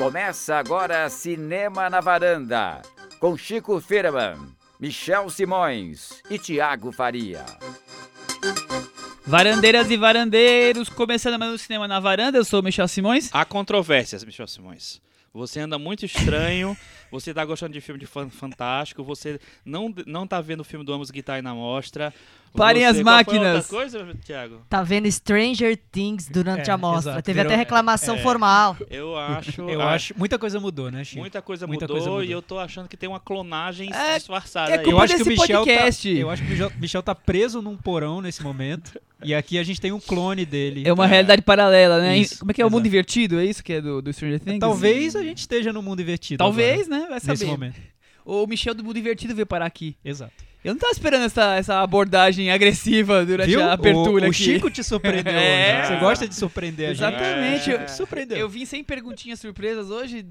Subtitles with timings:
[0.00, 2.80] Começa agora Cinema na Varanda,
[3.18, 4.48] com Chico Firman,
[4.80, 7.44] Michel Simões e Tiago Faria.
[9.26, 13.28] Varandeiras e varandeiros, começando mais um Cinema na Varanda, eu sou o Michel Simões.
[13.30, 15.02] Há controvérsias, Michel Simões.
[15.34, 16.74] Você anda muito estranho,
[17.10, 20.84] você tá gostando de filme de fan- fantástico, você não, não tá vendo o filme
[20.84, 22.12] do Amos Guitar na mostra.
[22.54, 23.66] Parem as máquinas.
[23.66, 24.62] Coisa, Thiago?
[24.68, 27.12] Tá vendo Stranger Things durante É, a mostra.
[27.12, 27.24] exato.
[27.24, 28.18] Teve Virou- até reclamação é.
[28.18, 28.76] formal.
[28.90, 29.62] Eu acho.
[29.62, 30.14] Eu ah, acho.
[30.16, 31.20] Muita coisa mudou, né, Chico?
[31.20, 32.24] Muita coisa muita mudou coisa mudou.
[32.24, 34.84] e eu tô achando que tem uma clonagem É, disfarçada é aí.
[34.84, 36.14] culpa Eu acho que o Michel podcast.
[36.14, 36.20] tá.
[36.20, 39.00] Eu acho que o Michel, tá preso num porão nesse momento.
[39.22, 40.82] E aqui a gente tem um clone dele.
[40.88, 42.16] É uma realidade paralela, né?
[42.16, 42.88] Isso, Como é que é o mundo exato.
[42.88, 43.38] invertido?
[43.38, 44.58] É isso que é do, do Stranger Things?
[44.60, 46.38] Talvez a gente esteja no mundo invertido.
[46.38, 47.06] Talvez, agora, né?
[47.06, 47.50] Vai Nesse saber.
[47.50, 47.76] momento.
[48.24, 49.94] O Michel do mundo invertido veio parar aqui.
[50.02, 50.32] Exato.
[50.62, 53.62] Eu não tava esperando essa, essa abordagem agressiva durante Viu?
[53.62, 54.34] a abertura o, o aqui.
[54.44, 55.78] Chico te surpreendeu É.
[55.80, 55.88] hoje.
[55.88, 57.02] Você gosta de surpreender a gente.
[57.02, 57.70] Exatamente.
[57.70, 57.84] É.
[57.84, 58.36] Eu- Surpreendeu.
[58.38, 60.26] Eu vim sem perguntinhas surpresas hoje.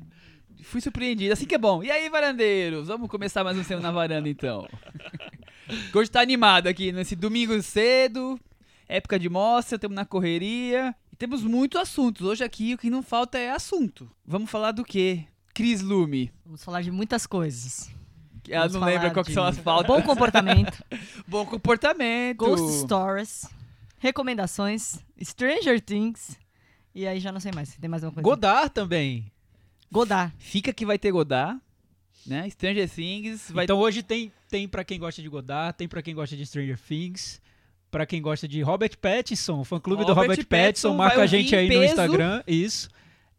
[0.64, 1.34] Fui surpreendido.
[1.34, 1.84] Assim que é bom.
[1.84, 2.88] E aí, varandeiros?
[2.90, 4.68] Vamos começar mais um Cinema na Varanda, então.
[5.94, 8.40] Hoje tá animado aqui nesse domingo cedo.
[8.88, 10.94] Época de mostra, estamos na correria.
[11.14, 12.26] E temos muitos assuntos.
[12.28, 14.10] Hoje aqui o que não falta é assunto.
[14.26, 15.24] Vamos falar do quê?
[15.54, 16.32] Cris Lume.
[16.46, 17.90] Vamos falar de muitas coisas.
[18.50, 19.88] Ela Vamos não lembra qual de são as pautas.
[19.88, 20.84] Bom comportamento,
[21.28, 22.38] Bom comportamento.
[22.38, 23.46] Ghost Stories,
[23.98, 26.38] recomendações, Stranger Things.
[26.94, 27.76] E aí já não sei mais.
[27.76, 28.24] Tem mais uma coisa?
[28.24, 29.32] Godard também.
[29.92, 30.34] Godard.
[30.38, 31.60] Fica que vai ter Godard.
[32.26, 32.50] Né?
[32.50, 33.52] Stranger Things.
[33.52, 36.46] Vai Então hoje tem, tem pra quem gosta de Godard, tem pra quem gosta de
[36.46, 37.42] Stranger Things,
[37.90, 41.26] pra quem gosta de Robert Pattinson, o fã-clube do Robert Robert Pattinson Pattinson, marca a
[41.26, 41.84] gente aí no.
[41.84, 42.90] Instagram, isso.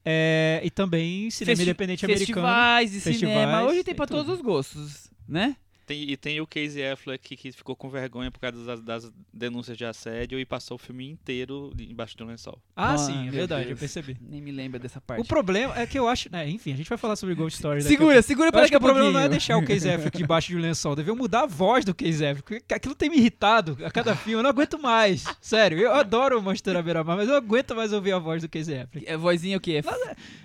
[0.05, 2.27] É, e também cinema Festi- independente americano.
[2.47, 3.63] festivais de festivais, cinema.
[3.65, 4.17] Hoje tem tudo.
[4.25, 5.57] todos os gostos, né?
[5.91, 9.13] Tem- e tem o Casey Affleck que, que ficou com vergonha por causa das, das
[9.35, 12.63] denúncias de assédio e passou o filme inteiro embaixo de um lençol.
[12.77, 13.73] Ah, Ah, sim, é verdade, Deus.
[13.73, 14.17] eu percebi.
[14.21, 15.21] Nem me lembra dessa parte.
[15.21, 16.31] O problema é que eu acho.
[16.31, 18.71] né, enfim, a gente vai falar sobre Ghost Story daqui Segura, segura Eu para acho
[18.71, 20.95] daqui que a o problema não é deixar o Casey Affleck debaixo de um lençol,
[20.95, 22.43] deviam mudar a voz do Casey Affleck.
[22.61, 25.25] porque Aquilo tem me irritado a cada filme, eu não aguento mais.
[25.41, 28.43] Sério, eu adoro o Monstro à Beira-Mar, mas eu não aguento mais ouvir a voz
[28.43, 29.05] do Casey Affleck.
[29.09, 29.83] É vozinha o quê?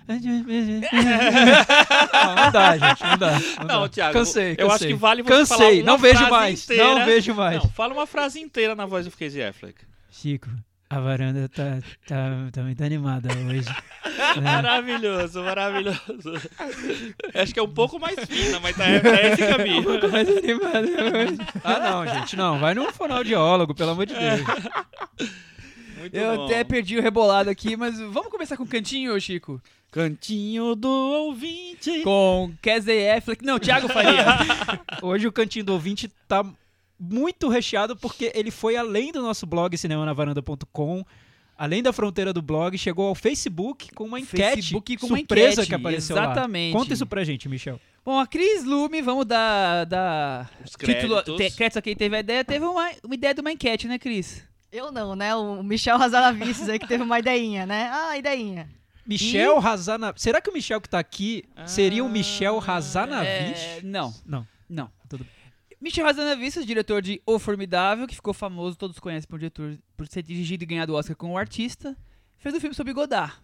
[0.08, 0.16] Não,
[2.36, 3.32] não dá, gente, não dá.
[3.58, 4.12] Não, Não, dá.
[4.12, 4.14] Cansei,
[4.54, 6.84] cansei, eu acho que vale você Cansei, não vejo mais, inteira.
[6.84, 7.62] não vejo mais.
[7.62, 9.84] Não, fala uma frase inteira na voz do Casey Affleck.
[10.10, 10.48] Chico,
[10.88, 13.68] a varanda tá, tá, tá muito animada hoje.
[14.36, 14.40] É.
[14.40, 16.32] Maravilhoso, maravilhoso.
[17.34, 20.10] Acho que é um pouco mais fina, mas tá, tá esse caminho.
[20.10, 21.38] mais animada hoje.
[21.62, 22.58] Ah, não, gente, não.
[22.58, 24.40] Vai num fonoaudiólogo, pelo amor de Deus.
[26.06, 26.44] Muito Eu bom.
[26.46, 29.60] até perdi o rebolado aqui, mas vamos começar com o cantinho, Chico?
[29.90, 32.02] Cantinho do ouvinte.
[32.02, 33.44] Com Casey Affleck.
[33.44, 34.24] Não, Thiago Faria.
[35.02, 36.44] Hoje o Cantinho do Ouvinte tá
[36.98, 41.04] muito recheado porque ele foi além do nosso blog cinemanavaranda.com,
[41.56, 45.52] além da fronteira do blog, chegou ao Facebook com uma enquete Facebook com uma surpresa
[45.62, 46.74] enquete, que apareceu exatamente.
[46.74, 46.80] lá.
[46.80, 47.80] Conta isso pra gente, Michel.
[48.04, 51.36] Bom, a Cris Lume, vamos dar, dar Os título, créditos.
[51.36, 53.98] te- créditos a quem teve a ideia, teve uma, uma ideia de uma enquete, né,
[53.98, 54.44] Cris?
[54.76, 55.34] Eu não, né?
[55.34, 57.88] O Michel Razanavices aí que teve uma ideinha, né?
[57.92, 58.68] Ah, ideinha.
[59.06, 60.20] Michel Razanavic.
[60.20, 63.84] Será que o Michel que tá aqui seria o Michel É, Razanavic?
[63.84, 64.46] não, Não.
[64.68, 64.90] não.
[65.08, 65.24] Tudo
[65.80, 70.22] Michel Hazanavicius, diretor de O Formidável, que ficou famoso, todos conhecem por, diretor, por ser
[70.22, 71.96] dirigido e ganhado o Oscar com o artista,
[72.38, 73.34] fez um filme sobre Godard.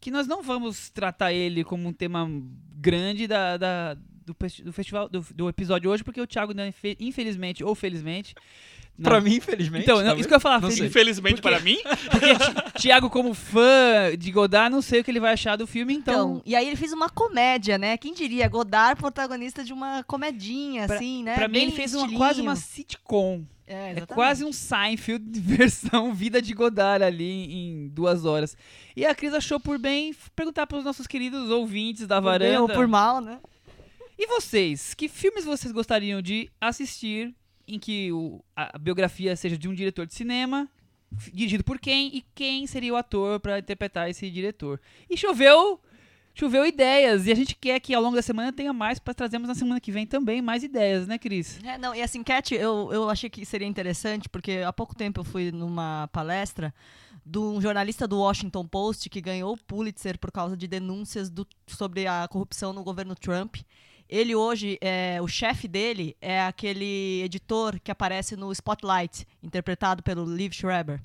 [0.00, 2.28] Que nós não vamos tratar ele como um tema
[2.74, 7.64] grande da, da- do, do festival, do, do episódio hoje, porque o Thiago, infe- infelizmente
[7.64, 8.34] ou felizmente.
[8.98, 9.82] Não- Pra mim, infelizmente.
[9.84, 10.86] Então, não, isso que eu ia falar, Felipe.
[10.86, 11.78] Infelizmente Porque- para mim,
[12.10, 15.94] Porque Thiago, como fã de Godard, não sei o que ele vai achar do filme,
[15.94, 16.42] Então, então.
[16.44, 17.96] e aí ele fez uma comédia, né?
[17.96, 18.46] Quem diria?
[18.48, 21.34] Godard, protagonista de uma comedinha, Pra- assim, né?
[21.34, 23.44] pra mim, Bem ele fez uma, quase uma sitcom.
[23.66, 28.56] É, É quase um Seinfeld versão Vida de Godard ali em duas horas.
[28.94, 32.50] E a Cris achou por bem perguntar para os nossos queridos ouvintes da Por bem
[32.58, 32.74] ou varanda.
[32.74, 33.38] por mal, né?
[34.18, 37.34] E vocês, que filmes vocês gostariam de assistir
[37.74, 40.68] em que o- a, biografia seja de um diretor de cinema,
[41.32, 44.80] dirigido por quem e quem seria o ator para interpretar esse diretor?
[45.10, 45.80] E choveu,
[46.34, 49.48] choveu ideias e a gente quer que ao longo da semana tenha mais para trazermos
[49.48, 51.58] na semana que vem também mais ideias, né, Cris?
[51.64, 55.20] É, não, e essa enquete eu, eu achei que seria interessante, porque há pouco tempo
[55.20, 56.72] eu fui numa palestra
[57.24, 61.46] de um jornalista do Washington Post que ganhou o Pulitzer por causa de denúncias do-
[61.66, 63.56] sobre a corrupção no governo Trump.
[64.12, 70.26] Ele hoje, é, o chefe dele é aquele editor que aparece no Spotlight, interpretado pelo
[70.26, 71.00] Liv Schreiber.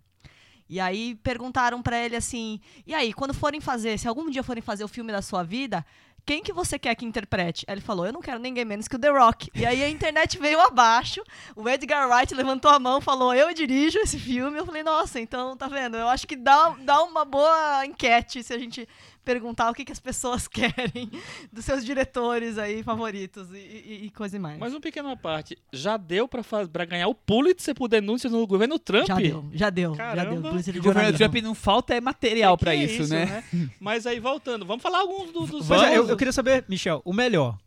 [0.67, 4.61] E aí perguntaram pra ele assim: e aí, quando forem fazer, se algum dia forem
[4.61, 5.85] fazer o filme da sua vida,
[6.25, 7.63] quem que você quer que interprete?
[7.65, 9.49] Aí ele falou, eu não quero ninguém menos que o The Rock.
[9.55, 11.23] E aí a internet veio abaixo,
[11.55, 14.59] o Edgar Wright levantou a mão, falou, eu dirijo esse filme.
[14.59, 15.95] Eu falei, nossa, então, tá vendo?
[15.95, 18.85] Eu acho que dá, dá uma boa enquete se a gente
[19.27, 21.11] perguntar o que, que as pessoas querem
[21.51, 24.57] dos seus diretores aí favoritos e, e, e coisa e mais.
[24.57, 29.05] Mas uma pequena parte, já deu pra ganhar o Pulitzer por denúncias no governo Trump?
[29.07, 30.33] já deu, já deu, já deu.
[30.39, 31.17] O governo.
[31.17, 33.43] Trump não falta é material Que pra é isso, né?
[33.79, 35.69] Mas aí, voltando, vamos falar alguns do- dos...
[35.69, 37.57] É, eu, eu queria saber, Michel, o melhor.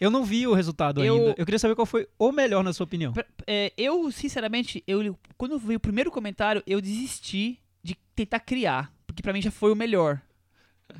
[0.00, 1.34] Eu não vi o resultado Eu- ainda.
[1.38, 3.12] Eu queria saber qual foi o melhor na sua opinião.
[3.12, 8.40] Pra- é, eu, sinceramente, eu, quando eu vi o primeiro comentário, eu desisti de tentar
[8.40, 8.92] criar.
[9.06, 10.20] Porque pra mim já foi o melhor.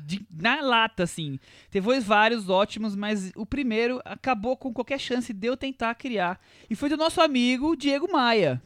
[0.05, 1.39] De- na lata, assim.
[1.69, 6.39] Teve vários ótimos, mas o primeiro acabou com qualquer chance de eu tentar criar.
[6.69, 8.61] E foi do nosso amigo Diego Maia.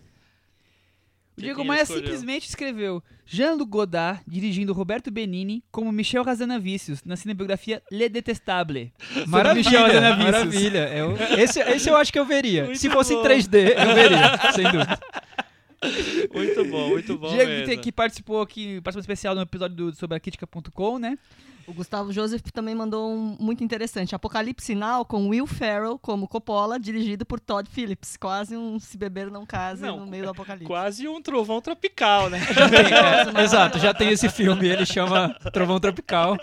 [1.31, 2.03] O Que Diego Maia escolheu?
[2.03, 8.93] simplesmente escreveu Jean-Luc Godard dirigindo Roberto Benini como Michel Razanavicius na cinebiografia Le Detestable.
[9.25, 10.89] Maravilha, maravilha.
[10.95, 12.65] Eu- esse, esse eu acho que eu veria.
[12.65, 13.21] Muito Se fosse bom.
[13.21, 14.99] em 3D, eu veria, sem dúvida.
[16.33, 17.81] Muito bom, muito bom Diego mesmo.
[17.81, 21.17] que, participou aqui, participou especial no episódio do, sobre a crítica.com, né?
[21.65, 24.13] O Gustavo Joseph também mandou um muito interessante.
[24.13, 28.17] Apocalipse Sinal com Will Ferrell como Coppola, dirigido por Todd Phillips.
[28.17, 30.67] Quase um Se Beber Não Case Não, no meio do apocalipse.
[30.67, 32.39] Quase um trovão tropical, né?
[33.39, 36.37] É, exato, já tem esse filme, ele chama Trovão Tropical.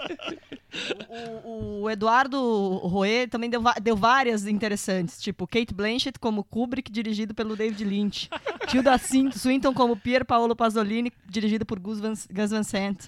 [1.44, 2.38] O, o Eduardo
[2.78, 8.28] Roe também deu, deu várias interessantes, tipo Kate Blanchett como Kubrick, dirigido pelo David Lynch.
[8.69, 13.05] Tilda Swin- Swinton como Pier Paolo Pasolini, dirigido por Gus Van, Gus Van Sant.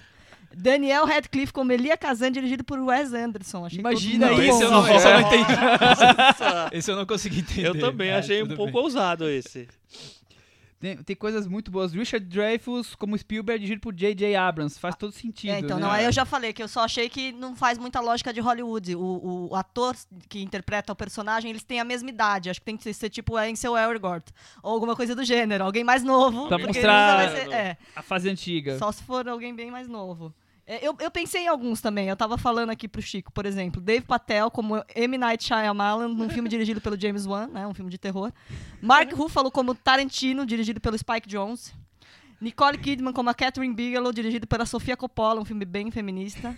[0.55, 3.65] Daniel Radcliffe como Elia Kazan, dirigido por Wes Anderson.
[3.65, 5.21] Achei Imagina isso, eu não- esse eu não É.
[5.21, 5.53] entendi.
[6.73, 7.67] Esse eu não consegui entender.
[7.69, 8.81] Eu também mas achei um pouco bem.
[8.81, 9.67] ousado esse.
[10.83, 11.93] Tem, tem coisas muito boas.
[11.93, 14.35] Richard Dreyfuss como Spielberg, dirigido por J.J.
[14.35, 14.77] Abrams.
[14.77, 15.51] Faz todo sentido.
[15.51, 15.83] É, então, né?
[15.85, 18.41] não, aí eu já falei que eu só achei que não faz muita lógica de
[18.41, 18.93] Hollywood.
[18.97, 19.95] O, o ator
[20.27, 22.49] que interpreta o personagem, eles têm a mesma idade.
[22.49, 24.27] Acho que tem que ser tipo Ansel Elgort.
[24.61, 25.63] Ou alguma coisa do gênero.
[25.63, 26.49] Alguém mais novo.
[26.49, 28.77] Pra mostrar- ser- é, A fase antiga.
[28.77, 30.35] só se for alguém bem mais novo.
[30.65, 32.07] É, eu, eu pensei em alguns também.
[32.07, 33.81] Eu tava falando aqui pro Chico, por exemplo.
[33.81, 35.17] Dave Patel como M.
[35.17, 37.67] Night Shyamalan, num filme dirigido pelo James Wan, né?
[37.67, 38.31] Um filme de terror.
[38.81, 41.73] Mark Ruffalo como Tarantino, dirigido pelo Spike Jonze.
[42.43, 46.55] Nicole Kidman como a Catherine Bigelow, dirigido pela Sofia Coppola, um filme bem feminista.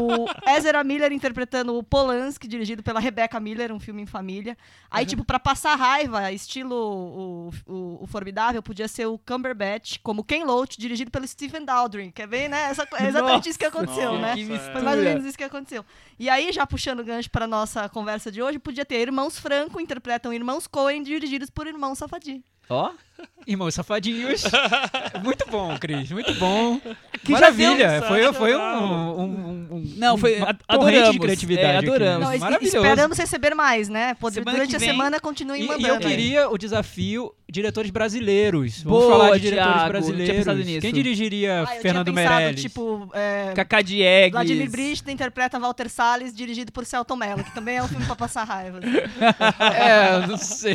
[0.00, 4.56] O Ezra Miller interpretando o Polanski, dirigido pela Rebecca Miller, um filme em família.
[4.90, 10.24] Aí, tipo, pra passar raiva, estilo o, o, o Formidável, podia ser o Cumberbatch como
[10.24, 12.10] Ken Loach, dirigido pelo Stephen Daldry.
[12.12, 12.70] Quer ver, né?
[12.70, 14.34] Essa, é exatamente isso que aconteceu, Nossa, né?
[14.34, 14.72] Que.
[14.72, 15.84] Foi mais ou menos isso que aconteceu.
[16.18, 19.78] E aí, já puxando o gancho para nossa conversa de hoje, podia ter Irmãos Franco
[19.78, 22.42] interpretam Irmãos Coen, dirigidos por Irmãos Safadi.
[22.70, 22.90] Ó.
[23.46, 24.44] Irmãos Safadinhos.
[25.24, 26.78] muito bom, Cris, muito bom.
[27.24, 31.66] Que Maravilha, foi, foi um, um, um- um- Não, foi- uma adoramos, de criatividade.
[31.66, 31.88] é, aqui.
[31.88, 32.20] adoramos.
[32.26, 32.76] Não, es- Maravilhoso.
[32.76, 34.14] esperamos receber mais, né?
[34.14, 35.86] Pode- Semana durante que a vem- semana continuem E, mandando.
[35.86, 38.82] e eu queria o desafio diretores brasileiros.
[38.84, 40.36] Vamos Boa, falar de diretores Thiago, não tinha brasileiros.
[40.36, 40.80] pensado nisso.
[40.80, 42.62] Quem dirigiria Ah, eu Fernando tinha pensado, Meirelles?
[42.62, 44.32] tipo, é, Cacá Diegues.
[44.32, 48.14] Vladimir Brista interpreta Walter Salles, dirigido por Celton Mello, que também é um filme pra
[48.16, 48.78] passar raiva.
[49.58, 50.74] É, eu não sei.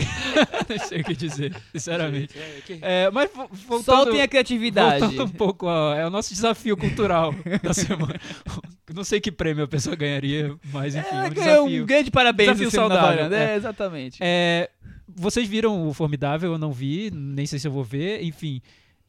[0.68, 1.56] não sei o que dizer,
[1.86, 2.38] sinceramente.
[2.38, 5.00] É, que- É, mas vo- voltando, Soltem a criatividade.
[5.00, 7.34] voltando um pouco, ó, é o nosso desafio cultural
[7.64, 8.20] da semana.
[8.94, 11.84] não sei que prêmio a pessoa ganharia, mas enfim, é, um É, desafio.
[11.84, 13.54] um grande parabéns Desafio saudável, é.
[13.54, 14.18] É, exatamente.
[14.22, 14.70] É,
[15.08, 16.52] vocês viram o Formidável?
[16.54, 18.24] Eu não vi, nem sei se eu vou ver.
[18.24, 18.62] Enfim,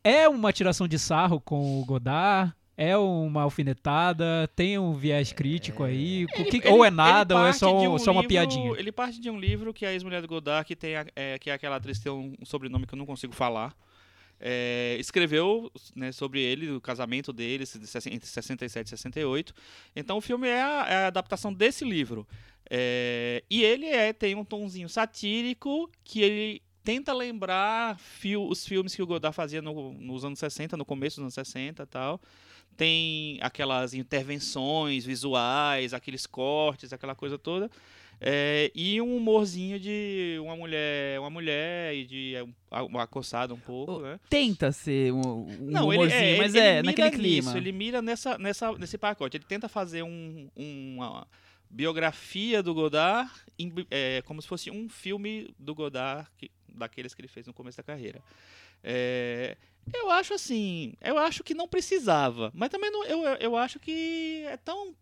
[0.05, 2.53] é uma tiração de sarro com o Godard?
[2.77, 4.49] É uma alfinetada?
[4.55, 6.25] Tem um viés crítico aí?
[6.25, 8.73] O que- Ele- ou é ele nada, ou é só, um só uma livro- piadinha?
[8.79, 11.49] Ele parte de um livro que a ex-mulher do Godard, que, tem a- é, que
[11.49, 13.75] é aquela atriz que tem um, um sobrenome que eu não consigo falar,
[14.39, 19.55] é, escreveu né, sobre ele, o casamento deles, de sess- entre 67 e 68.
[19.95, 22.27] Então o filme é a, é a adaptação desse livro.
[22.69, 28.95] É, e ele é, tem um tonzinho satírico que ele tenta lembrar fil- os filmes
[28.95, 32.21] que o Godard fazia no- nos anos 60, no começo dos anos 60 e tal.
[32.77, 37.71] Tem aquelas intervenções visuais, aqueles cortes, aquela coisa toda.
[38.19, 42.35] É, e um humorzinho de uma mulher, uma mulher e de
[42.89, 44.19] uma acossada um pouco, né?
[44.31, 47.47] Tenta ser um, um Não, ele, humorzinho, é, mas ele, é, ele naquele mira clima.
[47.53, 49.37] nisso, ele mira nessa, nessa, nesse pacote.
[49.37, 51.27] Ele tenta fazer um, uma
[51.69, 53.31] biografia do Godard
[53.91, 57.77] é, como se fosse um filme do Godard, que- daqueles que ele fez no começo
[57.77, 58.23] da carreira.
[58.83, 59.57] É,
[59.95, 64.45] eu acho assim, eu acho que não precisava, mas também não, eu, eu acho que
[64.47, 64.95] é tão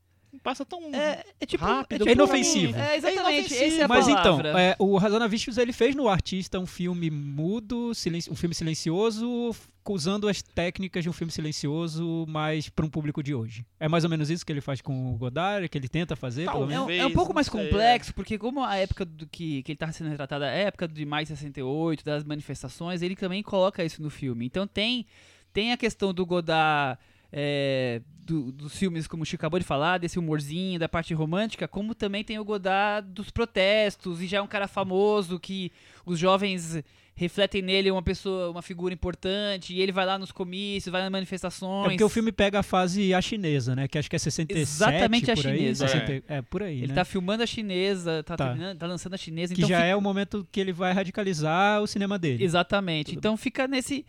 [0.43, 1.65] passa tão É, é tipo.
[1.65, 1.99] rápido.
[2.01, 2.77] tipo É inofensivo.
[2.77, 3.55] É, exatamente.
[3.55, 7.09] É essa é a Mas então, é, o Razanavicius ele fez no Artista um filme
[7.09, 9.55] mudo, silen- um filme silencioso,
[9.93, 13.67] usando as técnicas de um filme silencioso, mas para um público de hoje.
[13.79, 16.47] É mais ou menos isso que ele faz com o Godard, que ele tenta fazer,
[16.47, 16.81] pelo Talvez.
[16.81, 16.93] menos.
[16.93, 19.73] É um, é um pouco mais sei, complexo, porque como a época do que, que
[19.73, 24.03] ele tá sendo retratado, a época de mais 68, das manifestações, ele também coloca isso
[24.03, 24.47] no filme.
[24.47, 25.07] Então tem,
[25.53, 26.99] tem a questão do Godard,
[27.37, 31.67] é, do- dos filmes, como o Chico acabou de falar, desse humorzinho, da parte romântica,
[31.67, 35.73] como também tem o Godard dos protestos, e já é um cara famoso que
[36.07, 36.81] os jovens
[37.17, 41.11] refletem nele uma pessoa, uma figura importante, e ele vai lá nos comícios, vai nas
[41.11, 41.87] manifestações.
[41.87, 43.87] É porque o filme pega a fase a chinesa, né?
[43.87, 45.57] Que acho que é 67 Exatamente a por aí.
[45.59, 45.89] chinesa.
[45.89, 46.43] 60 é.
[46.43, 46.95] por aí, Ele né?
[46.95, 48.57] tá filmando a chinesa, tá, Tá.
[48.79, 51.81] tá lançando a chinesa, que então já fica- é o momento que ele vai radicalizar
[51.83, 52.43] o cinema dele.
[52.43, 53.11] Exatamente.
[53.11, 54.05] Tudo então fica nesse.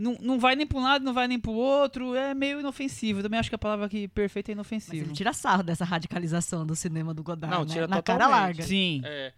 [0.00, 2.14] Não, não vai nem pra um lado, não vai nem pro outro.
[2.14, 3.18] É meio inofensivo.
[3.20, 5.04] Eu também acho que a palavra aqui perfeita é Mas inofensivo.
[5.06, 7.72] ele tira sarro dessa radicalização do cinema do Godard, Não, né?
[7.72, 8.40] tira Na cara totalmente.
[8.58, 8.62] larga.
[8.62, 9.02] Sim.
[9.04, 9.32] É.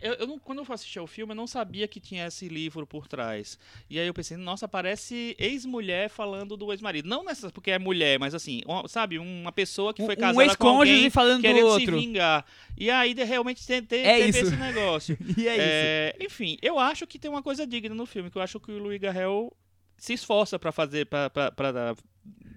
[0.00, 2.86] Eu, eu não- quando eu assisti ao filme, eu não sabia que tinha esse livro
[2.86, 3.58] por trás.
[3.90, 7.06] E aí eu pensei, nossa, parece ex-mulher falando do ex-marido.
[7.06, 10.20] Não nessa porque é mulher, mas assim, uma- sabe, uma pessoa que foi Um- um
[10.22, 11.98] casada com ex-cônjuge alguém falando do querendo se outro.
[12.00, 12.46] vingar.
[12.78, 14.46] E aí de, realmente tem, tem, É teve isso.
[14.48, 15.18] esse negócio.
[15.36, 15.60] E é, isso.
[15.60, 18.72] É, enfim, eu acho que tem uma coisa digna no filme, que eu acho que
[18.72, 19.52] o Louis Garrel
[19.98, 21.94] se esforça pra fazer, pra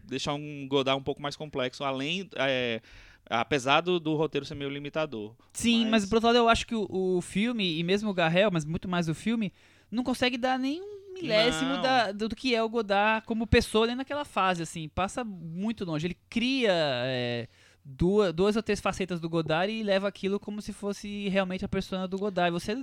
[0.05, 2.81] deixar um Godard um pouco mais complexo, além, é,
[3.29, 5.33] apesar do, do roteiro ser meio limitador.
[5.53, 6.03] Sim, mas...
[6.03, 8.63] mas- por outro lado eu acho que o, o filme, e mesmo o Garrel, mas
[8.65, 9.51] muito mais o filme,
[9.89, 13.85] não consegue dar nem um milésimo da- do, do que é o Godard como pessoa
[13.85, 14.87] ali naquela fase, assim.
[14.89, 16.07] Passa muito longe.
[16.07, 17.47] Ele cria é,
[17.83, 21.69] duas, duas ou três facetas do Godard e leva aquilo como se fosse realmente a
[21.69, 22.49] persona do Godard.
[22.55, 22.75] E você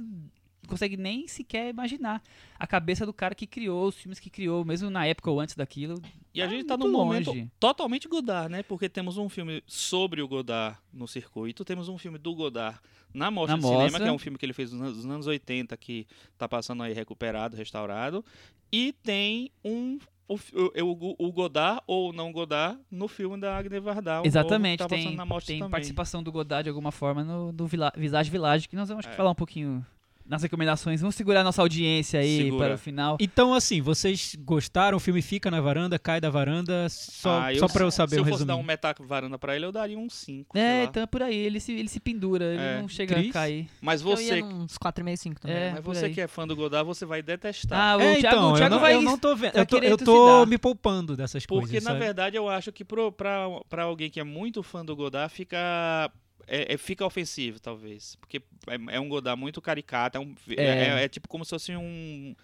[0.69, 2.23] consegue nem sequer imaginar
[2.59, 5.55] a cabeça do cara que criou os filmes que criou, mesmo na época ou antes
[5.57, 6.01] daquilo.
[6.35, 7.51] E a Tá gente tá muito num momento longe.
[7.59, 8.63] totalmente Godard, né?
[8.63, 12.79] Porque temos um filme sobre o Godard no circuito, temos um filme do Godard
[13.13, 14.03] na Mostra Na de Cinema, mostra.
[14.03, 16.07] que é um filme que ele fez nos anos, nos anos 80, que
[16.37, 18.25] tá passando aí recuperado, restaurado.
[18.71, 19.99] E tem um.
[20.31, 24.21] O, o, o Godard ou não Godard no filme da Agne Varda.
[24.21, 28.31] um Exatamente, tá tem, tem participação do Godard de alguma forma no, do Vila, Visage
[28.31, 29.13] Village, que nós vamos É.
[29.13, 29.85] falar um pouquinho
[30.29, 31.01] nas recomendações.
[31.01, 32.67] Vamos segurar a nossa audiência aí Segura.
[32.67, 33.17] para o final.
[33.19, 34.97] Então, assim, vocês gostaram?
[34.99, 38.21] O filme fica na varanda, cai da varanda, só, Ah, só pra eu saber Se
[38.21, 38.67] um eu fosse dar um resumo.
[38.67, 40.57] metac varanda pra ele, eu daria um 5.
[40.59, 42.81] É, então é por aí, ele se, ele se pendura, ele É.
[42.81, 43.31] não chega Cris?
[43.31, 43.69] a cair.
[43.81, 45.57] Mas Eu ia você, uns 4,5, 5 também.
[45.57, 46.15] É, mas você aí.
[46.15, 47.79] que é fã do Godard, você vai detestar.
[47.79, 48.95] Ah, o É, Thiago, então, o Thiago eu, não, vai...
[48.95, 49.57] eu não tô vendo.
[49.57, 51.85] Eu tô, eu tô me poupando dessas Porque, coisas.
[51.85, 52.05] na sabe?
[52.05, 56.11] verdade, eu acho que pra alguém que é muito fã do Godard, fica.
[56.49, 58.17] É, é- fica ofensivo, talvez.
[58.17, 60.17] Porque é, é um Godard muito caricato.
[60.17, 60.89] É, um- é- É.
[61.01, 62.35] é- é tipo como se fosse um.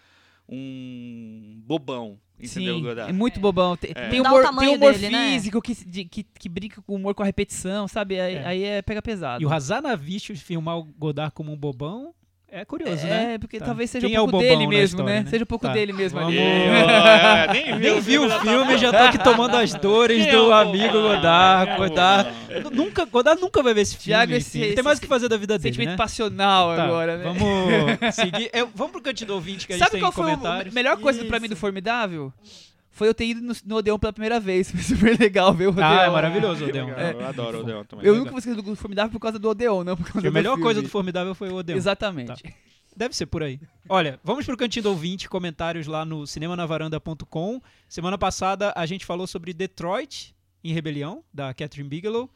[0.46, 2.18] Um bobão.
[2.38, 3.10] Entendeu, Sim, Godard?
[3.10, 3.76] é muito bobão.
[3.76, 4.08] Tem, É.
[4.10, 5.32] tem humor, tem humor dele, né?
[5.32, 8.20] físico que, se- de- que, que brinca com o humor com a repetição, sabe?
[8.20, 8.46] Aí É.
[8.46, 9.42] aí é, pega pesado.
[9.42, 12.12] E o Hazanavicius filmar o Godard como um bobão
[12.60, 13.34] é curioso, né?
[13.34, 13.64] É, porque Tá.
[13.66, 15.20] talvez seja Quem um é pouco bobão dele na mesmo, história, né?
[15.24, 15.30] né?
[15.30, 15.72] Seja um pouco Tá.
[15.72, 16.42] dele mesmo Vamos- ali.
[16.42, 20.28] É, nem viu, Nem vi o tá- filme, já tô aqui tomando as dores Quem
[20.28, 20.92] é do amigo?
[21.02, 21.70] Godard.
[21.70, 22.30] É Godard.
[22.72, 24.04] Nunca, Godard nunca vai ver esse filme.
[24.16, 25.96] Thiago, esse- esse- tem mais o que fazer da vida dele, Sentimento né?
[25.96, 27.24] passional Tá, agora, né?
[27.24, 27.34] Vamos
[28.14, 28.50] seguir.
[28.52, 30.72] Eu- vamos pro cantinho do ouvinte que a gente Sabe tem qual foi comentários.
[30.72, 31.60] a melhor coisa pra mim do Isso.
[31.60, 32.32] Formidável?
[32.94, 34.70] Foi eu ter ido no, no Odeon pela primeira vez.
[34.72, 35.84] Foi super legal ver o Odeon.
[35.84, 36.86] Ah, é maravilhoso o Odeon.
[36.86, 37.12] Legal, É.
[37.12, 38.06] Eu adoro o Odeon também.
[38.06, 40.32] Eu nunca vou esquecer do Formidável por causa do Odeon, não por causa A do
[40.32, 40.62] melhor filme.
[40.62, 41.76] coisa do Formidável foi o Odeon.
[41.76, 42.54] Exatamente.
[42.96, 43.60] Deve ser por aí.
[43.88, 47.60] Olha, vamos pro cantinho do ouvinte, comentários lá no cinemanavaranda.com.
[47.88, 50.32] Semana passada a gente falou sobre Detroit
[50.62, 52.30] em Rebelião, da Catherine Bigelow,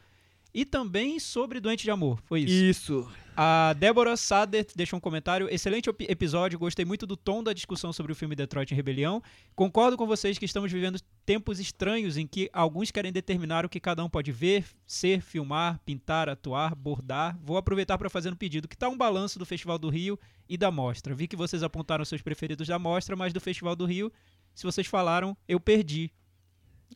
[0.53, 2.19] e também sobre Doente de Amor.
[2.25, 2.53] Foi isso.
[2.53, 3.09] Isso.
[3.41, 5.49] A Débora Sader deixou um comentário.
[5.49, 9.23] Excelente episódio, gostei muito do tom da discussão sobre o filme Detroit em Rebelião.
[9.55, 13.79] Concordo com vocês que estamos vivendo tempos estranhos em que alguns querem determinar o que
[13.79, 17.39] cada um pode ver, ser, filmar, pintar, atuar, bordar.
[17.41, 18.67] Vou aproveitar para fazer um pedido.
[18.67, 20.19] Que tal um balanço do Festival do Rio
[20.49, 21.15] e da Mostra?
[21.15, 24.13] Vi que vocês apontaram seus preferidos da Mostra, mas do Festival do Rio,
[24.53, 26.11] se vocês falaram, eu perdi.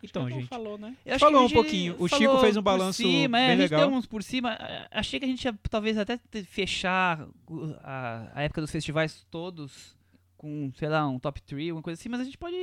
[0.03, 0.47] Então, gente.
[0.47, 0.97] falou, né?
[1.19, 1.95] Falou um pouquinho.
[1.99, 3.89] O Chico fez um por balanço cima, é, bem a gente legal.
[3.89, 4.57] deu uns por cima.
[4.91, 7.27] Achei que a gente ia talvez até fechar
[7.83, 9.97] a, a época dos festivais todos
[10.37, 12.57] com, sei lá, um top 3, alguma coisa assim, mas a gente pode.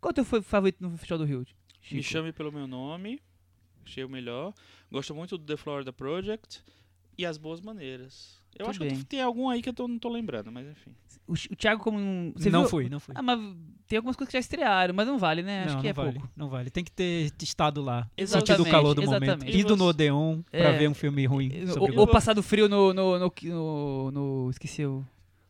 [0.00, 1.40] Qual é o teu fa- favorito no Festival do Rio?
[1.40, 1.46] Me
[1.80, 2.02] Chico?
[2.02, 3.20] chame pelo meu nome.
[3.84, 4.52] Achei o melhor.
[4.90, 6.62] Gosto muito do The Florida Project
[7.18, 8.40] e As Boas Maneiras.
[8.58, 8.98] Eu Tudo acho que bem.
[8.98, 10.90] eu- tem algum aí que eu tô- não tô lembrando, mas enfim.
[11.26, 11.98] O, o Thiago, como.
[11.98, 12.68] um- Você não viu?
[12.68, 13.14] fui, não fui.
[13.16, 13.38] Ah, mas
[13.86, 15.64] tem algumas coisas que já estrearam, mas não vale, né?
[15.64, 16.28] Acho não, que não é vale, pouco.
[16.36, 16.70] não vale.
[16.70, 18.06] Tem que ter estado lá.
[18.16, 19.22] Exatamente, Sentido o calor do momento.
[19.24, 19.56] exatamente.
[19.58, 20.78] Ido no Odeon pra É.
[20.78, 24.84] ver um filme ruim sobre Ou, ou passado frio no, no, no, no, no- Esqueci
[24.84, 25.04] o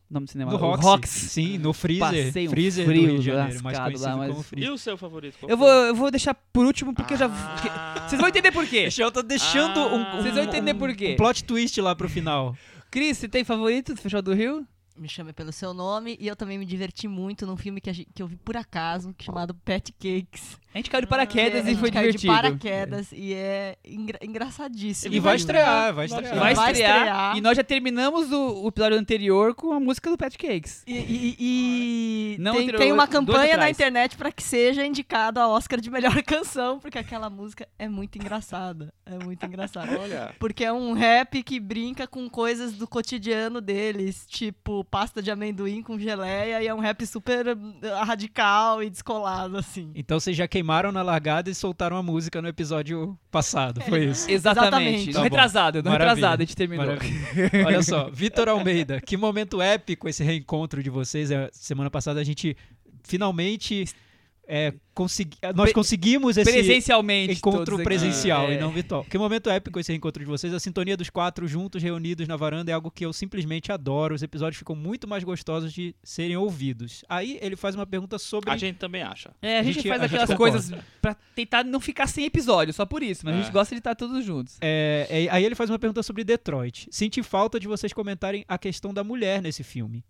[0.09, 0.51] nome do cinema?
[0.51, 0.83] No Roxy.
[0.85, 1.09] Rox.
[1.09, 2.25] Sim, no Freezer.
[2.27, 4.73] Passei um Freezer frio do Rio de Janeiro, mais conhecido lá, mas- como E Freezer.
[4.73, 5.37] o seu favorito?
[5.47, 7.25] Eu vou, eu vou deixar por último porque eu já.
[7.27, 8.05] Ah.
[8.07, 8.87] Vocês vão entender por quê.
[8.97, 9.87] Eu tô deixando Ah.
[9.87, 11.13] um, um- Vocês vão entender um- por quê.
[11.13, 12.55] um plot twist lá pro final.
[12.93, 14.67] Cris, você tem favorito do Festival do Rio?
[14.95, 16.15] Me chame pelo seu nome.
[16.19, 18.55] E eu também me diverti muito num filme que, a gen- que eu vi por
[18.55, 20.59] acaso, chamado Pet Cakes.
[20.73, 22.33] A gente caiu de paraquedas É, a e gente foi caiu divertido.
[22.33, 23.07] De paraquedas.
[23.11, 25.13] E é engra- engraçadíssimo.
[25.13, 26.39] E vai Vai estrear, vai estrear.
[26.39, 27.37] Vai, estrear, estrear.
[27.37, 30.83] E nós já terminamos o, o episódio anterior com a música do Pat Cakes.
[30.87, 35.47] E, e- e Não, tem, tem uma campanha na internet pra que seja indicado a
[35.47, 38.93] Oscar de melhor canção, porque aquela música é muito engraçada.
[39.05, 39.91] É muito engraçada.
[39.99, 45.29] Olha, Porque é um rap que brinca com coisas do cotidiano deles, tipo pasta de
[45.31, 47.55] amendoim com geleia, e é um rap super eh,
[48.03, 49.91] radical e descolado, assim.
[49.95, 54.31] Então vocês já queimaram na largada e soltaram a música no episódio passado, foi isso?
[54.31, 55.11] Exatamente.
[55.11, 56.13] Tá retrasado, no Maravilha.
[56.15, 56.85] retrasado a gente terminou.
[56.85, 57.65] Maravilha.
[57.65, 61.29] Olha só, Vitor Almeida, que momento épico esse reencontro de vocês.
[61.31, 62.55] É, Semana passada a gente
[63.03, 63.85] finalmente
[64.47, 67.33] é, consegui- nós conseguimos esse Presencialmente.
[67.33, 68.55] encontro presencial É.
[68.55, 69.03] e não virtual.
[69.05, 70.53] Que momento épico esse reencontro de vocês.
[70.53, 74.13] A sintonia dos quatro juntos, reunidos na varanda, é algo que eu simplesmente adoro.
[74.15, 77.03] Os episódios ficam muito mais gostosos de serem ouvidos.
[77.07, 78.49] Aí ele faz uma pergunta sobre.
[78.51, 79.31] a gente também acha.
[79.41, 80.51] É, a gente, A gente- faz a gente aquelas concorda.
[80.59, 83.25] coisas pra tentar não ficar sem episódio, só por isso.
[83.25, 83.41] Mas a É.
[83.43, 84.57] gente gosta de estar todos juntos.
[84.61, 86.87] É, é, aí ele faz uma pergunta sobre Detroit.
[86.91, 90.03] Senti falta de vocês comentarem a questão da mulher nesse filme.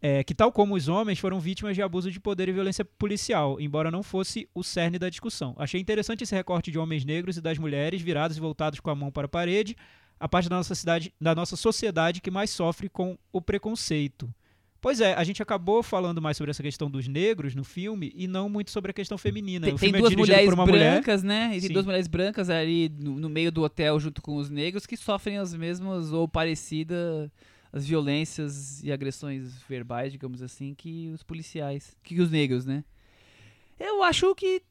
[0.00, 3.60] É, que, tal como os homens, foram vítimas de abuso de poder e violência policial,
[3.60, 5.56] embora não fosse o cerne da discussão.
[5.58, 8.94] Achei interessante esse recorte de homens negros e das mulheres virados e voltados com a
[8.94, 9.76] mão para a parede,
[10.20, 14.32] a parte da nossa, cidade, da nossa sociedade que mais sofre com o preconceito.
[14.80, 18.28] Pois é, a gente acabou falando mais sobre essa questão dos negros no filme e
[18.28, 19.66] não muito sobre a questão feminina.
[19.66, 20.92] Tem, o tem filme duas é mulheres por uma mulher.
[20.92, 21.50] brancas, né?
[21.54, 24.86] E tem duas mulheres brancas ali no, no meio do hotel junto com os negros
[24.86, 27.28] que sofrem as mesmas ou parecidas
[27.72, 32.84] as violências e agressões verbais, digamos assim, que os policiais, que os negros, né?
[33.78, 34.62] Eu acho que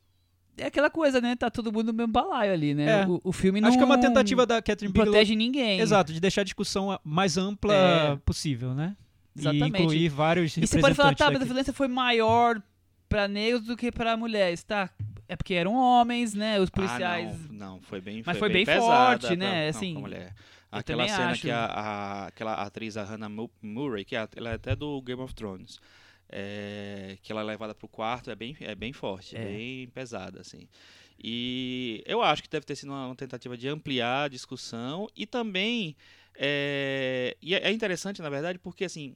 [0.58, 1.36] é aquela coisa, né?
[1.36, 3.04] Tá todo mundo no mesmo balaio ali, né?
[3.04, 3.08] É.
[3.08, 5.80] O, o filme não Acho que é uma tentativa da Catherine não Bigelow protege ninguém.
[5.80, 8.16] Exato, de deixar a discussão a- mais ampla É.
[8.26, 8.96] possível, né?
[9.38, 9.66] Exatamente.
[9.66, 12.62] E incluir vários E você pode falar, tá, mas a violência foi maior
[13.08, 14.90] pra negros do que pra mulheres, tá?
[15.30, 16.60] É porque eram homens, né?
[16.60, 17.30] Os policiais.
[17.34, 18.86] Ah, não, não, foi bem Mas foi bem pesada
[19.20, 19.64] forte, pra- né?
[19.64, 20.34] não, Assim, pra mulher.
[20.72, 21.42] Aquela cena acho.
[21.42, 25.02] que a, a- aquela atriz, a Hannah Mu- Murray, que é, ela é até do
[25.02, 25.80] Game of Thrones,
[26.30, 29.44] é, que ela é levada pro quarto, é bem, é bem forte, É.
[29.44, 30.68] bem pesada, assim.
[31.18, 35.26] E eu acho que deve ter sido uma, uma tentativa de ampliar a discussão e
[35.26, 35.96] também
[36.36, 39.16] é, e é é interessante, na verdade, porque assim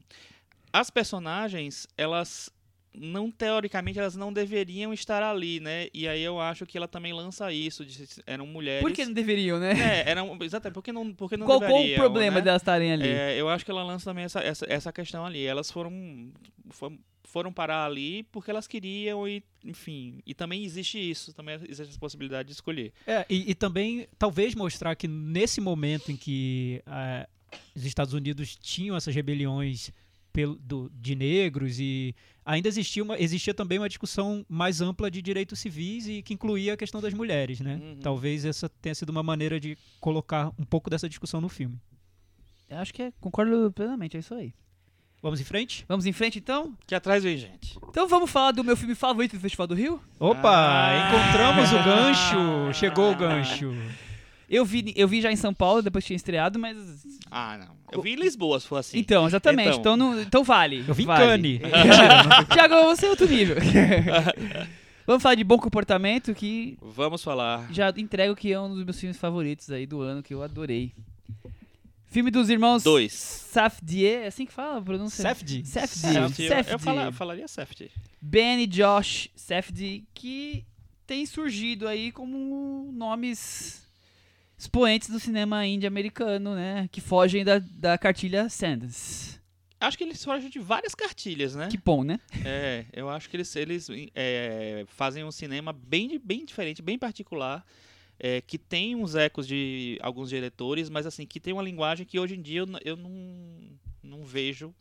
[0.74, 2.50] as personagens, elas
[2.94, 5.88] não teoricamente elas não deveriam estar ali, né?
[5.94, 8.82] E aí eu acho que ela também lança isso, de, eram mulheres.
[8.82, 9.72] Por que não deveriam, né?
[10.04, 12.42] É, eram exatamente, porque não, porque não qual, qual o deveriam, problema né?
[12.42, 13.08] delas estarem ali?
[13.08, 15.46] É, eu acho que ela lança também essa, essa, essa questão ali.
[15.46, 16.32] Elas foram,
[16.70, 21.84] foram foram parar ali porque elas queriam e, enfim, e também existe isso, também existe
[21.92, 22.92] essa possibilidade de escolher.
[23.08, 27.26] É, e, e também talvez mostrar que nesse momento em que eh,
[27.74, 29.94] os Estados Unidos tinham essas rebeliões
[30.34, 32.14] pelo, do- de negros e
[32.46, 36.74] ainda existia, uma, existia também uma discussão mais ampla de direitos civis e que incluía
[36.74, 37.80] a questão das mulheres, né?
[37.82, 37.98] Uhum.
[38.02, 41.80] Talvez essa tenha sido uma maneira de colocar um pouco dessa discussão no filme.
[42.70, 44.54] Eu acho que é, concordo plenamente, é isso aí.
[45.22, 45.86] Vamos em frente?
[45.88, 46.76] Vamos em frente então?
[46.88, 47.78] Que atrás vem gente.
[47.90, 50.02] Então vamos falar do meu filme favorito do Festival do Rio?
[50.20, 51.10] Opa, Ah.
[51.10, 52.74] encontramos o gancho.
[52.80, 53.72] Chegou o gancho.
[54.54, 56.76] Eu vi, eu vi já em São Paulo, depois que tinha estreado, mas.
[57.32, 57.76] Ah, não.
[57.90, 59.00] Eu vi em Lisboa, se for assim.
[59.00, 59.78] Então, exatamente.
[59.78, 59.98] Então, Então.
[59.98, 60.84] não, então vale.
[60.86, 61.26] Eu vi em vale.
[61.26, 61.62] Cannes.
[62.54, 63.56] Tiago, você é outro nível.
[65.08, 67.68] Vamos falar de bom comportamento, que Vamos falar.
[67.72, 70.92] já entrego que é um dos meus filmes favoritos aí do ano, que eu adorei.
[72.08, 73.14] Filme dos irmãos Dois.
[73.14, 75.22] Safdie, é assim que fala a pronúncia?
[75.24, 75.66] Safdie.
[75.66, 75.98] Safdie.
[76.14, 76.72] Safety, eu, Safdie.
[76.74, 77.90] eu fala- eu falaria Safety.
[78.22, 80.66] Ben e Josh Safdie, que
[81.08, 83.82] tem surgido aí como nomes
[84.62, 86.88] expoentes do cinema indie americano, né?
[86.92, 89.42] Que fogem da, da cartilha Sanders.
[89.80, 91.68] Acho que eles fogem de várias cartilhas, né?
[91.68, 92.20] Que bom, né?
[92.46, 97.66] É, eu acho que eles, eles é, fazem um cinema bem, bem diferente, bem particular,
[98.20, 102.20] é, que tem uns ecos de alguns diretores, mas assim, que tem uma linguagem que
[102.20, 103.12] hoje em dia eu, eu não,
[104.04, 104.72] não vejo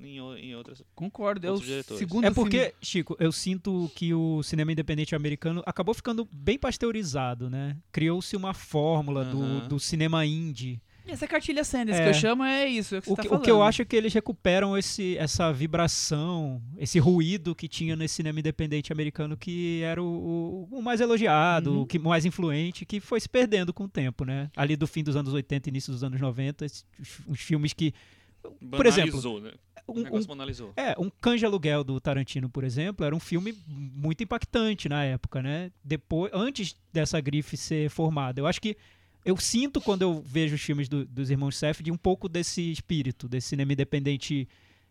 [0.00, 0.82] em, em outras.
[0.94, 1.46] Concordo.
[1.46, 1.98] É diretores.
[1.98, 6.58] segundo É porque, filme- Chico, eu sinto que o cinema independente americano acabou ficando bem
[6.58, 7.76] pasteurizado, né?
[7.92, 10.80] Criou-se uma fórmula do, do cinema indie.
[11.06, 12.02] Essa cartilha Sanders É.
[12.04, 13.62] que eu chamo é isso, é o que você O tá que, o que eu
[13.62, 18.92] acho é que eles recuperam esse, essa vibração, esse ruído que tinha nesse cinema independente
[18.92, 21.80] americano, que era o, o- mais elogiado, Uhum.
[21.80, 24.50] o que mais influente, que foi se perdendo com o tempo, né?
[24.54, 27.94] Ali do fim dos anos 80 início dos anos 90, esses- os, os filmes que
[28.70, 29.52] por exemplo, Banalizou, né?
[29.86, 30.72] O um, um negócio banalizou.
[30.76, 31.08] É, um
[31.40, 35.70] de Aluguel do Tarantino, por exemplo, era um filme muito impactante na época, né?
[35.82, 38.38] Depois, antes dessa grife ser formada.
[38.40, 38.76] Eu acho que
[39.24, 43.26] eu sinto quando eu vejo os filmes do- dos irmãos Safdie um pouco desse espírito,
[43.28, 44.46] desse cinema independente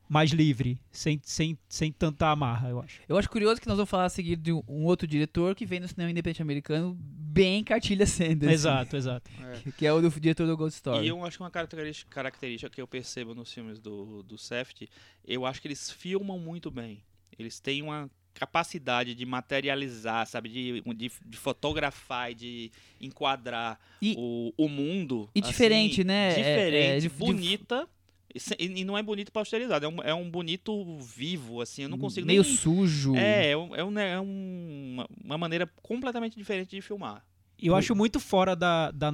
[0.10, 3.02] mais livre, sem, sem, sem tanta amarra, eu acho.
[3.08, 5.80] Eu acho curioso que nós vamos falar a seguir de um, outro diretor que vem
[5.80, 8.52] no cinema independente americano bem cartilha Sanders.
[8.54, 9.30] Exato, exato.
[9.65, 9.72] É.
[9.72, 11.06] Que é o do diretor do Ghost Story.
[11.06, 14.89] E eu acho que uma característica, característica que eu percebo nos filmes do, do Safdie,
[15.26, 17.04] eu acho que eles filmam muito bem.
[17.38, 20.50] Eles têm uma capacidade de materializar, sabe?
[20.50, 25.30] De, de, de fotografar e de enquadrar E- o, o mundo.
[25.34, 26.30] e diferente, assim, né?
[26.32, 27.88] É- Diferente, é de- de- bonita.
[28.60, 31.84] E E, não é bonito pasteurizado, é um, é um bonito vivo, assim.
[31.84, 32.56] Eu não consigo Meio nem.
[32.56, 33.15] sujo.
[33.15, 37.23] É, é, um- é, um- é um- uma, uma maneira completamente diferente de filmar.
[37.60, 39.13] E eu acho muito fora da, da-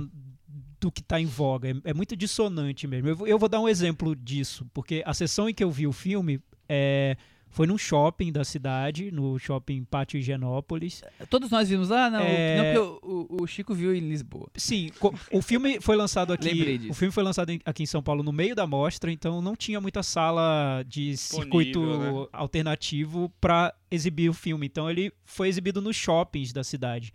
[0.79, 1.69] do que tá em voga.
[1.69, 3.07] É, é muito dissonante mesmo.
[3.09, 5.87] Eu, vou- eu vou dar um exemplo disso, porque a sessão em que eu vi
[5.87, 7.15] o filme é,
[7.53, 11.03] foi num shopping da cidade, no shopping Pátio Higienópolis.
[11.29, 12.09] Todos nós vimos lá?
[12.09, 12.57] Não, É.
[12.57, 14.49] não porque o, o- o Chico viu em Lisboa.
[14.55, 14.89] Sim,
[15.31, 16.87] o filme foi lançado aqui.
[16.89, 19.55] O filme foi lançado em- aqui em São Paulo no meio da mostra, então não
[19.55, 22.27] tinha muita sala de circuito né?
[22.33, 24.65] alternativo para exibir o filme.
[24.65, 27.13] Então ele foi exibido nos shoppings da cidade.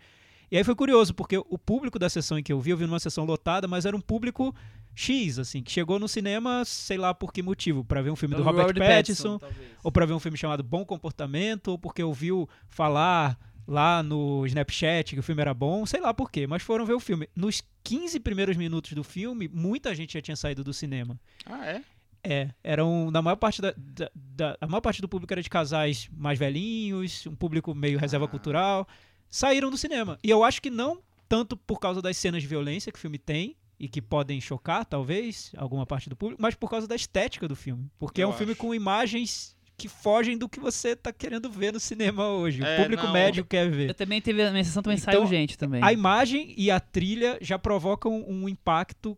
[0.51, 2.85] E aí foi curioso, porque o público da sessão em que eu vi, eu vi
[2.87, 4.55] numa sessão lotada, mas era um público
[4.95, 8.35] X, assim, que chegou no cinema, sei lá por que motivo, para ver um filme
[8.35, 9.71] do Pelo Robert, Pattinson, talvez.
[9.83, 15.13] ou para ver um filme chamado Bom Comportamento, ou porque ouviu falar lá no Snapchat
[15.13, 17.29] que o filme era bom, sei lá por quê, mas foram ver o filme.
[17.35, 21.19] Nos 15 primeiros minutos do filme, muita gente já tinha saído do cinema.
[21.45, 21.81] Ah, é?
[22.21, 25.49] É, eram, na maior parte da, da- da- a maior parte do público era de
[25.49, 28.27] casais mais velhinhos, um público meio reserva Ah.
[28.27, 28.87] cultural,
[29.29, 30.17] saíram do cinema.
[30.21, 30.99] E eu acho que não
[31.29, 34.85] tanto por causa das cenas de violência que o filme tem, e que podem chocar,
[34.85, 37.89] talvez, alguma parte do público, mas por causa da estética do filme.
[37.97, 38.61] Porque é Eu um filme acho.
[38.61, 42.61] com imagens que fogem do que você tá querendo ver no cinema hoje.
[42.61, 43.93] É, o público não, médio quer Eu ver.
[43.93, 45.81] também teve, a minha sessão também Então, saiu gente também.
[45.81, 49.17] A imagem e a trilha já provocam um impacto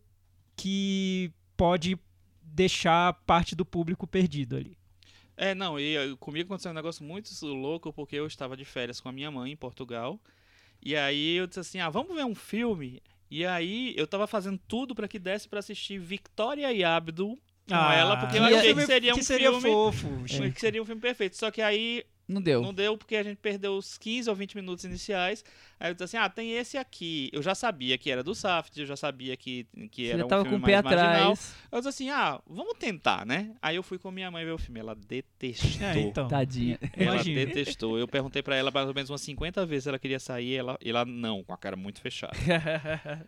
[0.55, 1.97] que pode
[2.43, 4.77] deixar parte do público perdido ali.
[5.35, 8.99] É, não, e eh, comigo aconteceu um negócio muito louco, porque eu estava de férias
[8.99, 10.19] com a minha mãe em Portugal.
[10.79, 13.01] E aí eu disse assim: ah, vamos ver um filme.
[13.31, 17.91] E aí eu tava fazendo tudo para que desse para assistir Victoria e Abdul com
[17.91, 19.69] ela, porque eu achei que seria um que seria filme.
[19.69, 20.23] fofo.
[20.25, 21.37] Que seria um filme perfeito.
[21.37, 22.61] Só que aí Não deu.
[22.61, 25.43] não deu porque a gente perdeu os 15 ou 20 minutos iniciais.
[25.79, 27.29] Aí eu disse assim: ah, tem esse aqui.
[27.33, 30.25] Eu já sabia que era do Saft, eu já sabia que, que Você era já
[30.25, 31.31] um tava filme com o pé mais marginal.
[31.33, 31.55] atrás.
[31.71, 33.51] Eu disse assim: ah, vamos tentar, né?
[33.61, 34.79] Aí eu fui com minha mãe ver o filme.
[34.79, 35.85] Ela detestou.
[35.87, 36.27] É, então.
[36.27, 36.79] Tadinha.
[36.95, 37.45] Ela Imagina.
[37.45, 37.97] detestou.
[37.97, 40.77] Eu perguntei pra ela mais ou menos umas 50 vezes se ela queria sair, ela,
[40.81, 42.33] e ela não, com a cara muito fechada.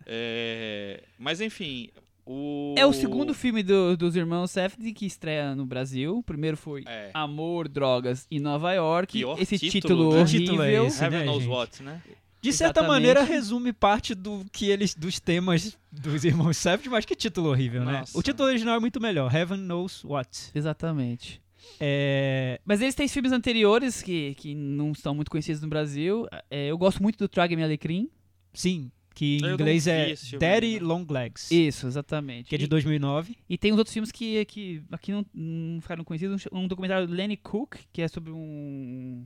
[0.05, 1.89] É, mas enfim,
[2.25, 2.73] o.
[2.77, 6.17] É o segundo filme do- dos irmãos Safdie que estreia no Brasil.
[6.17, 7.11] O primeiro foi É.
[7.13, 9.13] Amor, Drogas e Nova York.
[9.19, 10.21] Pior Esse título, título, né?
[10.21, 10.39] Horrível.
[10.39, 11.03] título é esse?
[11.03, 12.01] Heaven né, knows what, né?
[12.41, 12.91] De certa Exatamente.
[12.91, 17.85] maneira, resume parte do que eles dos temas dos irmãos Safdie, mas que título horrível,
[17.85, 17.99] né?
[17.99, 18.17] Nossa.
[18.17, 20.51] O título original é muito melhor, Heaven Knows What.
[20.53, 21.41] Exatamente.
[21.79, 26.27] É, Mas eles têm filmes anteriores que, que não estão muito conhecidos no Brasil.
[26.51, 28.09] É, eu gosto muito do Traga-me Alecrim.
[28.53, 30.79] sim, que em Eu inglês é Daddy.
[30.79, 32.49] Long Legs, Isso, exatamente.
[32.49, 33.37] que é de E- 2009.
[33.49, 36.45] E tem uns outros filmes que, que aqui não, não ficaram conhecidos.
[36.51, 39.25] Um, um documentário do Lenny Cook, que é sobre um,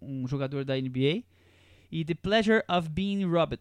[0.00, 1.22] um jogador da NBA.
[1.90, 3.60] E The Pleasure of Being Robert,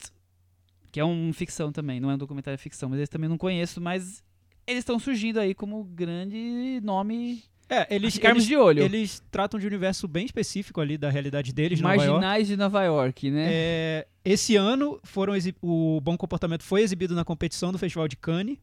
[0.92, 2.00] que é uma ficção também.
[2.00, 3.80] Não é um documentário é ficção, mas esse também não conheço.
[3.82, 4.24] Mas
[4.66, 7.44] eles estão surgindo aí como grande nome.
[7.70, 8.82] É, eles, Ficarmos eles, de olho.
[8.82, 12.10] eles tratam de um universo bem específico ali da realidade deles, Nova York.
[12.10, 13.48] Marginais de Nova York, né?
[13.50, 18.58] É, esse ano foram o Bom Comportamento foi exibido na competição do Festival de Cannes.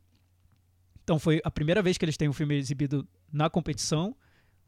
[1.02, 4.16] Então foi a primeira vez que eles têm um filme exibido na competição.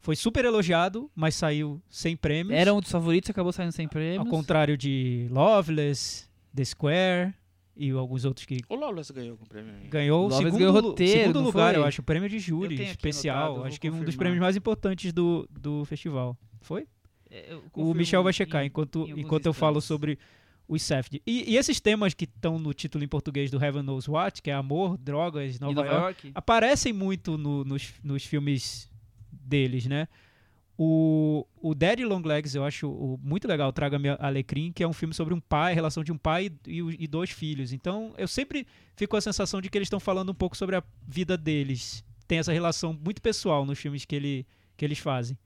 [0.00, 2.58] Foi super elogiado, mas saiu sem prêmios.
[2.58, 4.18] Era um dos favoritos, acabou saindo sem prêmios.
[4.18, 7.34] Ao contrário de Loveless, The Square
[7.76, 9.72] e alguns outros que O Lawless ganhou com o prêmio.
[9.90, 11.82] ganhou o segundo, ganhou roteiro, segundo lugar, foi?
[11.82, 13.46] eu acho, o prêmio de júri especial.
[13.46, 14.18] anotado, acho que um dos confirmar.
[14.18, 16.36] prêmios mais importantes do, do festival.
[16.60, 16.86] Foi?
[17.30, 20.18] É, O Michel vai checar em- enquanto, em enquanto eu falo sobre
[20.68, 21.22] os Safdie.
[21.26, 24.50] E, e esses temas que estão no título em português do Heaven Knows What, que
[24.50, 26.32] é amor, drogas, Nova, Nova York, York?
[26.34, 28.90] aparecem muito no- nos, nos filmes
[29.30, 30.08] deles, né?
[30.78, 34.92] O, o Daddy Long Legs eu acho o- muito legal, Traga-me Alecrim, que é um
[34.92, 37.72] filme sobre um pai, a relação de um pai e, e dois filhos.
[37.72, 40.76] Então eu sempre fico com a sensação de que eles estão falando um pouco sobre
[40.76, 42.04] a vida deles.
[42.28, 45.38] Tem essa relação muito pessoal nos filmes que, ele, que eles fazem.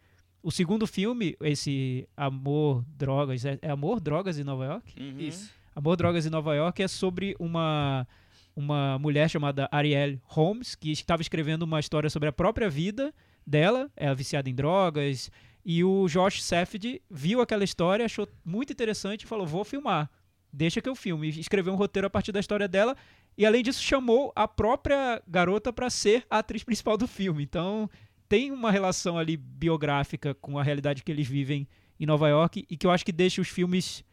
[0.43, 4.95] O segundo filme, esse Amor, Drogas, é, é Amor, Drogas em Nova York?
[5.01, 5.21] Uhum.
[5.21, 5.51] Isso.
[5.77, 8.09] Amor, Drogas em Nova York é sobre uma,
[8.57, 13.15] uma mulher chamada Arielle Holmes, que estava escrevendo uma história sobre a própria vida
[13.51, 15.31] dela, é viciada em drogas,
[15.65, 20.09] e o Josh Safdie viu aquela história, achou muito interessante e falou: vou filmar,
[20.53, 21.29] deixa que eu filme.
[21.29, 22.97] Escreveu um roteiro a partir da história dela,
[23.37, 27.43] e além disso, chamou a própria garota para ser a atriz principal do filme.
[27.43, 27.91] Então,
[28.29, 31.67] tem uma relação ali biográfica com a realidade que eles vivem
[31.99, 34.05] em Nova York e que eu acho que deixa os filmes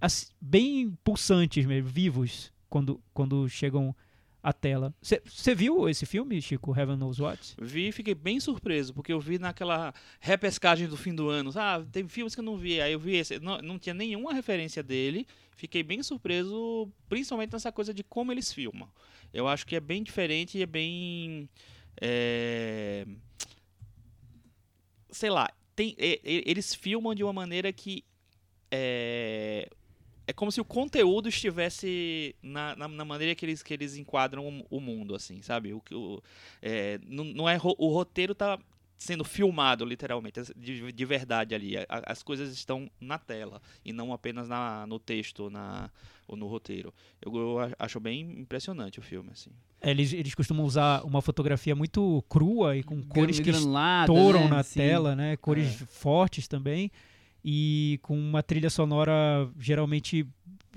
[0.00, 3.94] assim, bem pulsantes mesmo, vivos, quando, quando chegam
[4.42, 4.94] à tela.
[5.00, 7.54] Você viu esse filme, Chico, Heaven Knows What?
[7.60, 11.50] Vi e fiquei bem surpreso, porque eu vi naquela repescagem do fim do ano.
[11.54, 13.38] Ah, tem filmes que eu não vi, aí eu vi esse.
[13.38, 15.26] Não, não tinha nenhuma referência dele.
[15.54, 18.88] Fiquei bem surpreso, principalmente nessa coisa de como eles filmam.
[19.32, 21.48] Eu acho que é bem diferente e é bem.
[22.00, 23.06] É
[25.12, 28.02] sei lá, tem, eles filmam de uma maneira que
[28.70, 29.68] é,
[30.32, 34.48] é como se o conteúdo estivesse na, na, na, maneira que eles, que eles enquadram
[34.48, 35.74] o, o mundo, assim, sabe?
[35.74, 36.22] O, o,
[36.62, 38.58] é, não, não é o roteiro tá
[38.96, 44.48] sendo filmado literalmente de, de verdade ali as coisas estão na tela e não apenas
[44.48, 45.90] na, no texto na
[46.28, 50.64] ou no roteiro eu, eu acho bem impressionante o filme assim é, eles, eles costumam
[50.64, 54.50] usar uma fotografia muito crua e com cores que estouram né?
[54.50, 54.78] na Sim.
[54.78, 55.36] tela, né?
[55.36, 55.86] Cores é.
[55.86, 56.88] fortes também.
[57.44, 60.26] E com uma trilha sonora geralmente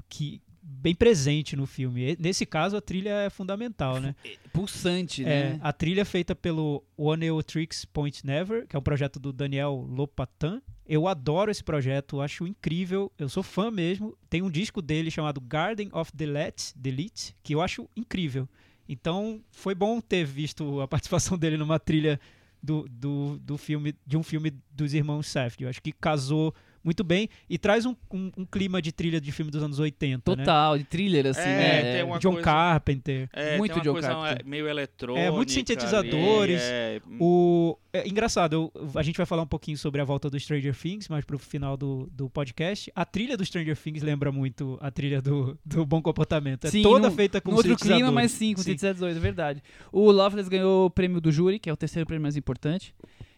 [0.09, 2.15] que bem presente no filme.
[2.19, 4.15] nesse caso, a trilha é fundamental, né?
[4.23, 5.59] É, pulsante, é, né?
[5.61, 9.73] A trilha é feita pelo One Tricks Point Never, que é um projeto do Daniel
[9.89, 10.61] Lopatan.
[10.87, 13.11] Eu adoro esse projeto, acho incrível.
[13.17, 14.15] Eu sou fã mesmo.
[14.29, 18.47] Tem um disco dele chamado Garden of Delete, Delete que eu acho incrível.
[18.87, 22.19] Então foi bom ter visto a participação dele numa trilha
[22.65, 25.63] do, do, do filme, de um filme dos irmãos Safdie.
[25.63, 26.53] Eu acho que casou
[26.85, 30.35] muito bem e traz um, um, um, clima de trilha de filme dos anos 80.
[30.35, 30.37] Né?
[30.37, 30.77] Total, né?
[30.77, 32.03] de thriller, assim, é, né?
[32.03, 33.29] Tem John coisa, Carpenter.
[33.33, 34.45] É, muito John Carpenter.
[34.45, 35.25] Meio eletrônico.
[35.25, 36.61] É, muitos sintetizadores.
[36.61, 37.01] Ali, é...
[37.19, 40.75] O, é engraçado, eu, a gente vai falar um pouquinho sobre a volta do Stranger
[40.75, 42.91] Things, mas pro final do, do podcast.
[42.95, 46.67] A trilha do Stranger Things lembra muito a trilha do, do Bom Comportamento.
[46.67, 48.71] É sim, toda no, feita com outro clima, mas sim, com sim.
[48.71, 49.63] sintetizadores, é verdade.
[49.91, 52.93] O Loveless ganhou o prêmio do júri, que é o terceiro prêmio mais importante,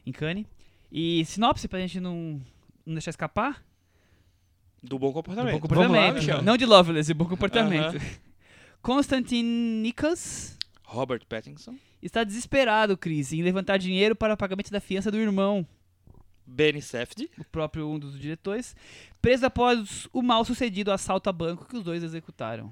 [0.06, 0.46] em Cannes.
[0.92, 2.42] E sinopse, pra gente não,
[2.88, 3.64] não deixar escapar.
[4.82, 5.54] Do bom comportamento.
[5.54, 6.28] Do bom comportamento.
[6.28, 7.96] Lá, Não de Loveless, de bom comportamento.
[7.96, 8.20] Uh -huh.
[8.82, 10.58] Constantine Nichols.
[10.84, 11.76] Robert Pattinson.
[12.02, 15.68] Está desesperado, Chris, em levantar dinheiro para o pagamento da fiança do irmão.
[16.46, 17.30] Benny Safdie.
[17.38, 18.76] O próprio um dos diretores.
[19.22, 22.72] Preso após o mal sucedido assalto a banco que os dois executaram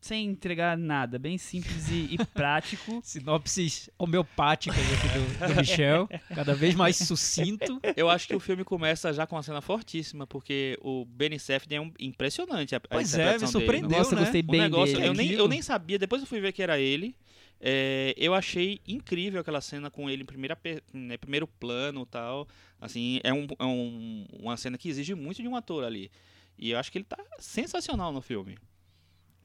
[0.00, 3.00] sem entregar nada, bem simples e, e prático.
[3.02, 7.80] Sinopses homeopáticas aqui do, do, Michel, cada vez mais sucinto.
[7.96, 11.76] Eu acho que o filme começa já com uma cena fortíssima, porque o Benny Safdie
[11.76, 13.98] é um, impressionante a, pois a é, me surpreendeu, dele.
[14.00, 14.22] Nossa, né?
[14.22, 15.08] gostei bem negócio, dele.
[15.08, 17.14] Eu nem, eu nem sabia, depois eu fui ver que era ele.
[17.60, 20.56] É, eu achei incrível aquela cena com ele em primeira,
[20.92, 22.46] né, primeiro plano tal.
[22.80, 26.10] Assim, é, um, é um, uma cena que exige muito de um ator ali.
[26.56, 28.56] E eu acho que ele tá sensacional no filme.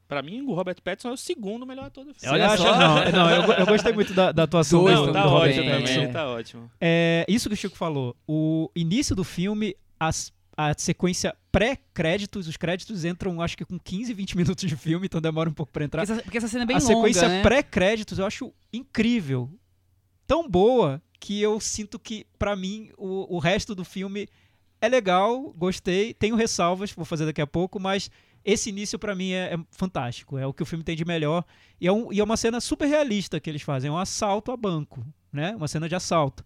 [0.08, 2.34] Pra mim, o Robert Pattinson é o segundo melhor ator do filme.
[2.34, 2.58] Olha acha?
[2.58, 2.78] só.
[2.78, 5.72] Não, não eu, eu, gostei muito da, da atuação Dois, do, tá do Robert ótimo
[5.72, 5.94] Pattinson.
[5.94, 6.72] Também, tá ótimo.
[6.80, 8.16] É, isso que o Chico falou.
[8.28, 14.14] O início do filme, as, a sequência pré-créditos, os créditos entram, acho que com 15,
[14.14, 16.02] 20 minutos de filme, então demora um pouco pra entrar.
[16.02, 17.42] Porque essa, porque essa cena é bem a longa, sequência né?
[17.42, 19.50] pré-créditos eu acho incrível.
[20.28, 24.28] Tão boa que eu sinto que, pra mim, o, o resto do filme
[24.82, 28.12] é legal, gostei, tenho ressalvas, vou fazer daqui a pouco, mas
[28.46, 31.46] esse início para mim é, é, fantástico, é o que o filme tem de melhor
[31.80, 34.52] e é, um, e é uma cena super realista que eles fazem, é um assalto
[34.52, 35.56] a banco, né?
[35.56, 36.44] Uma cena de assalto.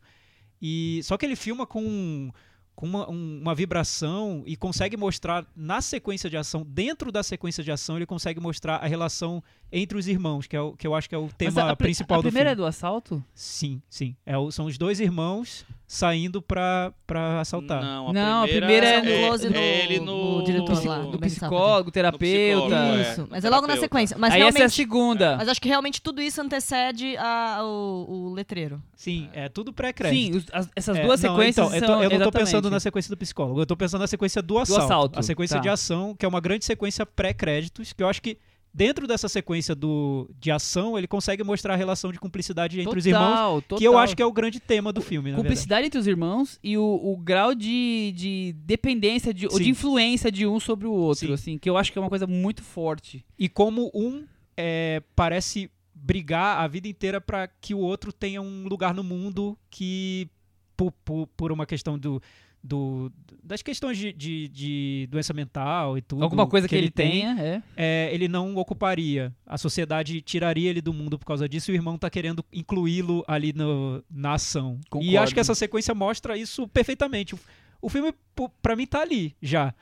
[0.61, 2.31] E só que ele filma com
[2.77, 7.63] com uma, um, uma, vibração e consegue mostrar na sequência de ação, dentro da sequência
[7.63, 10.93] de ação, ele consegue mostrar a relação entre os irmãos, que, é o, que eu
[10.93, 12.27] acho que é o tema a, a, principal a do filme.
[12.27, 13.23] A primeira é do assalto?
[13.33, 14.15] Sim, sim.
[14.23, 17.81] É o, são os dois irmãos saindo pra, pra assaltar.
[17.81, 20.75] Não, a Não, primeira, a primeira é, é, close no, é ele no, no diretor
[20.83, 22.75] no, lá, no, do psicólogo, terapeuta.
[22.75, 24.17] psicólogo, Isso, é, mas é logo na sequência.
[24.19, 25.37] Mas Aí realmente, essa é a segunda.
[25.37, 28.83] Mas acho que realmente tudo isso antecede a, o, o letreiro.
[28.97, 30.33] Sim, é tudo pré-crédito.
[30.33, 32.47] Sim, os, as, essas É, duas não, sequências então, eu, tô, eu não tô pensando
[32.49, 32.71] exatamente.
[32.73, 34.83] na sequência do psicólogo, eu tô pensando na sequência do assalto.
[34.83, 35.61] assalto, A sequência tá.
[35.61, 38.37] de ação, que é uma grande sequência pré-créditos, que eu acho que
[38.73, 43.05] dentro dessa sequência do, de ação, ele consegue mostrar a relação de cumplicidade entre os
[43.05, 43.77] irmãos, Total, total.
[43.79, 45.33] que eu acho que é o grande tema do filme.
[45.33, 50.31] Cumplicidade entre os irmãos e o, o grau de, de dependência de, ou de influência
[50.31, 51.33] de um sobre o outro, Sim.
[51.33, 53.25] assim, que eu acho que é uma coisa muito forte.
[53.37, 54.25] E como um
[54.55, 59.57] é, parece brigar a vida inteira para que o outro tenha um lugar no mundo
[59.69, 60.29] que,
[60.75, 62.21] por, por, por uma questão do,
[62.67, 63.11] do
[63.43, 66.21] das questões de, de, de doença mental e tudo.
[66.21, 67.63] Alguma coisa que, ele tenha, é.
[67.77, 69.33] é, ele não ocuparia.
[69.45, 73.23] A sociedade tiraria ele do mundo por causa disso e o irmão tá querendo incluí-lo
[73.25, 74.77] ali no, na ação.
[74.85, 75.19] E Concordo.
[75.19, 77.35] acho que essa sequência mostra isso perfeitamente.
[77.35, 77.39] O,
[77.81, 79.73] o filme, pô, pra mim, tá ali já.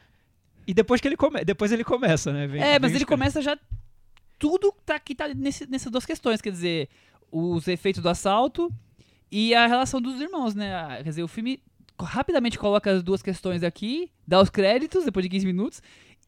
[0.68, 2.46] E depois que ele come, depois ele começa, né?
[2.46, 3.58] Vem- É, mas ele começa já.
[4.38, 6.90] Tudo tá, que tá nesse- nessas duas questões, quer dizer,
[7.32, 8.72] os efeitos do assalto
[9.32, 10.76] e a relação dos irmãos, né?
[10.76, 11.60] Ah, Quer dizer, o filme
[12.00, 15.82] rapidamente coloca as duas questões aqui, dá os créditos depois de 15 minutos,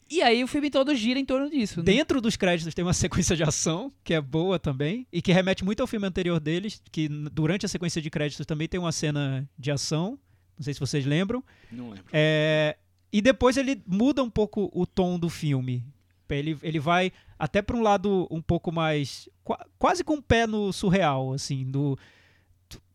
[0.09, 1.79] e aí o filme todo gira em torno disso.
[1.79, 1.83] né?
[1.85, 5.65] Dentro dos créditos tem uma sequência de ação, que é boa também, e que remete
[5.65, 9.49] muito ao filme anterior deles, que durante a sequência de créditos também tem uma cena
[9.59, 10.17] de ação.
[10.57, 11.43] Não sei se vocês lembram.
[11.71, 12.05] Não lembro.
[12.11, 12.77] É,
[13.11, 15.83] e depois ele muda um pouco o tom do filme.
[16.29, 19.29] Ele, ele vai até para um lado um pouco mais.
[19.43, 21.63] qua- quase com o pé no surreal, assim.
[21.69, 21.97] Do,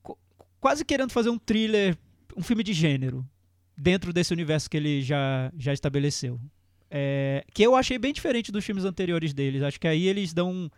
[0.03, 0.19] qu-
[0.61, 1.97] quase querendo fazer um thriller,
[2.37, 3.27] um filme de gênero,
[3.77, 6.41] dentro desse universo que ele já, já estabeleceu.
[6.91, 9.63] É, que eu achei bem diferente dos filmes anteriores deles.
[9.63, 10.71] Acho que aí eles dão um.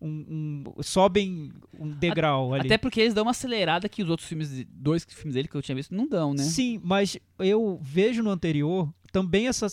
[0.00, 2.66] um- um- sobem um degrau ali.
[2.66, 5.62] Até porque eles dão uma acelerada que os outros filmes, dois filmes dele que eu
[5.62, 6.42] tinha visto, não dão, né?
[6.42, 9.66] Sim, mas eu vejo no anterior também essa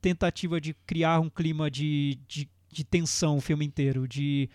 [0.00, 4.50] tentativa de criar um clima de, de, de tensão o filme inteiro, de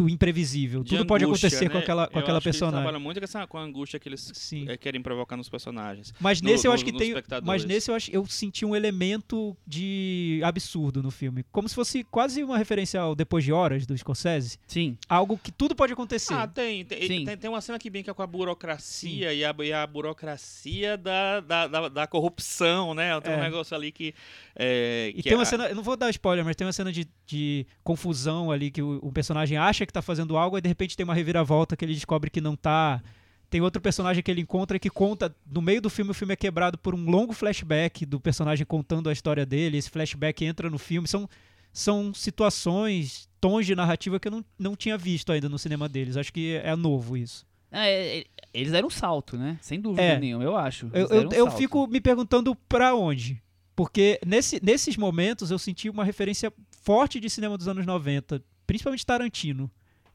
[0.00, 0.82] do imprevisível.
[0.82, 1.82] De Tudo pode angústia, acontecer com né?
[1.82, 2.80] aquela, com Eu aquela acho que personagem.
[2.80, 4.66] trabalham muito com, essa, com a angústia que eles Sim.
[4.68, 6.14] eh, querem provocar nos personagens.
[6.18, 8.64] Mas no- nesse eu no- acho que nos tem, mas nesse eu acho eu senti
[8.64, 13.52] um elemento de absurdo no filme, como se fosse quase uma referência ao Depois de
[13.52, 14.96] Horas do Scorsese, Sim.
[15.08, 16.32] algo que tudo pode acontecer.
[16.34, 16.84] Ah, tem.
[16.84, 20.96] Tem, tem, tem uma cena que brinca com a burocracia e a, e a burocracia
[20.96, 23.18] da, da, da, da corrupção, né?
[23.20, 23.42] Tem um É.
[23.42, 24.14] negócio ali que.
[24.56, 26.72] é, E que tem uma a- cena, eu não vou dar spoiler, mas tem uma
[26.72, 30.60] cena de, de confusão ali que o, o personagem acha que tá fazendo algo e
[30.60, 33.02] de repente tem uma reviravolta que ele descobre que não tá.
[33.48, 36.36] Tem outro personagem que ele encontra que conta, no meio do filme, o filme é
[36.36, 39.76] quebrado por um longo flashback do personagem contando a história dele.
[39.76, 41.08] Esse flashback entra no filme.
[41.08, 41.28] São,
[41.72, 46.16] são situações, tons de narrativa que eu não, não tinha visto ainda no cinema deles.
[46.16, 47.44] Acho que é novo isso.
[47.72, 49.58] É, é, eles deram um salto, né?
[49.60, 50.18] Sem dúvida É.
[50.18, 50.86] nenhuma, eu acho.
[50.92, 53.42] Eu, Eles eu, um eu fico me perguntando pra onde.
[53.76, 59.06] Porque nesse, nesses momentos eu senti uma referência forte de cinema dos anos 90, principalmente
[59.06, 59.70] Tarantino.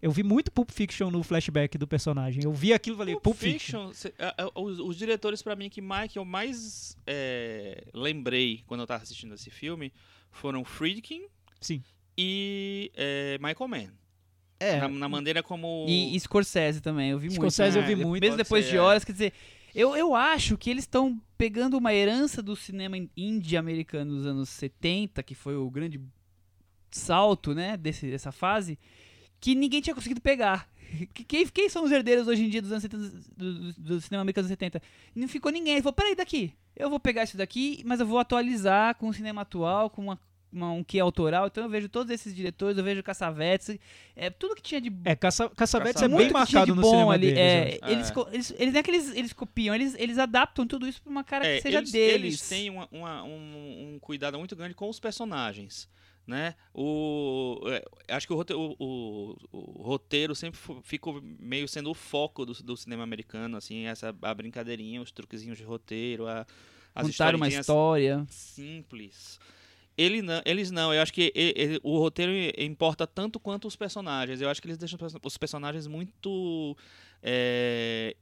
[0.06, 2.44] Eu vi muito Pulp Fiction no flashback do personagem.
[2.44, 3.92] Eu vi aquilo e falei, Pulp, Fiction.
[3.92, 8.64] cê- a- a- os, os diretores, pra mim, que, mais, que eu mais é, lembrei
[8.68, 9.92] quando eu tava assistindo esse filme
[10.30, 11.24] foram Friedkin
[11.60, 11.82] Sim.
[12.16, 13.90] e é, Michael Mann.
[14.60, 15.86] É, Na, na maneira como.
[15.90, 17.40] E, e Scorsese também, eu vi muito.
[17.42, 18.22] Scorsese eu vi É, muito.
[18.22, 18.82] Mesmo depois ser, de é.
[18.82, 19.34] horas, quer dizer,
[19.74, 24.50] eu, eu acho que eles estão pegando uma herança do cinema indie americano dos anos
[24.50, 26.00] 70, que foi o grande
[26.92, 28.78] salto, né, desse, dessa fase,
[29.46, 30.68] que ninguém tinha conseguido pegar.
[31.14, 33.04] Que- Quem, quem são os herdeiros hoje em dia dos anos 70,
[33.36, 34.82] do, do- cinema americano dos 70?
[35.16, 35.74] Não ficou ninguém.
[35.74, 36.54] Ele falou, peraí, daqui.
[36.76, 40.20] Eu vou pegar isso daqui, mas eu vou atualizar com o cinema atual, com uma,
[40.54, 41.48] uma- um que é autoral.
[41.48, 43.78] Então eu vejo todos esses diretores, eu vejo Cassavetes,
[44.16, 46.80] é, tudo que tinha de É, Caça, Caçavetes é bem muito que tinha marcado de
[46.80, 47.28] no cinema ali.
[47.34, 47.40] deles.
[47.40, 48.14] é, eles, É.
[48.14, 51.12] co- eles, eles não é que eles, eles copiam, eles, eles adaptam tudo isso pra
[51.12, 52.22] uma cara É, que seja eles, deles.
[52.22, 55.90] eles têm uma- uma- um, um cuidado muito grande com os personagens.
[56.28, 56.56] Né?
[56.74, 57.86] O, é,
[58.16, 59.36] acho que o roteiro, o, o-
[59.80, 64.34] o roteiro sempre ficou meio sendo o foco do, do cinema americano, assim, essa a
[64.34, 66.46] brincadeirinha, os truquezinhos de roteiro, a,
[66.96, 68.26] as Contaram uma história.
[68.28, 69.40] simples.
[69.98, 73.76] Ele não, eles não, eu acho que e- e- o roteiro importa tanto quanto os
[73.76, 74.42] personagens.
[74.42, 76.76] Eu acho que eles deixam os personagens muito
[77.22, 78.16] é,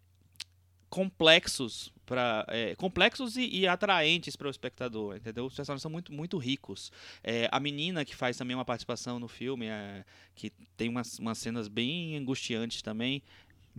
[0.94, 2.46] complexos para
[2.78, 5.48] complexos e, e atraentes para o espectador, entendeu?
[5.48, 6.92] Os personagens são muito, muito ricos.
[7.24, 11.40] É, a menina que faz também uma participação no filme, é, que tem umas, umas
[11.40, 13.24] cenas bem angustiantes também,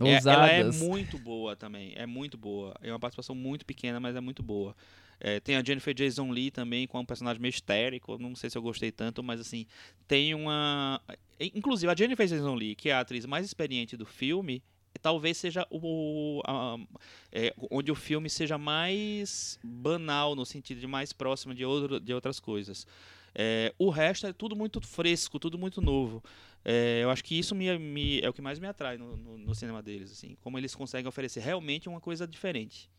[0.01, 2.75] é, ela é muito boa também, é muito boa.
[2.81, 4.75] É uma participação muito pequena, mas é muito boa.
[5.17, 8.17] É, tem a Jennifer Jason Lee também, com um personagem meio histérico.
[8.17, 9.65] Não sei se eu gostei tanto, mas assim,
[10.05, 11.01] tem uma.
[11.39, 14.61] Inclusive, a Jennifer Jason Lee, que é a atriz mais experiente do filme,
[15.01, 16.41] talvez seja o.
[16.45, 16.77] a-
[17.31, 22.13] é, onde o filme seja mais banal, no sentido de mais próximo de, outro, de
[22.13, 22.85] outras coisas.
[23.33, 26.23] É, o resto é tudo muito fresco, tudo muito novo.
[26.63, 29.37] É, eu acho que isso me, me- é o que mais me atrai no, no-
[29.37, 32.89] no cinema deles, assim, como eles conseguem oferecer realmente uma coisa diferente.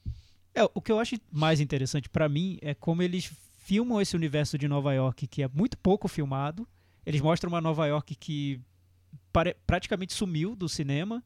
[0.54, 4.56] É, o que eu acho mais interessante pra mim é como eles filmam esse universo
[4.56, 6.68] de Nova York que é muito pouco filmado.
[7.04, 8.60] Eles mostram uma Nova York que
[9.66, 11.22] praticamente sumiu do cinema.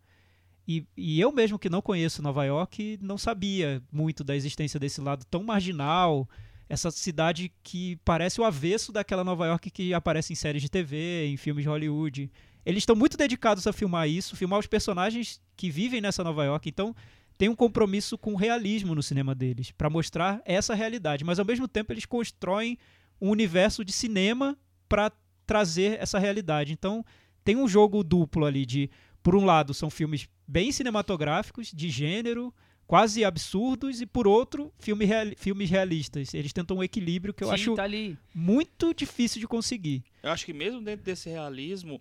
[0.66, 5.00] E, e eu mesmo que não conheço Nova York não sabia muito da existência desse
[5.00, 6.28] lado tão marginal.
[6.68, 11.26] Essa cidade que parece o avesso daquela Nova York que aparece em séries de TV,
[11.26, 12.30] em filmes de Hollywood.
[12.64, 16.68] Eles estão muito dedicados a filmar isso, filmar os personagens que vivem nessa Nova York.
[16.68, 16.94] Então,
[17.36, 21.44] tem um compromisso com o realismo no cinema deles, pra mostrar essa realidade, mas ao
[21.44, 22.76] mesmo tempo eles constroem
[23.18, 25.10] um universo de cinema pra
[25.46, 26.72] trazer essa realidade.
[26.72, 27.04] Então,
[27.42, 28.90] tem um jogo duplo ali de,
[29.22, 32.52] por um lado, são filmes bem cinematográficos, de gênero,
[32.86, 36.34] quase absurdos, e por outro, filme reali- filmes realistas.
[36.34, 38.18] Eles tentam um equilíbrio que eu Sim, acho tá ali.
[38.34, 40.02] muito difícil de conseguir.
[40.22, 42.00] Eu acho que mesmo dentro desse realismo,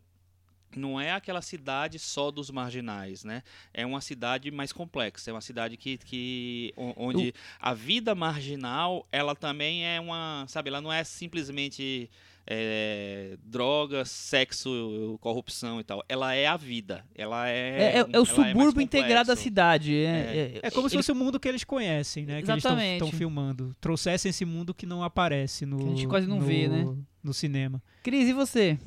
[0.75, 3.41] não é aquela cidade só dos marginais, né?
[3.73, 9.07] É uma cidade mais complexa, é uma cidade que, que o- onde a vida marginal,
[9.11, 12.09] ela também é uma, sabe, ela não é simplesmente
[12.51, 16.03] é, drogas, sexo, corrupção e tal.
[16.09, 17.05] Ela é a vida.
[17.13, 19.43] Ela é É, é- é o mais subúrbio integrado da complexo.
[19.43, 19.95] cidade.
[19.95, 22.41] É, É como se fosse o mundo que eles conhecem, né?
[22.41, 22.87] Que Exatamente.
[22.87, 23.75] eles estão filmando.
[23.79, 25.77] Trouxessem esse mundo que não aparece no.
[25.77, 26.87] Que a gente quase não no- vê, né?
[27.23, 27.81] No cinema.
[28.01, 28.79] Cris, e você?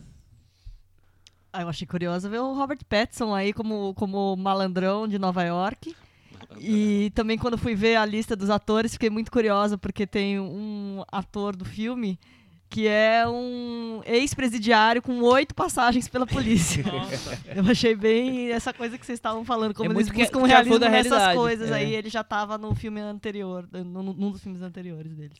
[1.53, 5.95] Ah, eu achei curioso ver o Robert Pattinson aí como, como malandrão de Nova York.
[6.59, 11.05] E também quando fui ver a lista dos atores, fiquei muito curiosa, porque tem um
[11.13, 12.19] ator do filme
[12.73, 16.83] que é um ex-presidiário com oito passagens pela polícia.
[17.55, 20.45] Eu achei bem essa coisa que vocês estavam falando, como É eles que- buscam que
[20.47, 21.75] é realismo da nessas coisas é.
[21.75, 21.95] aí.
[21.95, 25.37] Ele já tava no filme anterior, num, num dos filmes anteriores deles.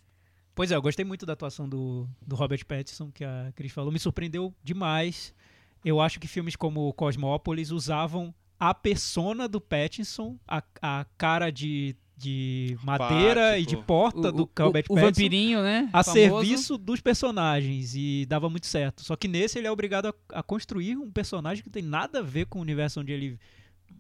[0.55, 3.91] Pois é, eu gostei muito da atuação do, do Robert Pattinson, que a Cris falou.
[3.91, 5.35] Me surpreendeu demais.
[5.83, 11.97] Eu acho que filmes como Cosmópolis usavam a persona do Pattinson, a, a cara de,
[12.23, 15.01] de madeira e de porta O, do o, Robert o Pattinson.
[15.07, 15.89] vampirinho, né?
[15.93, 16.13] a famoso.
[16.13, 19.03] serviço dos personagens e dava muito certo.
[19.03, 22.21] Só que nesse ele é obrigado a, a construir um personagem que não tem nada
[22.21, 23.39] a ver com o universo onde ele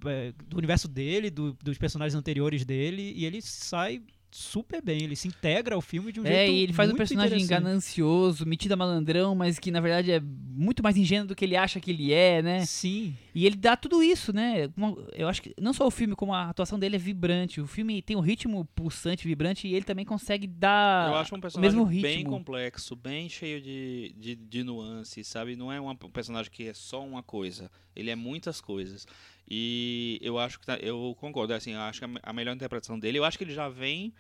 [0.07, 4.01] é, do universo dele, do- dos personagens anteriores dele e ele sai
[4.33, 6.97] super bem, ele se integra ao filme de um É, jeito e ele faz um
[6.97, 11.45] personagem ganancioso, metido a malandrão, mas que na verdade é muito mais ingênuo do que
[11.45, 12.65] ele acha que ele é, né?
[12.65, 13.15] Sim.
[13.35, 14.69] E ele dá tudo isso, né?
[15.15, 17.61] Eu acho que não só o filme, como a atuação dele é vibrante.
[17.61, 21.39] O filme tem um ritmo pulsante, vibrante, e ele também consegue dar Eu acho um
[21.39, 22.31] o personagem mesmo bem ritmo.
[22.31, 25.57] complexo, bem cheio de, de, de nuances, sabe?
[25.57, 27.71] Não é um personagem que é só uma coisa.
[27.95, 29.07] Ele é muitas coisas.
[29.49, 32.55] E eu acho que tá- eu concordo, assim, eu acho que a, me- a melhor
[32.55, 34.13] interpretação dele, eu acho que ele já vem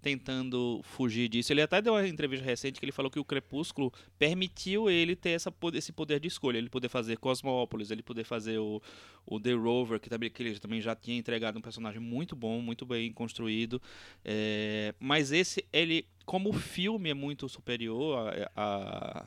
[0.00, 1.52] tentando fugir disso.
[1.52, 5.30] Ele até deu uma entrevista recente que ele falou que o Crepúsculo permitiu ele ter
[5.30, 8.80] essa, esse poder de escolha, ele poder fazer Cosmópolis, ele poder fazer o,
[9.26, 12.60] o The Rover, que também, que ele também já tinha entregado um personagem muito bom,
[12.60, 13.82] muito bem construído.
[14.24, 19.26] É, mas esse, ele, como o filme é muito superior a, a,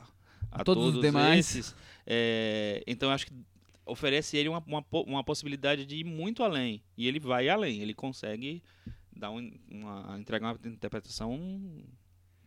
[0.52, 1.54] a Todos os todos, demais.
[1.54, 1.76] esses,
[2.06, 3.32] é, então eu acho que
[3.86, 6.82] oferece ele uma, uma, uma possibilidade de ir muito além.
[6.96, 8.62] E ele vai além, ele consegue
[9.14, 11.38] dar um- uma, entregar uma interpretação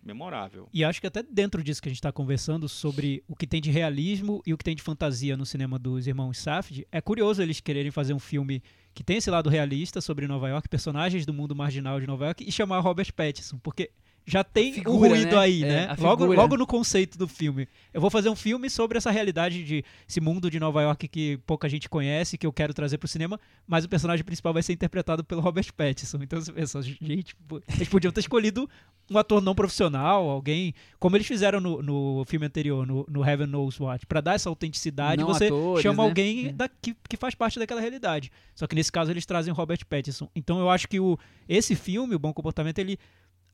[0.03, 0.69] memorável.
[0.71, 3.59] E acho que até dentro disso que a gente está conversando sobre o que tem
[3.59, 7.41] de realismo e o que tem de fantasia no cinema dos irmãos Safdie, é curioso
[7.41, 8.61] eles quererem fazer um filme
[8.93, 12.43] que tem esse lado realista sobre Nova York, personagens do mundo marginal de Nova York,
[12.47, 13.89] e chamar Robert Pattinson, porque
[14.27, 15.37] já tem um Figura, ruído né?
[15.37, 15.95] aí, É, né?
[15.99, 17.67] Logo, logo no conceito do filme.
[17.93, 21.37] Eu vou fazer um filme sobre essa realidade de esse mundo de Nova York que
[21.45, 24.73] pouca gente conhece, que eu quero trazer pro cinema, mas o personagem principal vai ser
[24.73, 26.17] interpretado pelo Robert Pattinson.
[26.23, 27.35] Então você pensa, gente,
[27.75, 28.67] eles podiam ter escolhido
[29.11, 33.45] um ator não profissional, alguém, como eles fizeram no, no filme anterior, no, no Heaven
[33.45, 36.09] Knows What, pra dar essa autenticidade, Não você atores, chama né?
[36.09, 36.51] alguém É.
[36.51, 38.31] da- que, que faz parte daquela realidade.
[38.55, 40.27] Só que nesse caso eles trazem o Robert Pattinson.
[40.35, 41.15] Então eu acho que o,
[41.47, 42.97] esse filme, o Bom Comportamento, ele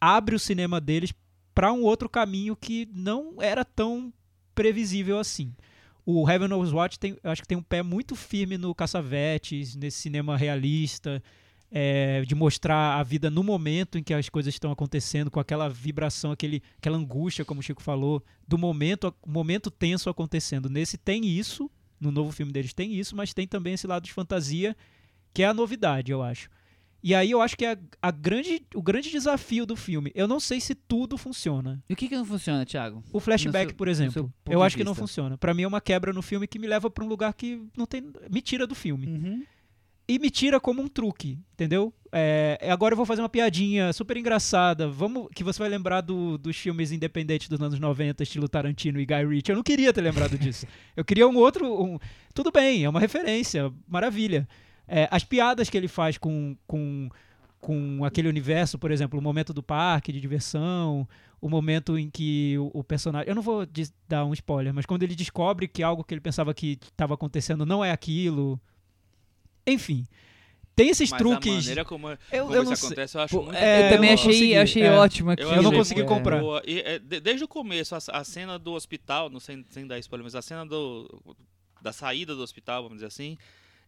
[0.02, 1.14] abre o cinema deles
[1.54, 4.12] para um outro caminho que não era tão
[4.56, 5.54] previsível assim.
[6.04, 10.00] O Heaven Knows What tem, acho que tem um pé muito firme no Caçavetes, nesse
[10.00, 11.22] cinema realista,
[11.70, 15.70] é, de mostrar a vida no momento em que as coisas estão acontecendo, com aquela
[15.70, 20.70] vibração, aquele, aquela angústia, como o Chico falou, do momento, momento tenso acontecendo.
[20.70, 24.12] Nesse tem isso, no novo filme deles tem isso, mas tem também esse lado de
[24.12, 24.76] fantasia,
[25.34, 26.50] que é a novidade, eu acho.
[27.04, 30.12] E aí eu acho que é a, a grande, o grande desafio do filme.
[30.14, 31.84] Eu não sei se tudo funciona.
[31.90, 33.04] E o que que não funciona, Thiago?
[33.12, 35.38] O flashback, seu- por exemplo, eu acho que não funciona.
[35.38, 37.86] Pra mim é uma quebra no filme que me leva pra um lugar que não
[37.88, 39.08] tem, me tira do filme.
[39.08, 39.44] Uhum.
[40.08, 41.94] E me tira como um truque, entendeu?
[42.12, 44.90] É, agora eu vou fazer uma piadinha super engraçada.
[44.90, 49.06] Vamos que você vai lembrar do- dos filmes independentes dos anos 90, estilo Tarantino e
[49.06, 49.52] Guy Ritchie.
[49.52, 50.68] Eu não queria ter lembrado disso.
[50.98, 51.98] Eu queria um outro, um-
[52.34, 54.48] tudo bem, é uma referência, maravilha.
[54.94, 57.10] É, as piadas que ele faz com, com,
[57.62, 61.08] com aquele universo, por exemplo, o momento do parque de diversão,
[61.40, 63.30] o momento em que o, o personagem.
[63.30, 63.66] Eu não vou
[64.06, 67.66] dar um spoiler, mas quando ele descobre que algo que ele pensava que estava acontecendo
[67.66, 68.60] não é aquilo.
[69.66, 70.06] Enfim.
[70.76, 71.52] Tem esses Mas truques.
[71.52, 72.88] a maneira como, eu, como eu isso não sei.
[72.88, 74.92] acontece, eu acho Pô, muito é, eu também eu achei, achei é.
[74.92, 75.44] ótimo aqui.
[75.44, 76.40] Eu não consegui comprar.
[76.40, 76.62] boa.
[76.66, 80.00] E, é, de- desde o começo, a, a cena do hospital, não sem, sem dar
[80.00, 81.36] spoiler, mas a cena do,
[81.82, 83.38] da saída do hospital, vamos dizer assim,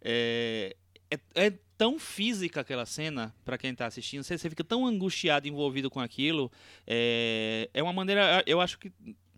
[0.02, 0.76] é,
[1.14, 5.48] é, é tão física aquela cena, pra quem tá assistindo, você, você fica tão angustiado,
[5.48, 6.52] envolvido com aquilo.
[6.88, 8.92] É, é uma maneira, eu acho que.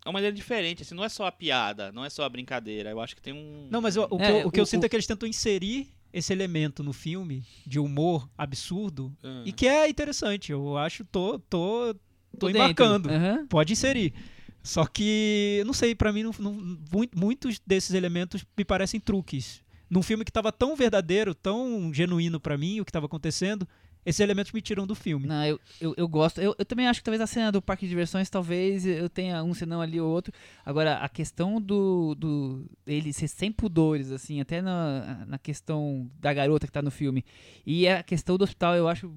[0.04, 2.90] É uma maneira diferente, assim, não é só a piada, não é só a brincadeira.
[2.90, 3.66] Eu acho que tem um.
[3.70, 4.94] Não, mas o, o que, É, eu, o que eu o- sinto o- é que
[4.94, 9.42] eles tentam inserir esse elemento no filme de humor absurdo Ah.
[9.44, 10.52] e que é interessante.
[10.52, 13.10] Eu acho, tô, tô, tô, Tô embarcando.
[13.10, 13.46] Aham.
[13.48, 14.14] Pode inserir.
[14.62, 19.60] Só que, não sei, pra mim, não, não- mui- muitos desses elementos me parecem truques.
[19.88, 23.66] Num filme que tava tão verdadeiro, tão genuíno pra mim, o que tava acontecendo,
[24.04, 25.26] esses elementos me tiram do filme.
[25.26, 26.40] Não, eu, eu, eu gosto.
[26.40, 29.42] Eu, eu também acho que talvez a cena do parque de diversões, talvez eu tenha
[29.42, 30.32] um senão ali ou outro.
[30.64, 36.32] Agora, a questão do, do ele ser sem pudores, assim, até na, na questão da
[36.32, 37.24] garota que tá no filme.
[37.66, 39.12] E a questão do hospital, eu acho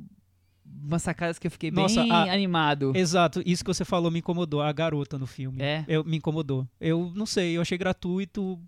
[0.65, 2.91] umas sacadas que eu fiquei Nossa, bem a- animado.
[2.95, 5.61] Exato, isso que você falou me incomodou, a garota no filme.
[5.61, 5.83] É.
[5.87, 6.67] Eu, me incomodou.
[6.79, 8.59] Eu não sei, eu achei gratuito.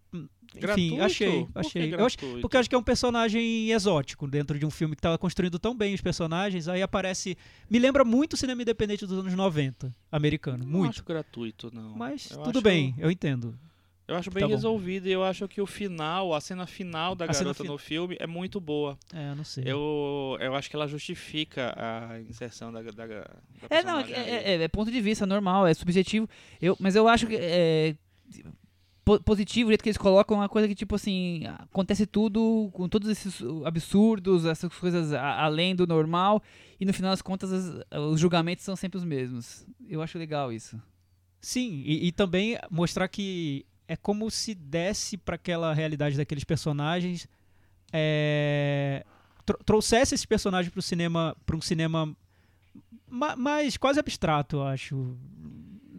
[0.58, 1.04] Enfim, Gratuito?
[1.04, 1.94] achei, Por que achei.
[1.96, 5.02] Eu acho- porque eu acho que é um personagem exótico dentro de um filme que
[5.02, 7.38] tava construindo tão bem os personagens, aí aparece.
[7.70, 10.66] Me lembra muito o cinema independente dos anos 90, americano.
[10.66, 10.90] Não muito.
[10.92, 11.96] acho gratuito, não.
[11.96, 13.58] Mas Eu tudo bem, eu entendo.
[14.08, 17.24] Eu acho bem Tá resolvido e eu acho que o final, a cena final da
[17.24, 19.00] A garota fi- no filme é muito boa.
[19.14, 19.64] É, não sei.
[19.66, 23.26] Eu, eu acho que ela justifica a inserção da, da, da
[23.70, 26.28] É, não, é, é- é- é ponto de vista normal, é subjetivo.
[26.62, 27.96] Eu, mas eu acho que é
[29.20, 33.10] positivo o jeito que eles colocam uma coisa que, tipo assim, acontece tudo com todos
[33.10, 36.42] esses absurdos, essas coisas além do normal,
[36.80, 39.66] e no final das contas as- os julgamentos são sempre os mesmos.
[39.88, 40.82] Eu acho legal isso.
[41.40, 47.28] Sim, e, e também mostrar que é como se desse para aquela realidade daqueles personagens,
[47.92, 49.04] é,
[49.46, 52.16] tro- trouxesse esses personagens para o cinema, para um cinema
[53.10, 55.18] ma- mais quase abstrato, eu acho.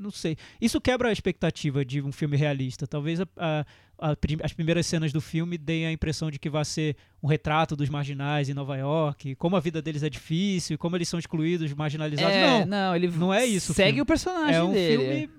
[0.02, 0.36] Não sei.
[0.60, 2.86] Isso quebra a expectativa de um filme realista.
[2.86, 3.64] Talvez a- a-
[3.98, 7.76] a as primeiras cenas do filme deem a impressão de que vai ser um retrato
[7.76, 11.72] dos marginais em Nova York, como a vida deles é difícil, como eles são excluídos,
[11.72, 12.34] marginalizados.
[12.36, 14.00] É, não, ele não é isso o Segue filme.
[14.02, 14.98] o personagem é um dele.
[15.28, 15.30] filme.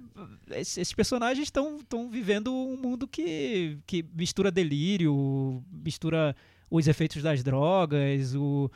[0.52, 6.36] Esses personagens estão vivendo um mundo que, que mistura delírio, mistura
[6.70, 8.72] os efeitos das drogas, o, o-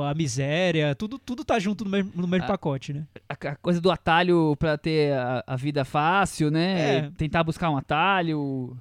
[0.00, 3.06] a miséria, tudo, tudo tá junto no mesmo, no mesmo Ah, pacote, né?
[3.28, 6.96] a, a coisa do atalho pra ter a, a vida fácil, né?
[6.98, 7.10] É.
[7.16, 8.76] Tentar buscar um atalho.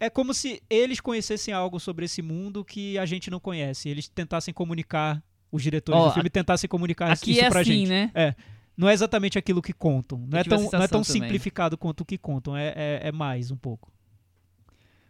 [0.00, 3.88] É como se eles conhecessem algo sobre esse mundo que a gente não conhece.
[3.88, 7.86] Eles tentassem comunicar, os diretores Ó, do filme tentassem comunicar Aqui isso é pra assim,
[7.86, 7.88] gente.
[8.14, 8.34] né?
[8.76, 10.18] Não é exatamente aquilo que contam.
[10.28, 11.04] Não é a tão, não é tão também.
[11.22, 12.56] simplificado quanto o que contam.
[12.56, 13.92] É, é, é mais um pouco.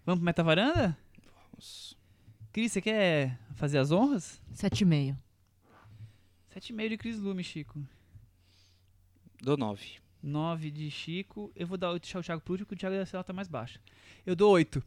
[0.04, 0.96] Vamos pro Metavaranda?
[2.54, 4.40] Cris, você quer fazer as honras?
[4.52, 5.18] Sete e meio.
[6.54, 7.80] 7,5 de Cris Lume, Chico.
[9.42, 9.82] Dou 9.
[10.22, 11.50] 9 de Chico.
[11.56, 13.48] Eu vou dar o deixar o Thiago pro último, porque o Thiago da tá mais
[13.48, 13.80] baixa.
[14.24, 14.80] Eu dou 8.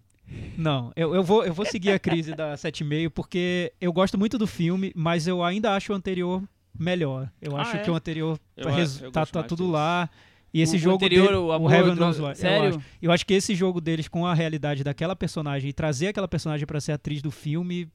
[0.57, 4.37] Não, eu, eu, vou, eu vou seguir a crise da 7,5 porque eu gosto muito
[4.37, 6.41] do filme, mas eu ainda acho o anterior
[6.73, 7.29] melhor.
[7.41, 7.83] Eu Ah, acho é?
[7.83, 9.71] que o anterior Eu tá, a- eu tá, tá tudo desse.
[9.73, 10.09] lá.
[10.57, 12.69] E esse o jogo anterior, dele, o amor, Heaven dro- Knows Why, eu Sério?
[12.69, 12.81] acho.
[13.01, 16.65] Eu acho que esse jogo deles com a realidade daquela personagem e trazer aquela personagem
[16.65, 17.87] pra ser atriz do filme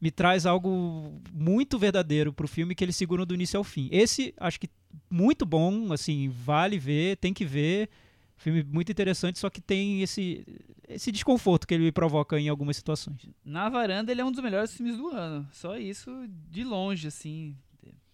[0.00, 3.88] me traz algo muito verdadeiro pro filme que eles seguram do início ao fim.
[3.92, 4.68] Esse acho que
[5.10, 7.88] muito bom, assim, vale ver, tem que ver.
[8.38, 10.42] Filme muito interessante, só que tem esse
[10.88, 13.28] esse desconforto que ele me provoca em algumas situações.
[13.44, 15.46] Na varanda, ele é um dos melhores filmes do ano.
[15.52, 16.10] Só isso,
[16.50, 17.54] de longe, assim.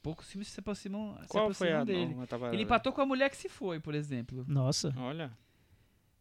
[0.07, 2.15] Poucos filmes se aproximam, se Qual foi aproximam a dele.
[2.15, 4.45] não, tava- Ele empatou com a mulher que se foi, por exemplo.
[4.47, 5.33] Nossa, Olha.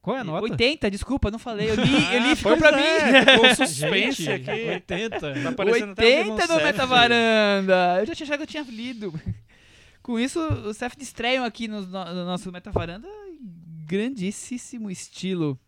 [0.02, 0.42] qual é a nota?
[0.44, 1.70] 80, desculpa, não falei.
[1.70, 1.82] Eu li,
[2.16, 3.26] eu li Ah, ficou pra é, mim.
[3.32, 4.70] Ficou suspense Gente, aqui.
[4.70, 5.20] 80.
[5.44, 6.64] Tá parecendo até o 80 Irmão no.
[6.64, 8.00] Metavaranda!
[8.00, 9.14] Eu já tinha achado que eu tinha lido.
[10.02, 13.38] Com isso, o Seth estreiam aqui no, no- no nosso Metavaranda em
[13.86, 15.60] grandíssimo estilo.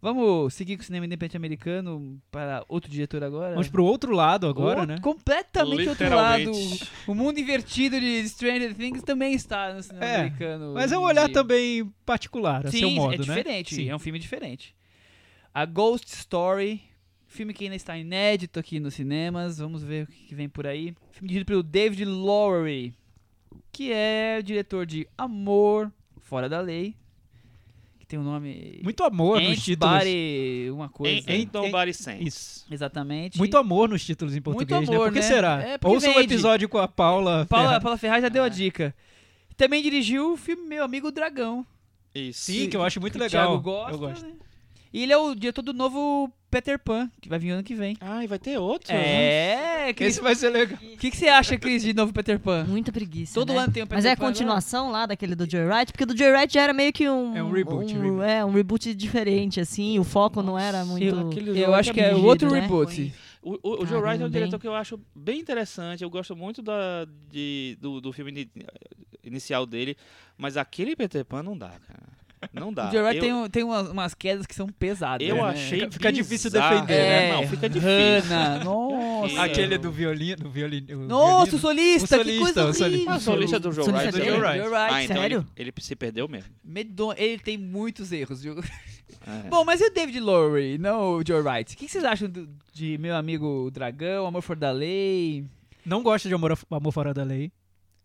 [0.00, 3.50] Vamos seguir com o cinema independente americano para outro diretor agora?
[3.52, 4.98] Vamos pro outro lado agora, né?
[5.00, 6.38] Completamente outro lado.
[6.50, 6.90] Literalmente.
[7.06, 10.74] O mundo invertido de Stranger Things também está no cinema É, americano.
[10.74, 11.34] Mas é um olhar dia.
[11.34, 13.22] também particular, a Sim, seu modo, é né?
[13.24, 13.74] diferente.
[13.74, 13.88] Sim.
[13.88, 14.76] É um filme diferente.
[15.52, 16.82] A Ghost Story,
[17.26, 19.58] filme que ainda está inédito aqui nos cinemas.
[19.58, 20.94] Vamos ver o que que vem por aí.
[21.10, 22.94] Filme dirigido pelo David Lowery,
[23.72, 25.90] que é o diretor de Amor
[26.20, 26.94] Fora da Lei,
[28.06, 29.98] que tem o um nome Muito amor nos Ants títulos.
[29.98, 31.28] Body, uma coisa.
[31.30, 32.02] Ain't Nobody Isso.
[32.04, 32.64] Sense.
[32.70, 33.36] Exatamente.
[33.36, 35.04] Muito amor nos títulos em português, amor, né?
[35.06, 35.22] Por que né?
[35.22, 35.60] será?
[35.60, 36.32] É, porque Ouça um vende.
[36.32, 37.44] episódio com a Paula.
[37.46, 38.30] Paula, Ferra- Paula Ferraz já Ah.
[38.30, 38.94] deu a dica.
[39.56, 41.66] Também dirigiu o filme Meu Amigo Dragão.
[42.14, 42.44] Isso.
[42.44, 43.46] Sim, que eu acho muito que o legal.
[43.48, 44.24] Thiago gosta, eu gosto.
[44.26, 44.32] né?
[44.92, 47.96] E ele é o diretor do novo Peter Pan, que vai vir ano que vem.
[48.00, 48.92] Ah, e vai ter outro?
[48.92, 50.10] É, Cris.
[50.14, 50.78] Esse vai ser legal.
[50.82, 52.64] O que, que você acha, Cris, de novo Peter Pan?
[52.64, 53.34] Muita preguiça.
[53.34, 53.58] Todo né?
[53.60, 54.32] ano tem um Peter Mas é a Pan agora?
[54.32, 57.36] continuação lá daquele do Joyride, porque o do Joyride já era meio que um.
[57.36, 58.22] É um reboot, Um, reboot.
[58.24, 59.98] É, um reboot diferente, assim.
[59.98, 61.04] O foco não era muito.
[61.04, 62.60] Eu, eu acho que é o dirigido, outro né?
[62.60, 63.12] reboot.
[63.42, 66.02] O, o, o Joe Wright é um diretor que eu acho bem interessante.
[66.02, 68.50] Eu gosto muito da, de, do, do filme ini-
[69.22, 69.96] inicial dele,
[70.36, 72.02] mas aquele Peter Pan não dá, cara.
[72.52, 72.88] Não dá.
[72.88, 75.26] O Joe Wright eu, tem, um- tem umas, umas quedas que são pesadas.
[75.26, 75.42] eu né?
[75.42, 77.32] achei Fica- fica difícil defender, É, né?
[77.32, 77.90] Não, fica difícil.
[78.30, 79.28] Hannah, nossa.
[79.28, 80.86] Que- Aquele do violino, do violino.
[80.98, 83.10] o Nossa, o solista, O que solista, coisa o solista.
[83.12, 84.12] Ah, o solista do Joe Solista Wright.
[84.18, 84.34] do também.
[84.34, 84.58] Joe Wright.
[84.64, 85.46] Joe Wright, Ah, então ele, sério?
[85.56, 86.50] ele se perdeu mesmo.
[86.64, 87.14] Medonho.
[87.18, 88.56] Ele tem muitos erros, viu?
[89.26, 89.48] É.
[89.48, 91.74] Bom, mas e o David Lowery, não o Joe Wright?
[91.74, 95.44] O que vocês acham do- de Meu Amigo Dragão, Amor for da Lei?
[95.84, 97.50] Não gosto de Amor, Amor Fora da Lei.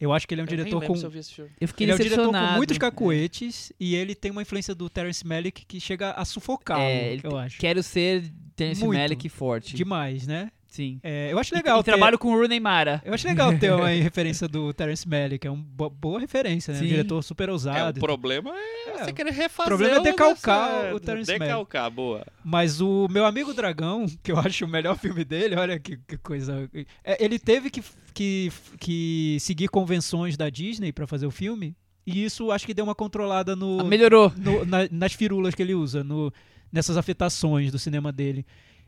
[0.01, 0.95] Eu acho que ele é um Eu diretor com.
[0.95, 1.51] se eu vi esse filme.
[1.61, 4.89] Eu fiquei Ele é um diretor com muitos cacuetes e ele tem uma influência do
[4.89, 7.59] Terence Malick que chega a sufocar, É, eu acho.
[7.59, 8.83] Quero ser Terence.
[8.85, 9.75] Malick forte.
[9.75, 10.51] Demais, né?
[10.71, 11.01] Sim.
[11.03, 11.91] É, eu acho legal e, ter...
[11.91, 13.01] trabalho com o Rooney Mara.
[13.05, 16.79] Eu acho legal ter uma referência do Terence Malick, é uma bo- boa referência, né?
[16.79, 16.87] Um Sim.
[16.87, 17.99] diretor super É, o ousado.
[17.99, 18.51] problema
[18.87, 19.67] é você querer refazer.
[19.67, 21.45] problema é o decalcar o Terence Malick.
[21.45, 22.25] Decalcar, boa.
[22.41, 26.17] Mas o Meu Amigo Dragão, que eu acho o melhor filme dele, olha que, que
[26.17, 26.69] coisa.
[27.03, 28.49] É, ele teve que, que,
[28.79, 31.75] que seguir convenções da Disney pra fazer o filme,
[32.07, 34.31] e isso acho que deu uma controlada no, Ah, Melhorou.
[34.37, 36.31] no- na- nas firulas que ele usa, no-
[36.71, 38.45] nessas afetações do cinema dele.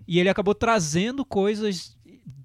[0.08, 1.97] E ele acabou trazendo coisas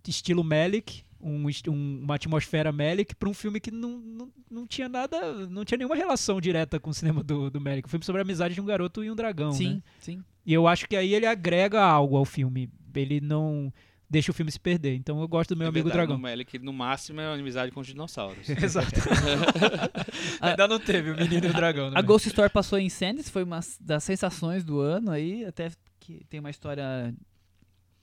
[0.03, 4.67] de estilo Melick, um, um- uma atmosfera Melick, para um filme que não, não, não
[4.67, 7.87] tinha nada, não tinha nenhuma relação direta com o cinema do, do Melick.
[7.87, 9.83] Um filme sobre a amizade de um garoto e um dragão, Sim, né?
[10.01, 10.25] sim.
[10.47, 12.71] E eu acho que aí ele agrega algo ao filme.
[12.95, 13.71] Ele não
[14.11, 14.95] deixa o filme se perder.
[14.95, 16.17] Então eu gosto do meu É amigo verdade, dragão.
[16.17, 18.49] No Melick, no máximo, é uma amizade com os dinossauros.
[18.49, 18.89] Exato.
[20.41, 21.91] Ainda não teve o menino e o dragão.
[21.91, 21.99] né?
[21.99, 26.25] A Ghost Story passou em Sands, foi uma das sensações do ano aí, até que
[26.31, 27.15] tem uma história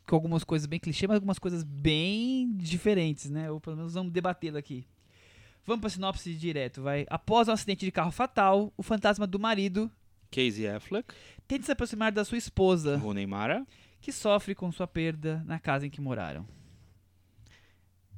[0.05, 3.49] com algumas coisas bem clichê, mas algumas coisas bem diferentes, né?
[3.49, 4.85] Ou pelo menos vamos debatê-la aqui.
[5.65, 7.05] Vamos pra sinopse direto, vai.
[7.09, 9.91] Após um acidente de carro fatal, o fantasma do marido
[10.29, 11.13] Casey Affleck,
[11.47, 13.65] tenta se aproximar da sua esposa, Rooney Mara.
[14.01, 16.45] que sofre com sua perda na casa em que moraram.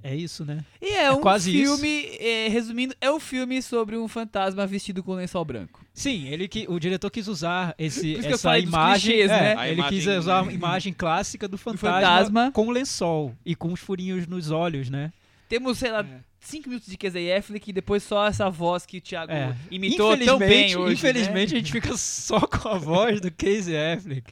[0.04, 0.64] É isso, né?
[0.82, 5.14] E é um quase filme, é, resumindo, é um filme sobre um fantasma vestido com
[5.16, 5.84] lençol branco.
[5.94, 9.12] Sim, ele que, o diretor quis usar esse, essa imagem.
[9.14, 9.72] clichês, é, né?
[9.72, 12.52] Ele quis imagem- usar a imagem clássica do fantasma, fantasma.
[12.54, 15.12] com lençol e com os furinhos nos olhos, né?
[15.50, 16.20] Temos, sei lá, É.
[16.40, 19.54] 5 minutos de Casey Affleck e depois só essa voz que o Thiago É.
[19.72, 20.94] imitou tão bem hoje.
[20.94, 21.56] infelizmente né?
[21.58, 24.32] a gente fica só com a voz do Casey Affleck.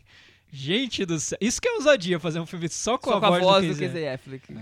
[0.51, 1.38] Gente do céu.
[1.41, 3.66] Isso que é ousadia, fazer um filme só com, só a, com a voz voz
[3.66, 4.53] do do Casey, Casey Affleck.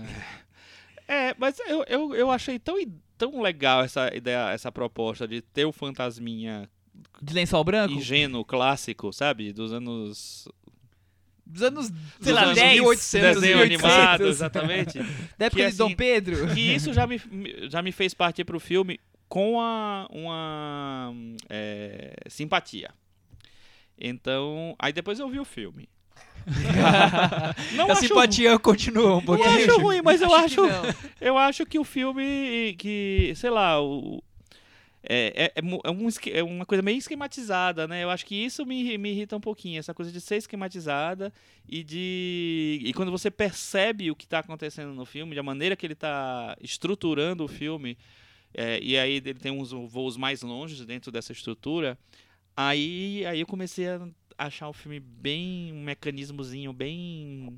[1.06, 2.76] É, mas eu, eu, eu achei tão,
[3.18, 6.68] tão legal essa ideia, essa proposta de ter o fantasminha
[7.20, 7.92] De lençol branco?
[7.94, 9.52] ingênuo, clássico, sabe?
[9.52, 10.48] Dos anos.
[11.46, 13.84] Dos anos, sei dos lá, anos 10, 1800, desenho 1800.
[13.84, 14.98] animado, exatamente.
[15.36, 16.54] Da época Que, de Dom assim, Pedro.
[16.54, 17.20] que isso já me,
[17.68, 18.98] já me fez partir pro filme
[19.28, 21.12] com a, uma
[21.50, 22.90] é, simpatia.
[23.98, 25.88] Então, aí depois eu vi o filme.
[27.74, 29.48] Não A acho simpatia continua um Não pouquinho.
[29.50, 30.94] acho ruim, mas eu Acho acho, que não.
[31.20, 34.22] eu acho que o filme que, sei lá, o
[35.06, 38.02] é, é, é é um é uma coisa meio esquematizada, né?
[38.02, 41.32] Eu acho que isso me, me irrita um pouquinho, essa coisa de ser esquematizada
[41.68, 42.80] e de.
[42.82, 46.56] E quando você percebe o que está acontecendo no filme, da maneira que ele está
[46.60, 47.98] estruturando o filme,
[48.54, 51.98] é, e aí ele tem uns voos mais longe dentro dessa estrutura,
[52.56, 54.00] aí, aí eu comecei a
[54.38, 55.72] achar o filme bem.
[55.72, 57.56] um mecanismozinho bem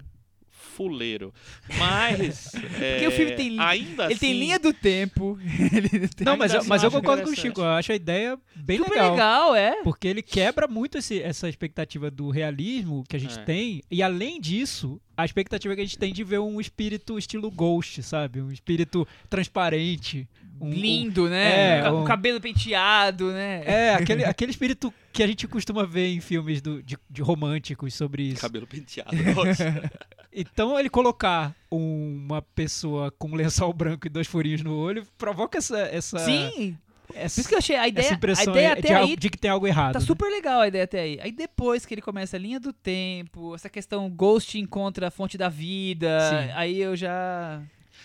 [0.66, 1.32] fuleiro.
[1.78, 2.50] Mas.
[2.52, 5.38] Porque o filme tem ainda Ele tem assim- linha do tempo.
[5.72, 6.24] ele tem...
[6.24, 7.34] Não, mas, eu, mas eu concordo com o.
[7.36, 7.60] Chico.
[7.60, 9.10] Eu acho a ideia bem Super legal.
[9.12, 9.82] legal, é.
[9.82, 13.42] Porque ele quebra muito esse- essa expectativa do realismo que a gente É.
[13.42, 13.82] tem.
[13.90, 18.02] E além disso, a expectativa que a gente tem de ver um espírito estilo Ghost,
[18.02, 18.40] sabe?
[18.40, 20.28] Um espírito transparente.
[20.60, 21.80] Um, um- Lindo, né?
[21.80, 23.62] é, um- O cabelo penteado, né?
[23.66, 27.92] é, aquele, aquele espírito que a gente costuma ver em filmes do- de, de românticos
[27.94, 28.40] sobre isso.
[28.40, 29.10] Cabelo penteado.
[29.36, 29.90] ótimo.
[30.32, 35.58] Então ele colocar uma pessoa com um lençol branco e dois furinhos no olho provoca
[35.58, 36.76] essa, essa, Sim.
[37.06, 39.16] Por essa, isso que eu achei a essa ideia, a impressão ideia até de, aí
[39.16, 39.92] de que tem algo errado.
[39.94, 40.04] Tá né?
[40.04, 41.20] super legal a ideia até aí.
[41.22, 45.38] Aí depois que ele começa a linha do tempo, essa questão Ghost encontra a fonte
[45.38, 46.52] da vida, Sim.
[46.54, 47.62] aí eu já.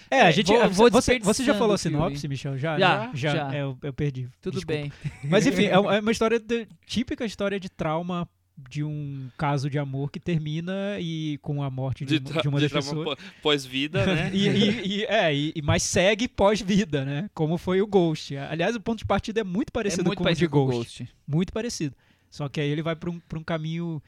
[0.09, 0.47] É, a É, gente.
[0.55, 2.57] vou- vou você, você já falou a sinopse, Michel?
[2.57, 2.77] Já?
[2.77, 3.29] Já, já.
[3.35, 3.55] já.
[3.55, 4.27] É, eu, eu perdi.
[4.41, 4.81] Tudo Desculpa.
[4.81, 4.91] bem.
[5.23, 8.27] Mas enfim, é uma é uma história de- típica história de trauma
[8.69, 12.59] de um caso de amor que termina e com a morte de, De, de uma
[12.59, 13.17] de das trauma pessoas.
[13.17, 14.31] pó- pós-vida, né?
[14.33, 17.29] E, e- e- é, e, mas segue pós-vida, né?
[17.33, 18.35] Como foi o Ghost.
[18.37, 20.59] Aliás, o ponto de partida é muito parecido é muito com o parecido de com
[20.59, 21.03] o Ghost.
[21.03, 21.15] Ghost.
[21.27, 21.95] Muito parecido.
[22.29, 24.01] Só que aí ele vai para um, pra um caminho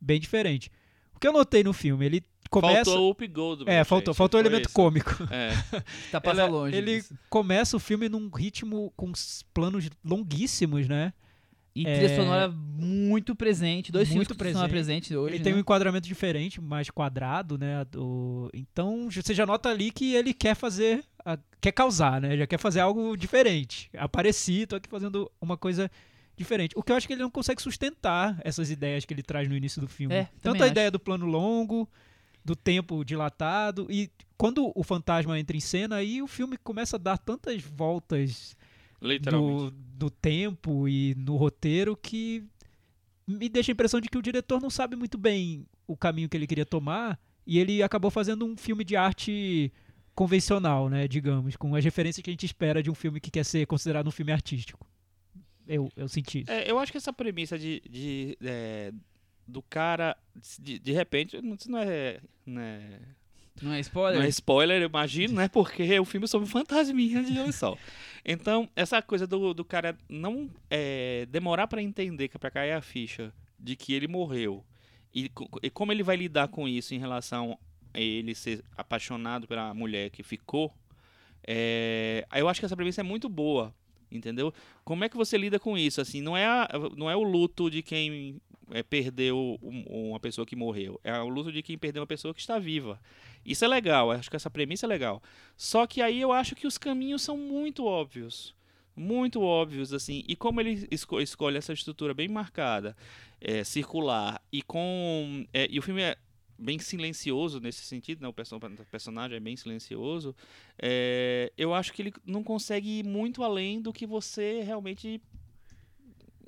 [0.00, 0.70] bem diferente.
[1.14, 2.84] O que eu notei no filme, ele começa.
[2.84, 3.64] Faltou o Up Gold.
[3.66, 5.10] é, faltou, faltou o elemento cômico.
[5.30, 5.52] É.
[6.10, 6.76] Tá passa Ela- longe.
[6.76, 7.16] Ele disso.
[7.30, 9.10] começa o filme num ritmo com
[9.54, 11.12] planos longuíssimos, né?
[11.74, 11.94] E É.
[11.98, 13.90] trilha sonora muito presente.
[13.90, 15.58] Dois filmes Muito trilha sonora presente hoje, Ele tem né?
[15.58, 17.84] um enquadramento diferente, mais quadrado, né?
[17.90, 22.36] do- Então você já nota ali que ele quer fazer, a- quer causar, né?
[22.36, 23.88] Já quer fazer algo diferente.
[23.96, 25.90] Apareci, tô aqui fazendo uma coisa
[26.36, 26.72] diferente.
[26.76, 29.56] O que eu acho que ele não consegue sustentar essas ideias que ele traz no
[29.56, 30.14] início do filme.
[30.14, 30.72] É, Tanto a acho.
[30.72, 31.88] ideia do plano longo,
[32.44, 36.98] do tempo dilatado e quando o fantasma entra em cena, aí o filme começa a
[36.98, 38.56] dar tantas voltas.
[39.30, 42.44] Do, do tempo e no roteiro que
[43.26, 46.36] me deixa a impressão de que o diretor não sabe muito bem o caminho que
[46.36, 49.72] ele queria tomar e ele acabou fazendo um filme de arte
[50.14, 53.44] convencional, né, digamos, com as referências que a gente espera de um filme que quer
[53.44, 54.86] ser considerado um filme artístico.
[55.66, 56.50] Eu, eu senti isso.
[56.50, 58.92] É, eu acho que essa premissa de, de, é,
[59.46, 60.16] do cara,
[60.60, 63.00] de, de repente, não- isso não é, né,
[63.62, 64.18] Não é spoiler?
[64.18, 65.48] não é spoiler, eu imagino, né?
[65.48, 67.78] Porque é um filme sobre fantasminha de Sol.
[68.24, 72.80] Então, essa coisa do, do cara não é, demorar pra entender, é pra cair a
[72.80, 74.64] ficha de que ele morreu
[75.14, 75.30] e,
[75.62, 77.58] e como ele vai lidar com isso em relação
[77.92, 80.72] a ele ser apaixonado pela mulher que ficou,
[81.46, 83.74] é, eu acho que essa premissa é muito boa,
[84.10, 84.54] entendeu?
[84.84, 86.00] Como é que você lida com isso?
[86.00, 88.40] Assim, não é, a- não é o luto de quem
[88.72, 92.32] é, perdeu um- uma pessoa que morreu, é o luto de quem perdeu uma pessoa
[92.34, 93.00] que está viva.
[93.44, 95.22] Isso é legal, acho que essa premissa é legal.
[95.56, 98.54] Só que aí eu acho que os caminhos são muito óbvios.
[98.94, 100.22] Muito óbvios, assim.
[100.28, 102.94] E como ele esco- escolhe essa estrutura bem marcada,
[103.40, 105.46] é, circular, e com.
[105.52, 106.16] é, e o filme é
[106.58, 108.28] bem silencioso nesse sentido, né?
[108.28, 110.36] O o personagem é bem silencioso.
[110.78, 115.20] é, eu acho que ele não consegue ir muito além do que você realmente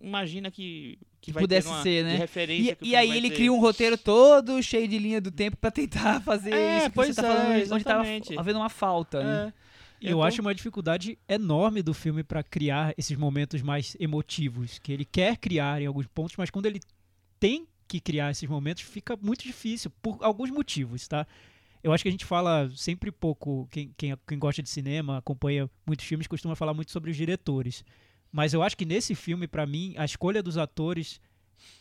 [0.01, 2.17] imagina que, que, Que vai pudesse ser, né?
[2.17, 3.37] referência E, e aí ele ter.
[3.37, 6.95] cria um roteiro todo cheio de linha do tempo pra tentar fazer É, isso que
[6.95, 8.39] pois você tá é, falando, onde tava exatamente.
[8.39, 9.47] havendo uma falta, né?
[9.49, 9.65] É.
[10.01, 14.79] E eu Então- acho uma dificuldade enorme do filme para criar esses momentos mais emotivos,
[14.79, 16.81] que ele quer criar em alguns pontos, mas quando ele
[17.41, 21.27] tem que criar esses momentos, fica muito difícil, por alguns motivos, tá?
[21.83, 25.71] Eu acho que a gente fala sempre pouco, quem, quem, quem gosta de cinema, acompanha
[25.87, 27.85] muitos filmes, costuma falar muito sobre os diretores.
[28.35, 31.21] Mas eu acho que nesse filme, para mim, a escolha dos atores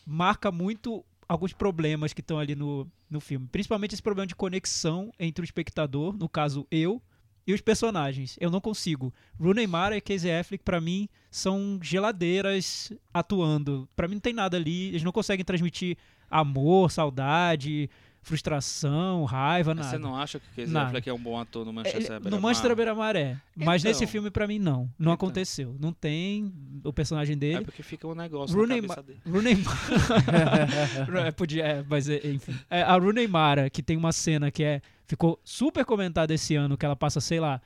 [0.06, 3.48] marca muito alguns problemas que estão ali no, no filme.
[3.50, 7.02] Principalmente esse problema de conexão entre o espectador, no caso eu,
[7.44, 8.36] e os personagens.
[8.40, 9.12] Eu não consigo.
[9.36, 13.88] Rooney Mara e Casey Affleck, pra mim, são geladeiras atuando.
[13.96, 14.90] Pra mim não tem nada ali.
[14.90, 15.96] Eles não conseguem transmitir
[16.30, 17.90] amor, saudade,
[18.24, 19.88] frustração, raiva, nada.
[19.88, 20.78] Você não acha que o.
[20.78, 22.40] Affleck é um bom ator no Ele- Manchester no Beira-Mar?
[22.40, 23.36] Manchester beira-maré.
[23.56, 23.90] Mas Então.
[23.92, 24.80] nesse filme, pra mim, não.
[24.98, 25.12] Não Então.
[25.12, 25.76] aconteceu.
[25.78, 26.52] Não tem
[26.82, 27.64] o personagem É dele.
[27.64, 29.20] porque fica um negócio Rooney na cabeça dele.
[29.30, 31.26] Rooney Mara.
[31.28, 32.54] é, podia, é, mas é, enfim.
[32.70, 36.76] É, a Rooney Mara, que tem uma cena que é ficou super comentada esse ano,
[36.78, 37.60] que ela passa, sei lá,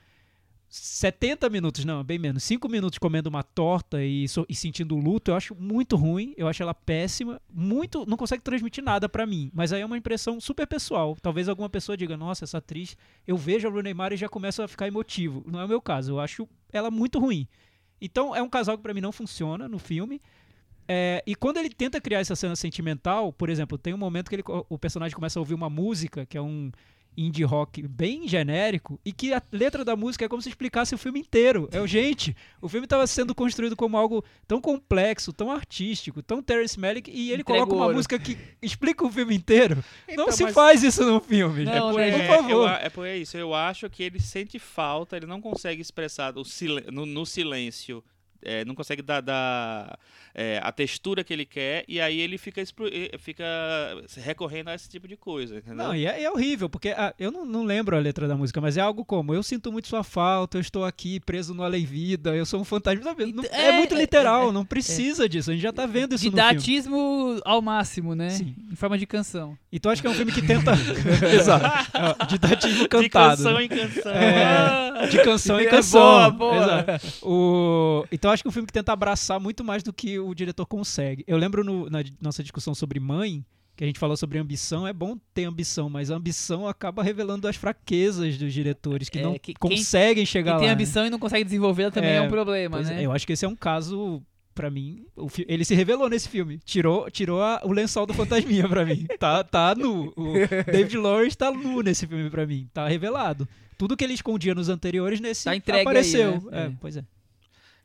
[0.68, 5.30] 70 minutos, não, bem menos, 5 minutos comendo uma torta e, so- e sentindo luto,
[5.30, 9.50] eu acho muito ruim, eu acho ela péssima, muito, não consegue transmitir nada pra mim,
[9.54, 11.16] mas aí é uma impressão super pessoal.
[11.22, 12.96] Talvez alguma pessoa diga, nossa, essa atriz,
[13.26, 15.42] eu vejo a Rooney Mara e já começo a ficar emotivo.
[15.46, 17.48] Não é o meu caso, eu acho ela muito ruim.
[18.00, 20.20] Então é um casal que pra mim não funciona no filme.
[20.86, 24.36] É, e quando ele tenta criar essa cena sentimental, por exemplo, tem um momento que
[24.36, 26.70] ele o personagem começa a ouvir uma música, que é um
[27.20, 30.98] indie rock bem genérico, e que a letra da música é como se explicasse o
[30.98, 31.68] filme inteiro.
[31.72, 36.40] É o gente, o filme estava sendo construído como algo tão complexo, tão artístico, tão
[36.42, 37.96] Terrence Malick, e ele Entrega coloca uma ouro.
[37.96, 39.82] música que explica o filme inteiro.
[40.08, 42.16] Então, não se mas- faz isso no filme, Não, gente.
[42.18, 42.26] né?
[42.26, 42.50] por É, favor.
[42.50, 43.36] eu é por isso.
[43.36, 48.02] Eu acho que ele sente falta, ele não consegue expressar no, no silêncio.
[48.42, 49.98] É, não consegue dar, dar,
[50.34, 52.62] é, a textura que ele quer e aí ele fica,
[53.18, 53.44] fica
[54.16, 55.76] recorrendo a esse tipo de coisa, entendeu?
[55.76, 58.60] Não, e é, é horrível, porque ah, eu não, não lembro a letra da música,
[58.60, 61.84] mas é algo como: Eu sinto muito sua falta, eu estou aqui preso no além
[61.84, 63.02] vida, eu sou um fantasma.
[63.02, 63.26] Sabe?
[63.32, 65.50] Não- Ent- é, é, muito é, literal, não precisa disso.
[65.50, 66.50] A gente já tá vendo isso no filme.
[66.50, 68.30] Didatismo ao máximo, né?
[68.30, 68.54] Sim.
[68.70, 69.56] Em forma de canção.
[69.72, 70.72] Então acho que é um filme que tenta.
[71.34, 71.66] Exato.
[72.22, 73.36] É, didatismo de cantado.
[73.36, 73.64] canção né?
[73.64, 74.12] em canção.
[74.12, 75.06] É, Ah!
[75.10, 76.00] de canção em É canção.
[76.00, 76.56] boa, boa.
[76.56, 77.06] Exato.
[77.26, 78.04] O...
[78.10, 80.66] Então acho que é um filme que tenta abraçar muito mais do que o diretor
[80.66, 81.24] consegue.
[81.26, 83.44] Eu lembro no- na nossa discussão sobre mãe,
[83.76, 87.46] que a gente falou sobre ambição, é bom ter ambição, mas a ambição acaba revelando
[87.46, 90.74] as fraquezas dos diretores, que É, não que- quem- conseguem chegar Quem tem lá.
[90.74, 90.74] né?
[90.74, 93.02] ambição e não consegue desenvolvê-la também é, É, um problema, Pois né?
[93.02, 94.20] é, eu acho que esse é um caso,
[94.52, 96.58] pra mim, o ele se revelou nesse filme.
[96.64, 99.06] Tirou, tirou a- o lençol do fantasminha pra mim.
[99.16, 100.12] Tá, tá nu.
[100.16, 100.32] O
[100.72, 102.68] David Lawrence tá nu nesse filme pra mim.
[102.74, 103.48] Tá revelado.
[103.78, 106.32] Tudo que ele escondia nos anteriores, nesse Tá entregue aí, apareceu.
[106.32, 106.40] né?
[106.50, 106.72] É, É.
[106.80, 107.04] pois é.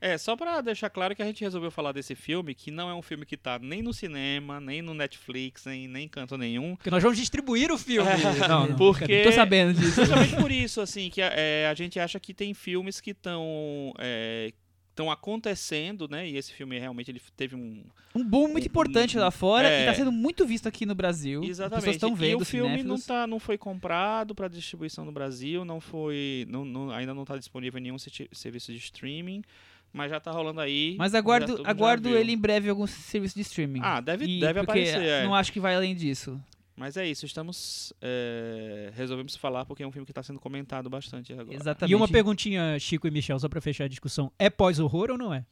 [0.06, 2.94] É, só pra deixar claro que a gente resolveu falar desse filme, que não é
[2.94, 6.76] um filme que tá nem no cinema, nem no Netflix, nem, nem em canto nenhum.
[6.76, 8.10] Porque nós vamos distribuir o filme.
[8.50, 9.96] não, não, Porque- Tô sabendo disso.
[10.02, 13.94] Justamente por isso, assim, que é, a gente acha que tem filmes que estão
[14.90, 16.30] estão acontecendo, né?
[16.30, 17.84] E esse filme realmente ele teve um.
[18.14, 19.82] Um boom muito importante lá fora É.
[19.84, 21.40] e tá sendo muito visto aqui no Brasil.
[21.42, 21.96] As pessoas Exatamente.
[21.96, 23.06] estão vendo, e o filme não, cinéfilos.
[23.08, 26.46] tá, não foi comprado para distribuição no Brasil, não foi.
[26.48, 29.42] Não, não- ainda não está disponível em nenhum serviço de streaming,
[29.94, 30.96] mas já tá rolando aí.
[30.98, 33.80] Mas aguardo, aguardo ele em breve em algum serviço de streaming.
[33.84, 35.02] Ah, deve, E- deve porque aparecer.
[35.04, 35.24] é.
[35.24, 36.40] Não acho que vai além disso.
[36.76, 37.94] Mas é isso, estamos.
[38.02, 41.56] é, resolvemos falar porque é um filme que está sendo comentado bastante agora.
[41.56, 41.92] Exatamente.
[41.92, 44.32] E uma perguntinha, Chico e Michel, só pra fechar a discussão.
[44.40, 45.46] É pós-horror ou não é?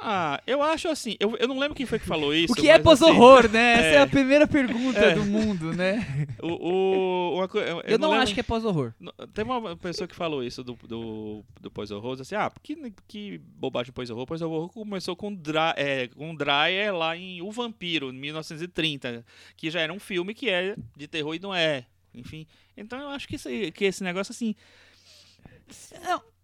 [0.00, 1.16] Ah, eu acho assim.
[1.18, 2.52] Eu, eu não lembro quem foi que falou isso.
[2.52, 3.72] O que é pós-horror, né?
[3.78, 3.98] Essa é é.
[4.02, 5.14] a primeira pergunta É.
[5.14, 6.06] do mundo, né?
[6.38, 8.92] Assim, o, o- uma eu, Eu, não lembro- acho que é pós-horror.
[9.00, 12.76] Não, Teve uma pessoa que falou isso do, do, do pós-horror, assim, ah, que,
[13.08, 14.26] que bobagem pós-horror.
[14.26, 19.24] Pós-horror começou com, Dra é, com Dreyer lá em O Vampiro, em 1930,
[19.56, 21.84] que já era um filme que é de terror e não é.
[22.14, 24.54] Enfim, então eu acho que esse, que esse negócio, assim,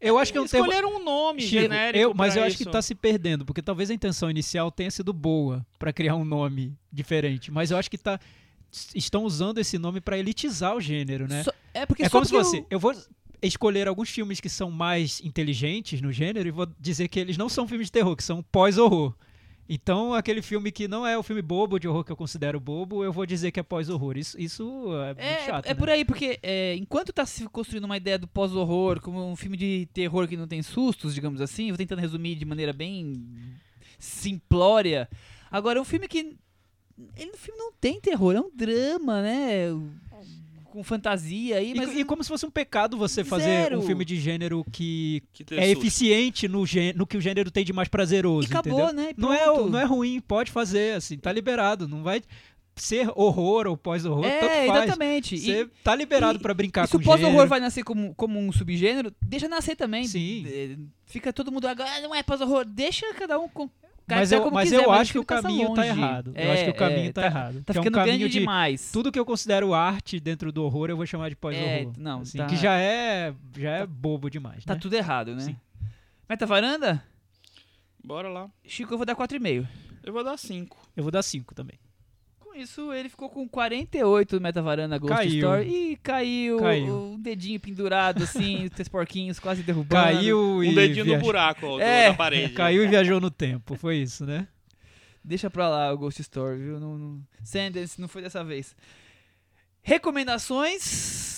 [0.00, 0.66] Eu acho que é um termo...
[0.66, 2.70] escolheram um nome Chico, genérico eu- mas eu acho que isso.
[2.72, 6.76] tá se perdendo, porque talvez a intenção inicial tenha sido boa pra criar um nome
[6.92, 8.18] diferente, mas eu acho que tá
[8.94, 11.44] estão usando esse nome pra elitizar o gênero, né?
[11.44, 12.94] Só- é porque é como se porque fosse, o- eu vou
[13.40, 17.48] escolher alguns filmes que são mais inteligentes no gênero e vou dizer que eles não
[17.48, 19.14] são filmes de terror, que são pós-horror.
[19.68, 23.04] Então, aquele filme que não é o filme bobo de horror que eu considero bobo,
[23.04, 24.18] eu vou dizer que é pós-horror.
[24.18, 24.62] Isso, isso
[25.02, 25.66] é muito É, chato.
[25.66, 25.74] é né?
[25.74, 29.56] por aí, porque é, enquanto tá se construindo uma ideia do pós-horror como um filme
[29.56, 33.24] de terror que não tem sustos, digamos assim, vou tentando resumir de maneira bem
[33.98, 35.08] simplória.
[35.50, 36.36] Agora, um filme que.
[37.16, 39.68] Ele no filme não tem terror, é um drama, né?
[40.72, 41.94] Com fantasia aí, E, mas.
[41.98, 43.78] e como se fosse um pecado você fazer Zero.
[43.78, 45.78] um filme de gênero que Que é susto.
[45.80, 48.94] eficiente no, gê- no que o gênero tem de mais prazeroso, E acabou, entendeu?
[49.04, 49.10] né?
[49.16, 51.86] E Não é, não é ruim, pode fazer, assim, tá liberado.
[51.86, 52.22] Não vai
[52.74, 54.84] ser horror ou pós-horror, É, tanto faz.
[54.84, 55.36] exatamente.
[55.38, 57.48] Você E- tá liberado e- pra brincar E se com o pós-horror gênero.
[57.50, 60.06] vai nascer como, como um subgênero, deixa nascer também.
[60.06, 60.46] Sim.
[60.48, 63.68] É, Fica todo mundo agora, "Ah, não é pós-horror, deixa cada um com.
[64.09, 65.88] Mas eu, mas quiser, eu o acho que o passa caminho tá longe.
[66.00, 66.32] errado.
[66.34, 67.62] eu É, acho que o caminho é, tá, errado.
[67.64, 68.90] Tá que é um ficando caminho grande de demais.
[68.92, 71.68] tudo que eu considero arte dentro do horror, eu vou chamar de pós-horror.
[71.68, 74.80] É, não, assim, tá- que já é já é bobo demais, Tá né?
[74.80, 75.40] tudo errado, né?
[75.42, 75.57] Sim.
[76.28, 77.03] Meta varanda?
[78.05, 78.50] Bora lá.
[78.66, 79.66] Chico, eu vou dar 4,5.
[80.03, 80.76] Eu vou dar 5.
[80.96, 81.78] Eu vou dar 5 também.
[82.53, 85.32] Com isso, ele ficou com 48 no Meta Varanda Ghost Caiu.
[85.36, 85.68] Story.
[85.92, 87.12] E caiu, Caiu.
[87.14, 90.03] o dedinho pendurado, assim, os três porquinhos quase derrubando.
[90.03, 91.18] Caiu e Um dedinho viajou.
[91.18, 92.53] no buraco ó, É, da parede.
[92.53, 94.46] Caiu e viajou no tempo, foi isso, né?
[95.24, 96.78] Deixa pra lá o Ghost Story, viu?
[96.78, 97.22] Não, não...
[97.42, 98.76] Sanders, não foi dessa vez.
[99.80, 101.32] Recomendações.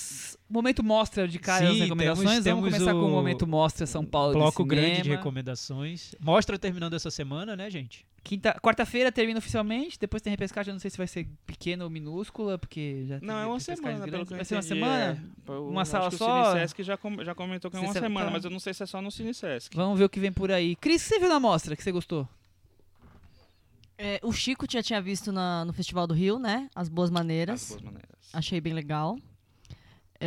[0.47, 2.17] Momento mostra de cara as Sim, recomendações.
[2.19, 5.09] temos- Vamos temos começar com o o Momento Mostra São Paulo de Bloco grande de
[5.09, 6.13] recomendações.
[6.19, 8.05] Mostra terminando essa semana, né, gente?
[8.23, 11.89] Quinta, quarta-feira termina oficialmente, depois tem repescagem, eu não sei se vai ser pequena ou
[11.91, 15.23] minúscula, porque já Não, é uma semana, pelo que eu Vai ser uma semana?
[15.47, 15.51] é.
[15.51, 16.41] Uma acho sala que só?
[16.41, 18.31] O Cinesesc já, com- já comentou que é uma semana, tá.
[18.31, 19.75] mas eu não sei se é só no Cinesesc.
[19.75, 20.75] Vamos ver o que vem por aí.
[20.75, 22.27] Cris, o que você viu na mostra que você gostou?
[23.97, 26.67] É, o Chico já tinha visto na- no Festival do Rio, né?
[26.75, 27.63] As Boas Maneiras.
[27.63, 28.09] As boas maneiras.
[28.33, 29.17] Achei bem legal.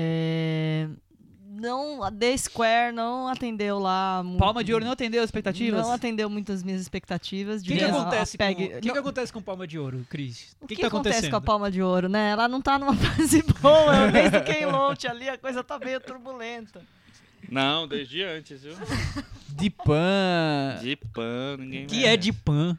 [0.01, 0.87] É,
[1.51, 4.23] Não, a The Square não atendeu lá.
[4.25, 5.83] mu- Palma de Ouro não atendeu as expectativas?
[5.83, 7.63] Não atendeu muito as minhas expectativas.
[7.63, 10.57] O que, que acontece, a PEG com, que, que acontece com Palma de Ouro, Cris?
[10.61, 11.31] O que, que, tá acontece acontecendo?
[11.33, 12.31] com a Palma de Ouro, né?
[12.31, 14.09] Ela não tá numa fase boa.
[14.13, 16.81] Desde o Ken Loach ali, a coisa tá meio turbulenta.
[17.51, 18.75] Não, desde antes, viu?
[19.49, 20.79] De pan.
[20.81, 22.79] De pan, ninguém que é de pan?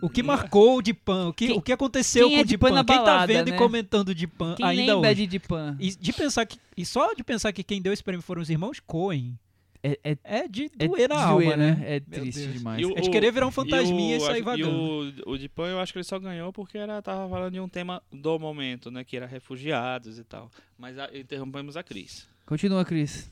[0.00, 1.28] O que marcou o de pan?
[1.28, 2.74] O que, Quem- o que aconteceu quem com é o de de pan pan?
[2.74, 3.56] na Quem tá balada, vendo né?
[3.56, 5.20] e comentando de pan Quem ainda lembra hoje?
[5.22, 5.76] de de pan?
[5.80, 8.50] E de pensar que e só de pensar que quem deu esse prêmio foram os
[8.50, 9.38] irmãos Coen
[9.82, 11.78] É, é, é de é doer na de alma, doer, né?
[11.84, 12.80] É Meu triste demais.
[12.80, 14.70] E o- É de querer virar um fantasminha e, o- sair acho- vagando.
[14.70, 17.52] E o, o de pan eu acho que ele só ganhou porque era, tava falando
[17.52, 19.04] de um tema do momento, né?
[19.04, 20.50] Que era refugiados e tal.
[20.78, 22.26] Mas a, interrompemos a Cris.
[22.46, 23.30] Continua, Cris.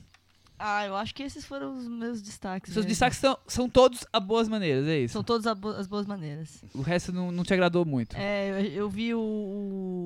[0.57, 2.71] Ah, eu acho que esses foram os meus destaques.
[2.73, 2.89] Seus mesmo.
[2.89, 5.13] destaques são, são todos a boas maneiras, é isso?
[5.13, 6.63] São todas a bo- as boas maneiras.
[6.73, 8.15] O resto não, não te agradou muito.
[8.15, 9.19] É, eu, eu vi o,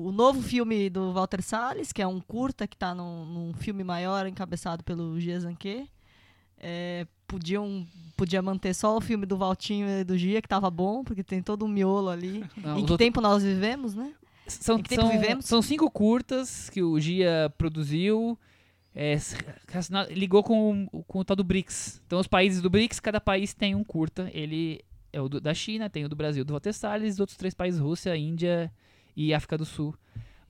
[0.06, 3.84] o- novo filme do Walter Salles, que é um curta que tá num, num filme
[3.84, 5.88] maior, encabeçado pelo Gia Zanquet.
[6.60, 7.86] É, podiam,
[8.16, 11.40] podia manter só o filme do Valtinho e do Gia, que tava bom, porque tem
[11.40, 12.44] todo um miolo ali.
[12.56, 14.12] Não, em que tempo nós vivemos, né?
[14.48, 15.44] são, em que tempo são, vivemos?
[15.44, 18.36] são cinco curtas que o Gia produziu.
[19.00, 19.16] É,
[20.10, 22.02] ligou com, o- com o tal do BRICS.
[22.04, 24.28] Então, os países do BRICS, cada país tem um curta.
[24.34, 24.80] Ele
[25.12, 27.54] é o do- da China, tem o do Brasil, do Walter Salles, os outros três
[27.54, 28.72] países, Rússia, Índia
[29.16, 29.94] e África do Sul.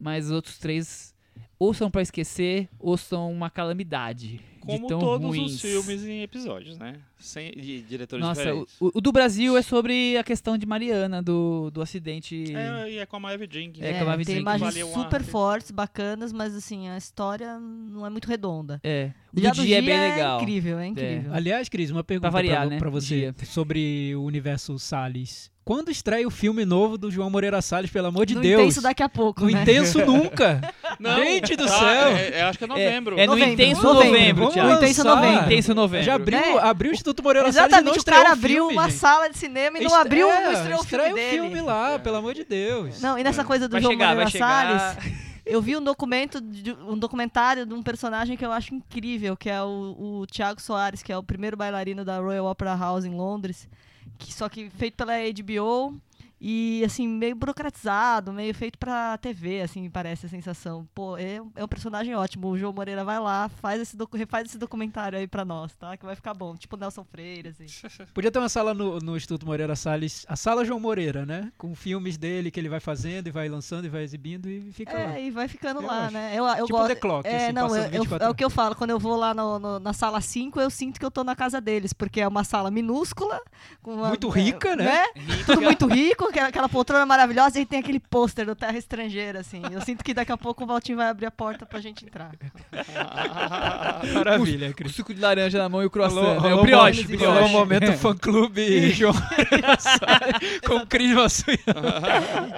[0.00, 1.14] Mas os outros três
[1.58, 4.40] ou são pra esquecer, ou são uma calamidade.
[4.60, 5.54] Como de tão todos ruins.
[5.54, 6.96] os filmes em episódios, né?
[7.16, 8.76] Sem, de diretores Nossa, o, diferentes.
[8.80, 12.54] o- o do Brasil é sobre a questão de Mariana, do, do acidente.
[12.54, 13.82] É, e é com a Maeve Jenkins.
[13.82, 13.98] É, né?
[13.98, 18.10] que a Maeve tem Jenkins imagens super fortes, bacanas, mas assim, a história não é
[18.10, 18.78] muito redonda.
[18.84, 19.12] É.
[19.34, 20.40] O Já do dia é bem é legal.
[20.42, 21.32] incrível, é incrível.
[21.32, 23.34] Aliás, Cris, uma pergunta variar, pra, né, pra você dia.
[23.46, 25.50] sobre o universo Salles.
[25.68, 28.62] Quando estreia o filme novo do João Moreira Salles, pelo amor de no Deus?
[28.62, 29.60] intenso daqui a pouco, No né?
[29.60, 30.62] intenso nunca.
[30.98, 32.08] Não, Gente do tá, céu.
[32.08, 33.18] É, é, acho que é novembro.
[33.18, 34.68] É, no Novembro, intenso novembro, novembro, Thiago.
[34.70, 34.82] lançar.
[34.84, 35.44] Intenso novembro.
[35.44, 36.06] Intenso novembro.
[36.06, 36.58] Já abriu, Né?
[36.62, 38.98] abriu o Instituto Moreira Salles e não Exatamente, o cara abriu filme, uma gente.
[38.98, 41.40] sala de cinema e não abriu, é, não estreou o filme estreia dele.
[41.40, 42.98] o filme lá, pelo amor de Deus.
[43.02, 44.94] Não, e nessa coisa do Vai João chegar, Moreira chegar.
[44.94, 45.12] Salles,
[45.44, 49.50] eu vi um documento, de- um documentário de um personagem que eu acho incrível, que
[49.50, 53.14] é o, o Tiago Soares, que é o primeiro bailarino da Royal Opera House em
[53.14, 53.68] Londres,
[54.18, 55.94] que só que feito pela HBO
[56.40, 60.88] e assim meio burocratizado, meio feito pra TV, assim me parece a sensação.
[60.94, 62.48] Pô, é, um- é um personagem ótimo.
[62.48, 65.96] O João Moreira vai lá, faz esse docu- refaz esse documentário aí pra nós, tá?
[65.96, 67.66] Que vai ficar bom, tipo Nelson Freire, assim.
[68.14, 71.52] Podia ter uma sala no, no Instituto Moreira Salles, a sala João Moreira, né?
[71.58, 74.92] Com filmes dele que ele vai fazendo e vai lançando e vai exibindo e fica
[74.92, 75.16] lá.
[75.18, 76.14] É, e vai ficando Eu lá, acho.
[76.14, 76.32] né?
[76.34, 76.88] Eu, eu Tipo gosto.
[76.88, 78.74] The Clock, é, assim, não, eu- eu- 24 é o que eu falo.
[78.74, 81.34] Quando eu vou lá no- no- na sala 5, eu sinto que eu tô na
[81.34, 83.40] casa deles, porque é uma sala minúscula.
[83.82, 85.04] Com uma- Muito rica, é, né?
[85.46, 89.62] Tudo muito rico, aquela, aquela poltrona maravilhosa e tem aquele pôster do Terra Estrangeira, assim.
[89.70, 92.30] Eu sinto que daqui a pouco o Valtinho vai abrir a porta pra gente entrar.
[94.14, 94.94] Maravilha, O Cris.
[94.94, 96.16] suco de laranja na mão e o croissant.
[96.20, 96.40] Rolou- né?
[96.40, 97.24] rolou o brioche, brioche.
[97.26, 101.62] rolou um momento fã-clube João Moreira Salles com o Cris Massuiano.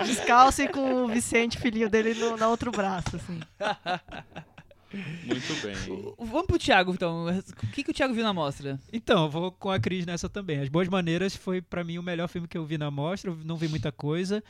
[0.04, 3.40] Descalço e com o Vicente, filhinho dele, no, no outro braço, assim.
[4.92, 6.14] Muito bem.
[6.18, 7.26] Vamos pro Thiago, então.
[7.26, 8.78] O que, que o Thiago viu na mostra?
[8.92, 10.60] Então, eu vou com a Cris nessa também.
[10.60, 13.36] As Boas Maneiras foi pra mim o melhor filme que eu vi na mostra, eu
[13.44, 14.42] não vi muita coisa.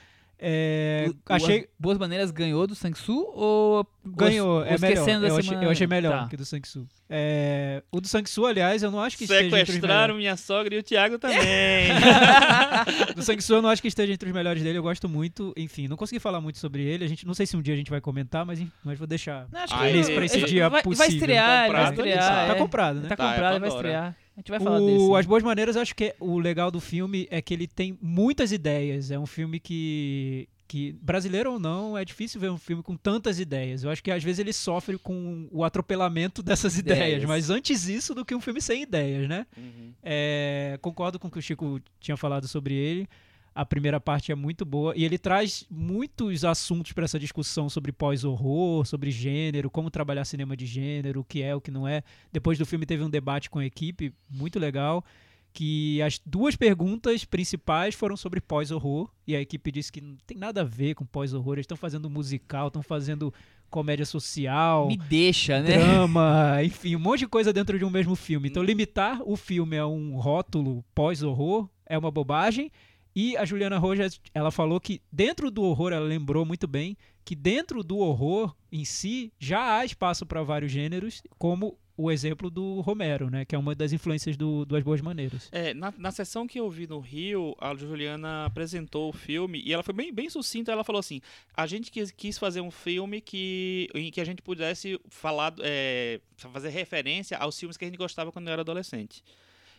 [0.42, 4.90] É, O- achei As Boas Maneiras ganhou do Sang-Soo ou ganhou, ou é melhor.
[4.90, 6.28] esquecendo da Eu achei, eu achei melhor Tá.
[6.28, 6.86] que o do Sang-Soo.
[7.10, 10.74] É, o do Sang-Soo, aliás, eu não acho que esteja entre os Sequestraram minha sogra
[10.74, 11.38] e o Thiago também.
[13.14, 15.52] Do Sang-Soo eu não acho que esteja entre os melhores dele, eu gosto muito.
[15.56, 17.04] Enfim, não consegui falar muito sobre ele.
[17.04, 19.46] A gente não sei se um dia a gente vai comentar, mas, mas vou deixar.
[19.52, 21.14] Não, acho Ah, que ele- ele- pra esse ele dia vai, vai possível.
[21.16, 22.46] estrear, ele vai Comprado, ele estrear.
[22.46, 22.58] tá é.
[22.58, 23.08] comprado, né?
[23.08, 24.16] Tá Tá, comprado, vai estrear.
[24.36, 25.18] A gente vai falar O desse.
[25.18, 28.52] As Boas Maneiras, eu acho que o legal do filme é que ele tem muitas
[28.52, 29.10] ideias.
[29.10, 33.38] É um filme que, que, brasileiro ou não, é difícil ver um filme com tantas
[33.40, 33.82] ideias.
[33.82, 37.24] Eu acho que às vezes ele sofre com o atropelamento dessas ideias, Ideias.
[37.24, 39.46] mas antes isso do que um filme sem ideias, né?
[39.56, 39.92] Uhum.
[40.02, 43.08] É, concordo com o que o Chico tinha falado sobre ele.
[43.54, 47.92] A primeira parte é muito boa e ele traz muitos assuntos para essa discussão sobre
[47.92, 52.02] pós-horror, sobre gênero, como trabalhar cinema de gênero, o que é, o que não é.
[52.32, 55.04] Depois do filme teve um debate com a equipe muito legal,
[55.52, 60.36] que as duas perguntas principais foram sobre pós-horror e a equipe disse que não tem
[60.36, 61.54] nada a ver com pós-horror.
[61.54, 63.34] Eles estão fazendo musical, estão fazendo
[63.68, 65.78] comédia social Me deixa, né?
[65.78, 68.48] drama, enfim, um monte de coisa dentro de um mesmo filme.
[68.48, 72.70] Então, limitar o filme a um rótulo pós-horror é uma bobagem.
[73.14, 77.34] E a Juliana Rojas, ela falou que dentro do horror, ela lembrou muito bem que
[77.34, 82.80] dentro do horror em si já há espaço para vários gêneros, como o exemplo do
[82.80, 85.50] Romero, né, que é uma das influências do, do As Boas Maneiras.
[85.52, 89.70] É, na, na sessão que eu vi no Rio, a Juliana apresentou o filme e
[89.70, 90.72] ela foi bem, bem sucinta.
[90.72, 91.20] Ela falou assim:
[91.54, 96.20] a gente quis, quis fazer um filme que, em que a gente pudesse falar, é,
[96.36, 99.22] fazer referência aos filmes que a gente gostava quando eu era adolescente.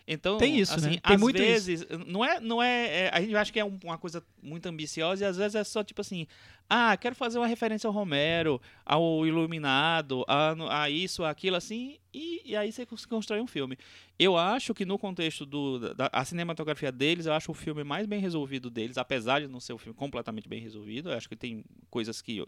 [0.08, 1.00] Então, Tem isso, assim, né?
[1.06, 1.46] Tem às muito isso.
[1.68, 4.66] vezes, não é, não é, é, a gente acha que é um- uma coisa muito
[4.68, 6.26] ambiciosa e às vezes é só tipo assim,
[6.70, 12.42] ah, quero fazer uma referência ao Romero, ao Iluminado, a, a isso, aquilo assim, e,
[12.52, 13.78] e aí você cons- constrói um filme.
[14.18, 18.06] Eu acho que no contexto do, da a cinematografia deles, eu acho o filme mais
[18.08, 21.10] bem resolvido deles, apesar de não ser um filme completamente bem resolvido.
[21.12, 22.44] Eu acho que tem coisas que,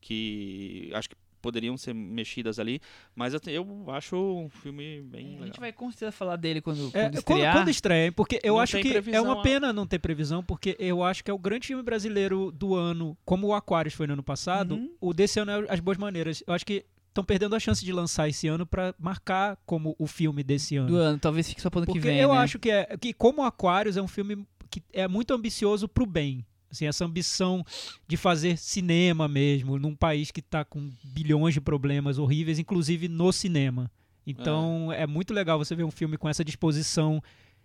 [0.00, 2.80] que acho que poderiam ser mexidas ali,
[3.14, 5.46] mas eu, te- eu acho um filme bem A legal.
[5.46, 7.52] gente vai com certeza falar dele quando, É, quando quando, estrear.
[7.56, 11.02] quando estreia, porque eu Não acho que é uma pena não ter previsão, porque eu
[11.02, 14.22] acho que é o grande filme brasileiro do ano, como o Aquarius foi no ano
[14.22, 14.90] passado, Uhum.
[15.00, 16.42] o desse ano é As Boas Maneiras.
[16.46, 20.06] Eu acho que estão perdendo a chance de lançar esse ano pra marcar como o
[20.06, 20.88] filme desse ano.
[20.88, 22.38] do ano, talvez fique só pro ano porque que vem, eu né?
[22.38, 26.04] acho que é que como o Aquarius é um filme que é muito ambicioso pro
[26.06, 26.44] bem.
[26.70, 27.64] Assim, essa ambição
[28.06, 33.32] de fazer cinema mesmo, num país que está com bilhões de problemas horríveis, inclusive no
[33.32, 33.90] cinema.
[34.26, 35.06] Então é.
[35.06, 37.22] muito legal você ver um filme com essa disposição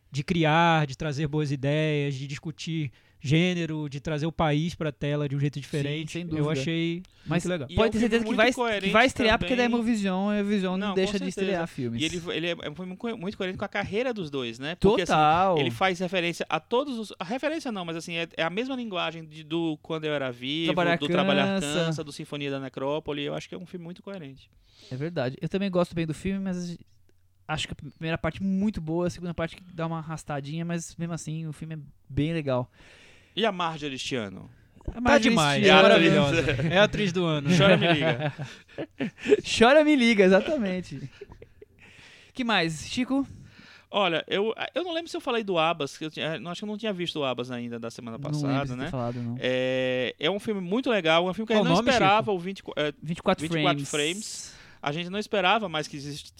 [0.10, 2.91] de criar, de trazer boas ideias, de discutir
[3.26, 6.12] gênero, de trazer o país pra tela de um jeito diferente.
[6.12, 6.52] sem Eu dúvida.
[6.52, 7.68] achei Mas muito legal.
[7.70, 8.52] E é pode um ter certeza que vai,
[8.82, 9.78] que vai estrear porque da também.
[9.80, 12.02] Hemovision, a Hemovision não, Não, deixa de estrear filmes.
[12.02, 14.76] E ele, ele é, foi muito coerente com a carreira dos dois, né?
[14.76, 15.58] Porque, assim, Total.
[15.58, 17.14] ele faz referência a todos os.
[17.18, 20.30] A referência não, mas assim, é, é a mesma linguagem de- do Quando Eu Era
[20.30, 21.86] Vivo, Trabalhar do Trabalhar Cansa.
[21.86, 23.22] Cansa, do Sinfonia da Necrópole.
[23.24, 24.50] Eu acho que é um filme muito coerente.
[24.92, 25.38] É verdade.
[25.42, 26.78] Eu também gosto bem do filme, mas
[27.48, 30.94] acho que a primeira parte muito boa, a segunda parte que dá uma arrastadinha, mas
[30.98, 32.70] mesmo assim o filme é bem legal.
[33.36, 34.50] E a Marjorie este ano?
[34.94, 36.42] A Tá demais, É a maravilhosa.
[36.70, 37.50] É a atriz do ano.
[37.58, 38.34] Chora me liga.
[39.58, 41.10] Chora me liga, exatamente.
[42.34, 42.88] que mais?
[42.88, 43.26] Chico?
[43.90, 46.62] Olha, eu, eu não lembro se eu falei do Abas, que eu tinha, não, acho
[46.62, 48.90] que eu não tinha visto o Abas ainda da semana não passada, ter né?
[48.90, 49.36] falado, não.
[49.40, 51.92] É, é um filme muito legal, é um filme que a Qual gente não nome,
[51.92, 53.90] esperava, o 20, é, 24, 24 frames.
[53.90, 54.54] frames.
[54.82, 56.00] a gente não esperava mais que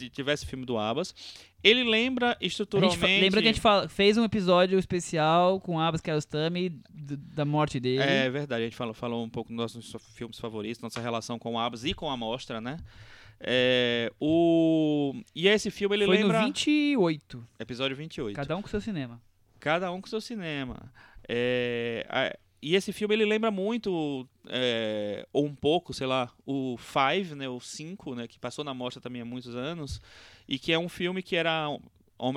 [0.10, 1.14] tivesse filme do Abas.
[1.64, 3.02] Ele lembra fa- estruturalmente...
[3.22, 8.02] lembra que a gente fala- fez um episódio especial com Abbas Kiarostami da morte dele.
[8.02, 11.54] É verdade, a gente falou, falou um pouco dos nossos filmes favoritos, nossa relação com
[11.54, 12.78] o Abas e com a mostra, né?
[13.40, 15.14] É, o...
[15.36, 16.40] E esse filme ele Foi lembra...
[16.42, 17.48] no 28.
[17.60, 18.36] Episódio 28.
[18.36, 19.22] Cada um com seu cinema.
[19.60, 20.92] Cada um com seu cinema.
[21.28, 27.36] É, e esse filme ele lembra muito, é, ou um pouco, sei lá, o Five,
[27.36, 30.00] né, o 5, né, que passou na mostra também há muitos anos,
[30.48, 31.68] e que é um filme que era,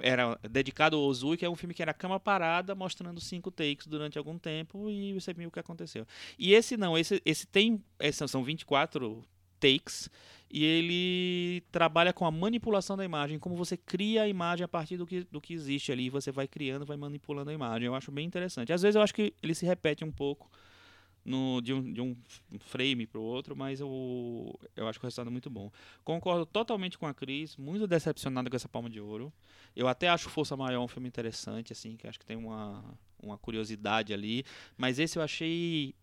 [0.02, 3.86] era dedicado ao Ozui, que é um filme que era cama parada, mostrando cinco takes
[3.86, 6.04] durante algum tempo, e você viu o que aconteceu.
[6.36, 9.24] E esse não, esse, esse tem, esse são 24
[9.60, 10.08] takes,
[10.50, 14.96] e ele trabalha com a manipulação da imagem, como você cria a imagem a partir
[14.96, 17.86] do que, do que existe ali, você vai criando, vai manipulando a imagem.
[17.86, 18.72] Eu acho bem interessante.
[18.72, 20.48] Às vezes eu acho que ele se repete um pouco
[21.26, 22.16] no, de, um, de um
[22.60, 25.70] frame para o outro, mas eu, eu acho que o resultado é muito bom.
[26.04, 29.32] Concordo totalmente com a Cris, muito decepcionado com essa Palma de Ouro.
[29.74, 32.84] Eu até acho Força Maior um filme interessante, assim, que acho que tem uma,
[33.20, 34.44] uma curiosidade ali,
[34.78, 35.94] mas esse eu achei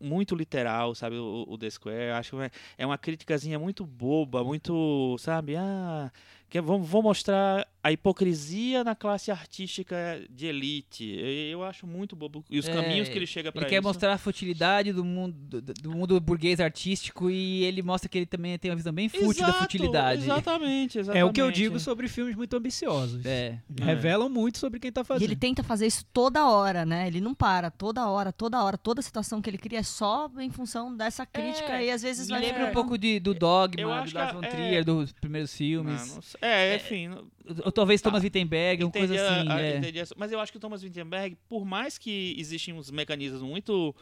[0.00, 2.10] muito literal, sabe, o, o The Square.
[2.12, 6.10] Acho que é- é uma criticazinha muito boba, muito, sabe, ah,
[6.48, 9.96] que vamos, vou mostrar a hipocrisia na classe artística
[10.30, 11.04] de elite.
[11.04, 12.44] E Eu acho muito bobo.
[12.48, 13.74] E os É, caminhos que ele chega para Ele isso.
[13.74, 18.16] quer mostrar a futilidade do mundo, do, do mundo burguês artístico e ele mostra que
[18.16, 20.22] ele também tem uma visão bem fútil da Exato, futilidade.
[20.22, 21.20] Exatamente, exatamente.
[21.20, 23.24] É o que eu digo sobre filmes muito ambiciosos.
[23.26, 23.58] É.
[23.82, 25.24] Revelam muito sobre quem tá E fazendo.
[25.28, 27.06] ele tenta fazer isso toda hora, né?
[27.06, 30.50] Ele não para, toda hora, toda hora, toda situação que ele cria é só em
[30.50, 32.50] função dessa crítica É, e às vezes Me lembra É.
[32.50, 35.56] um ficando- pouco de, do Dogma, do Lars que von é- Trier, dos primeiros Ah,
[35.56, 36.14] filmes.
[36.14, 36.48] não sei.
[36.48, 37.08] É, enfim.
[37.08, 37.28] não-
[37.64, 39.48] Ou talvez Thomas Wittenberg, uma coisa entendi assim.
[39.48, 39.76] a- é.
[39.78, 43.42] entendi essa- Mas eu acho que o Thomas Wittenberg, por mais que existem uns mecanismos
[43.42, 43.94] muito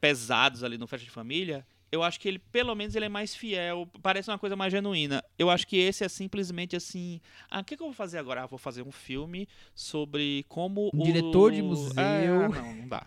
[0.00, 3.34] pesados ali no Festa de Família, eu acho que ele, pelo menos, ele é mais
[3.36, 5.22] fiel, parece uma coisa mais genuína.
[5.38, 7.20] Eu acho que esse é simplesmente assim,
[7.50, 8.42] ah, o que, que eu vou fazer agora?
[8.42, 11.04] Ah, vou fazer um filme sobre como Um o...
[11.04, 11.94] diretor de museu.
[11.96, 13.06] Ah, não, não dá.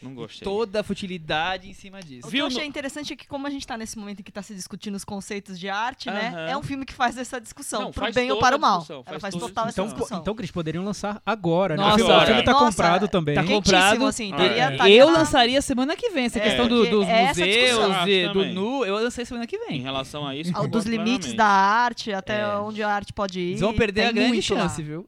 [0.00, 0.44] Não gostei.
[0.44, 2.22] Toda a futilidade em cima O disso.
[2.22, 4.22] que Viu eu achei no- interessante é que, como a gente tá nesse momento em
[4.22, 6.16] que tá se discutindo os conceitos de arte, Aham.
[6.18, 6.50] né?
[6.52, 8.78] É um filme que faz essa discussão, Não, pro faz bem ou para o mal.
[8.78, 10.18] discussão, Ela faz faz total essa Então, discussão.
[10.20, 11.82] então, Cris, poderiam lançar agora, né?
[11.82, 13.34] Nossa, Porque o filme tá nossa, comprado também.
[13.34, 14.06] tá Quentíssimo, comprado.
[14.06, 14.72] assim, Ah, é.
[14.72, 17.78] estaria Eu na- lançaria semana que vem essa É, questão do- dos é essa museus
[17.78, 18.08] discussão.
[18.08, 18.54] e do Também.
[18.54, 18.84] nu.
[18.84, 19.80] Eu lancei semana que Em vem.
[19.80, 22.56] relação a isso, ao- dos limites da arte, até É.
[22.58, 23.48] onde a arte pode ir.
[23.48, 24.42] Eles vão perder a grande lá.
[24.42, 25.04] chance, viu?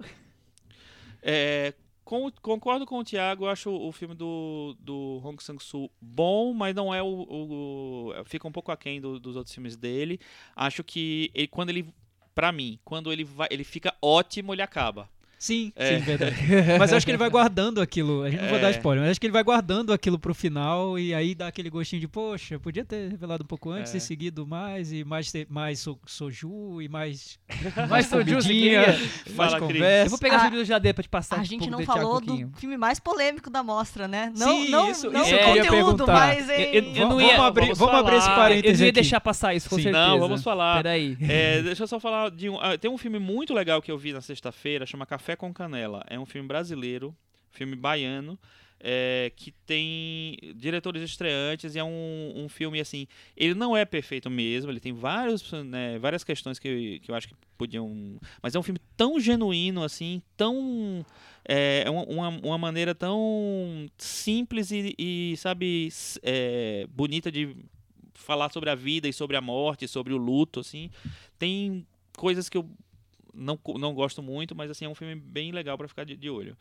[1.23, 1.75] É,
[2.11, 6.93] com- concordo com o Thiago, acho o filme do, do Hong Sang-soo bom, mas não
[6.93, 10.19] é o, o- o- Fica um pouco aquém do, dos outros filmes dele.
[10.57, 11.87] Acho que ele, quando ele.
[12.35, 15.09] Pra mim, quando ele vai, ele fica ótimo, ele acaba.
[15.43, 15.97] Sim, É.
[15.99, 16.37] sim, verdade.
[16.79, 18.23] Mas eu acho que ele vai guardando aquilo.
[18.25, 18.73] A gente não vou dar É.
[18.73, 21.99] spoiler, mas acho que ele vai guardando aquilo pro final e aí dá aquele gostinho
[21.99, 23.97] de, poxa, podia ter revelado um pouco antes É.
[23.97, 27.39] e seguido mais, e mais, mais so, soju e mais.
[27.89, 28.47] Mais soju, mais
[29.35, 29.61] Fala, Cris.
[29.73, 30.07] conversa.
[30.07, 31.71] Eu vou pegar A- o vídeo do Jadê pra te passar A um gente pouco
[31.73, 34.31] não falou do filme mais polêmico da mostra, né?
[34.37, 36.13] Não, Sim, não, isso- não isso eu queria conteúdo, perguntar.
[36.13, 36.53] mas em...
[36.53, 38.29] Eu- eu não vamos, abrir, vamos vamos abrir esse.
[38.29, 39.01] Eu parênteses não ia aqui.
[39.01, 39.85] deixar passar isso, com Sim.
[39.85, 40.07] certeza.
[40.07, 40.77] Não, vamos falar.
[40.83, 41.17] Peraí.
[41.23, 42.59] É, deixa eu só falar de um.
[42.61, 46.05] ah, tem um filme muito legal que eu vi na sexta-feira, chama Café com Canela.
[46.07, 47.17] É um filme brasileiro,
[47.51, 48.39] filme baiano,
[48.83, 53.07] é, que tem diretores estreantes e é um, um filme assim.
[53.37, 57.29] Ele não é perfeito mesmo, ele tem vários, né, várias questões que, que eu acho
[57.29, 58.19] que podiam.
[58.43, 61.05] Mas é um filme tão genuíno, assim, tão.
[61.45, 65.89] É uma, uma, uma maneira tão simples e, e, sabe,
[66.23, 67.57] é, bonita de
[68.15, 70.91] falar sobre a vida e sobre a morte, sobre o luto, assim.
[71.39, 72.69] Tem coisas que eu
[73.41, 76.29] não, não gosto muito, mas assim, é um filme bem legal pra ficar de, de
[76.31, 76.57] olho.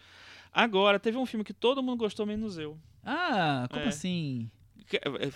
[0.52, 2.78] Agora, teve um filme que todo mundo gostou, menos eu.
[3.04, 3.88] Ah, como É.
[3.90, 4.50] assim?
[4.92, 5.30] É,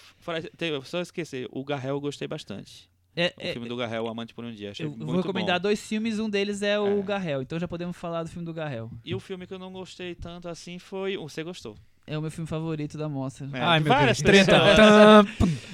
[0.58, 2.90] te- Só esquecer, o Garrel eu gostei bastante.
[3.16, 4.72] É, O é, filme do Garrel, Amante por um Dia.
[4.72, 5.64] Achei eu muito vou recomendar bom.
[5.64, 7.04] dois filmes, um deles é o É.
[7.04, 8.90] Garrel, então já podemos falar do filme do Garrel.
[9.06, 11.16] E o filme que eu não gostei tanto assim foi.
[11.18, 11.76] Você gostou?
[12.06, 13.48] É o meu filme favorito da mostra.
[13.54, 14.46] É, Ai, várias Deus.
[14.46, 15.24] Treta.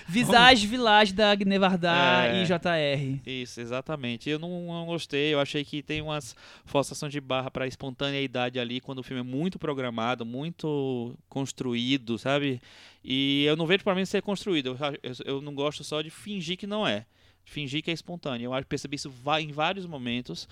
[0.08, 1.92] Visage Village da Agne Varda
[2.28, 2.44] É.
[2.44, 3.22] e JR.
[3.26, 4.30] Isso, exatamente.
[4.30, 6.36] Eu não, não gostei, eu achei que tem umas
[6.66, 12.62] forçações de barra pra espontaneidade ali, quando o filme é muito programado, muito construído, sabe?
[13.04, 16.10] E eu não vejo pra mim ser construído, eu, eu, eu não gosto só de
[16.10, 17.06] fingir que não é.
[17.43, 18.46] Fingir que é espontâneo.
[18.46, 19.12] Eu acho que percebi isso
[19.42, 20.47] em vários momentos.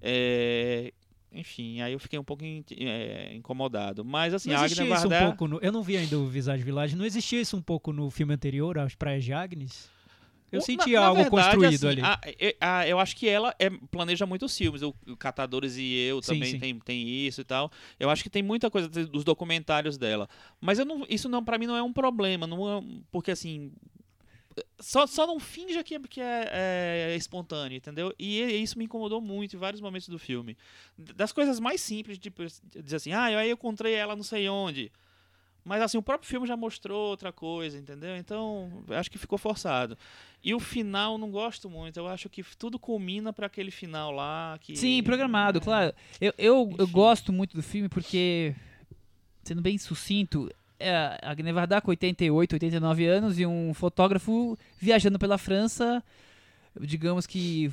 [0.00, 0.92] É,
[1.34, 4.04] Enfim, aí eu fiquei um pouco é, incomodado.
[4.04, 5.26] Mas assim, Não a Agnes isso um Varda...
[5.26, 6.94] pouco no, Eu não vi ainda o Visage Village.
[6.96, 9.90] Não existia isso um pouco no filme anterior, As Praias de Agnes?
[10.50, 12.02] Eu senti algo verdade, construído assim, ali.
[12.02, 14.82] a- e- a- eu acho que ela é- planeja muitos filmes.
[14.82, 16.58] O, o Catadores e Eu Sim, também sim.
[16.58, 17.72] Tem, tem isso e tal.
[17.98, 20.28] Eu acho que tem muita coisa dos documentários dela.
[20.60, 22.46] Mas não, isso não para mim não é um problema.
[22.46, 23.72] Não é porque assim.
[24.78, 28.14] Só, só não finja que, é, que é, é espontâneo, entendeu?
[28.18, 30.56] E, e isso me incomodou muito em vários momentos do filme.
[30.96, 32.42] Das coisas mais simples, tipo,
[32.82, 34.90] dizer assim, ah, aí eu encontrei ela não sei onde.
[35.64, 38.16] Mas assim, o próprio filme já mostrou outra coisa, entendeu?
[38.16, 39.96] Então, acho que ficou forçado.
[40.42, 41.96] E o final não gosto muito.
[41.96, 45.94] Eu acho que tudo culmina pra aquele final lá que Sim, programado, claro.
[46.20, 48.56] Eu, eu, eu gosto muito do filme porque,
[49.44, 50.50] sendo bem sucinto,
[50.82, 56.02] é a Agne Varda com 88, 89 anos e um fotógrafo viajando pela França,
[56.80, 57.72] digamos que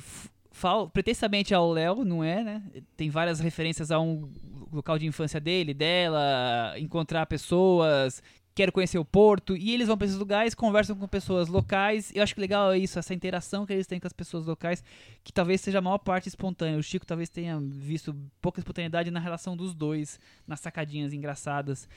[0.92, 2.62] pretensamente ao Léo, não é, né?
[2.96, 4.30] Tem várias referências a um
[4.72, 8.22] local de infância dele, dela, encontrar pessoas,
[8.54, 12.12] quero conhecer o porto, e eles vão para esses lugares, conversam com pessoas locais.
[12.14, 14.84] Eu acho que legal é isso, essa interação que eles têm com as pessoas locais,
[15.24, 16.78] que talvez seja a maior parte espontânea.
[16.78, 21.88] O Chico talvez tenha visto pouca espontaneidade na relação dos dois, nas sacadinhas engraçadas.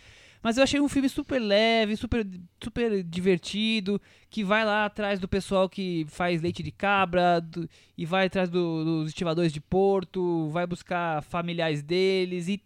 [0.44, 2.28] Mas eu achei um filme super leve, super,
[2.62, 4.00] super divertido,
[4.30, 7.68] que vai lá atrás do pessoal que faz leite de cabra, do-
[7.98, 12.62] e vai atrás do- dos estivadores de porto, vai buscar familiares deles e,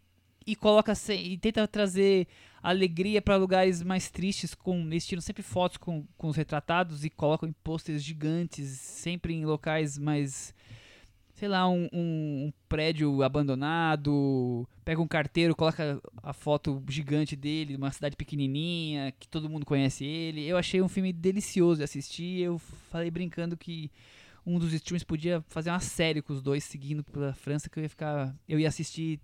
[0.45, 2.27] e coloca e tenta trazer
[2.63, 7.11] alegria para lugares mais tristes, com eles tiram sempre fotos com, com os retratados e
[7.11, 10.51] colocam em pôsteres gigantes, sempre em locais mais
[11.37, 17.91] sei lá, um, um- prédio abandonado, pega um carteiro, coloca a foto gigante dele, uma
[17.91, 20.43] cidade pequenininha, que todo mundo conhece ele.
[20.45, 22.41] Eu achei um filme delicioso de assistir.
[22.41, 22.57] Eu
[22.89, 23.91] falei brincando que
[24.45, 27.83] um dos streams podia fazer uma série com os dois seguindo pela França, que eu
[27.83, 29.19] ia ficar, eu ia assistir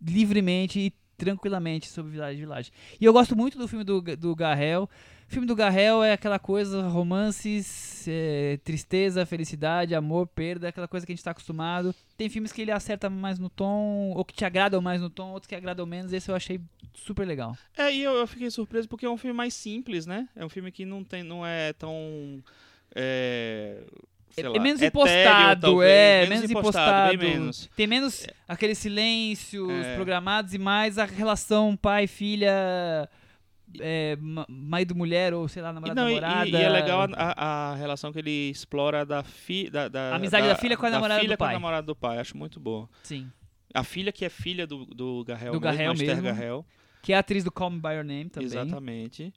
[0.00, 2.70] livremente e tranquilamente sobre Village Village.
[3.00, 4.88] E eu gosto muito do filme do, do Garrel.
[5.34, 11.04] O filme do Garrel é aquela coisa, romances, é, tristeza, felicidade, amor, perda, aquela coisa
[11.04, 11.92] que a gente está acostumado.
[12.16, 15.32] Tem filmes que ele acerta mais no tom, ou que te agradam mais no tom,
[15.32, 16.12] outros que agradam menos.
[16.12, 16.60] Esse eu achei
[16.94, 17.58] super legal.
[17.76, 20.28] É, e eu, eu fiquei surpreso porque é um filme mais simples, né?
[20.36, 22.40] É um filme que não, tem, não é tão.
[22.94, 23.82] É,
[24.30, 27.18] sei É, lá, é menos etéreo, impostado, talvez, é, menos impostado.
[27.18, 27.68] bem menos.
[27.74, 29.96] Tem menos aqueles silêncios É.
[29.96, 32.52] programados e mais a relação pai-filha,
[33.80, 36.48] é, ma- marido mulher ou sei lá, namorada não, e, namorada.
[36.48, 39.70] e- e é legal a, a- relação que ele explora da filha.
[39.70, 41.54] Da, da- amizade da filha com a da namorada filha do com a pai.
[41.54, 42.18] namorada do pai.
[42.18, 42.88] Acho muito boa.
[43.02, 43.30] Sim.
[43.72, 46.22] A filha que é filha do, do Garrel Do mesmo, Garrel mesmo.
[46.22, 46.66] Garrel.
[47.02, 48.46] Que é a atriz do Call Me By Your Name também.
[48.46, 49.32] Exatamente.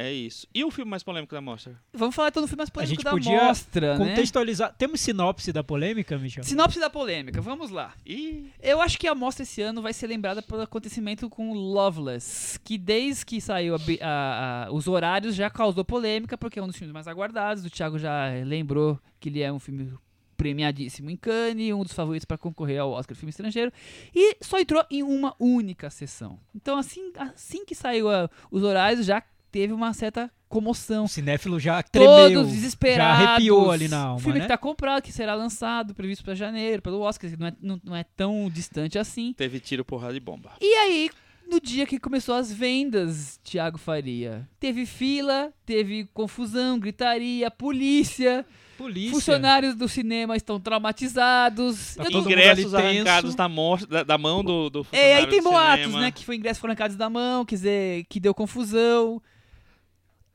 [0.00, 0.46] É isso.
[0.54, 1.76] E o filme mais polêmico da mostra?
[1.92, 4.10] Vamos falar então do filme mais polêmico gente da podia mostra, né?
[4.10, 4.72] Contextualizar.
[4.78, 6.44] Temos sinopse da polêmica, Michel?
[6.44, 7.92] Sinopse da polêmica, vamos lá.
[8.06, 12.60] E Eu acho que a mostra esse ano vai ser lembrada pelo acontecimento com Loveless,
[12.60, 16.68] que desde que saiu a a- a- os horários já causou polêmica, porque é um
[16.68, 17.64] dos filmes mais aguardados.
[17.64, 19.92] O Thiago já lembrou que ele é um filme
[20.36, 23.72] premiadíssimo em Cannes, um dos favoritos para concorrer ao Oscar de Filme Estrangeiro,
[24.14, 26.38] e só entrou em uma única sessão.
[26.54, 29.20] Então, assim, assim que saiu a- os horários, já
[29.50, 31.04] teve uma certa comoção.
[31.04, 32.32] O cinéfilo já tremeu.
[32.42, 33.18] Todos desesperados.
[33.22, 34.44] Já arrepiou ali na O alma, filme né?
[34.44, 37.80] que tá comprado, que será lançado, previsto pra janeiro, pelo Oscar, que não é, não,
[37.84, 39.34] não é tão distante assim.
[39.36, 40.52] teve tiro, porrada e bomba.
[40.60, 41.10] E aí,
[41.50, 48.44] no dia que começou as vendas, Thiago Faria, teve fila, teve confusão, gritaria, polícia,
[48.78, 49.10] Polícia.
[49.12, 51.96] funcionários do cinema estão traumatizados.
[51.96, 53.48] Tá Ingressos arrancados da,
[53.88, 56.00] da, da mão do, do É, aí funcionário tem do boatos, cinema.
[56.00, 56.10] né?
[56.10, 59.20] Que foi ingressos foram arrancados da mão, quer dizer, que deu confusão.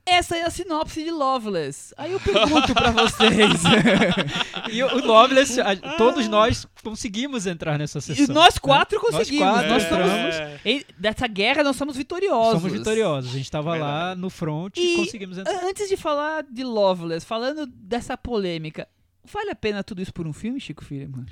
[0.06, 1.94] Essa é a sinopse de Loveless.
[1.98, 3.62] Aí eu pergunto pra vocês.
[4.72, 8.34] E o Loveless, a- todos nós conseguimos entrar nessa E sessão.
[8.34, 9.48] nós quatro Nós conseguimos.
[9.48, 10.08] quatro Nós somos.
[10.08, 10.60] é.
[10.66, 12.62] Em- Dessa guerra nós somos vitoriosos.
[12.62, 13.34] Somos vitoriosos.
[13.34, 15.64] A gente tava lá no front E- e conseguimos entrar.
[15.66, 18.88] Antes de falar de Loveless, falando dessa polêmica,
[19.24, 21.26] vale a pena tudo isso por um filme, Chico Firman?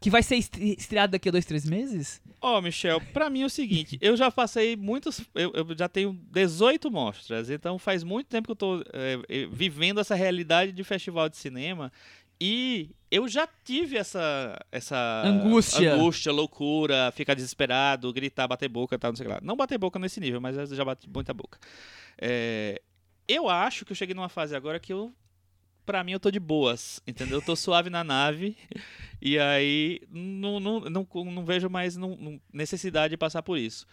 [0.00, 2.20] Que vai ser estre- estreado daqui a dois, três meses?
[2.40, 6.12] Ó, Michel, pra mim é o seguinte, eu já passei muitos, eu, eu já tenho
[6.30, 9.16] 18 mostras, então faz muito tempo que eu tô é,
[9.50, 11.90] vivendo essa realidade de festival de cinema
[12.40, 15.94] E eu já tive essa essa Angústia.
[15.94, 19.40] angústia, loucura, ficar desesperado, gritar, bater boca, tal, não sei o que lá.
[19.42, 21.58] Não bater boca nesse nível, mas eu já bati muita boca.
[22.16, 22.80] É,
[23.26, 25.12] eu acho que eu cheguei numa fase agora que eu
[25.88, 27.38] Pra mim, eu tô de boas, entendeu?
[27.38, 28.54] Eu tô suave na nave.
[29.22, 33.86] E aí, não, não, não, não vejo mais não- necessidade de passar por isso.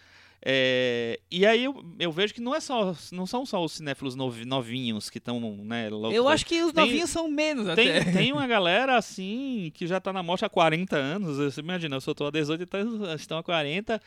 [0.47, 4.13] É, e aí, eu, eu vejo que não, é só, não são só os cinéfilos
[4.13, 6.13] novi- novinhos que estão, né, loucos.
[6.13, 8.11] Eu acho que os Tem- novinhos são menos Tem, até.
[8.11, 11.37] tem uma galera assim que já tá na mostra há 40 anos.
[11.37, 14.01] Você imagina, eu só tô há 18 e então estão há 40.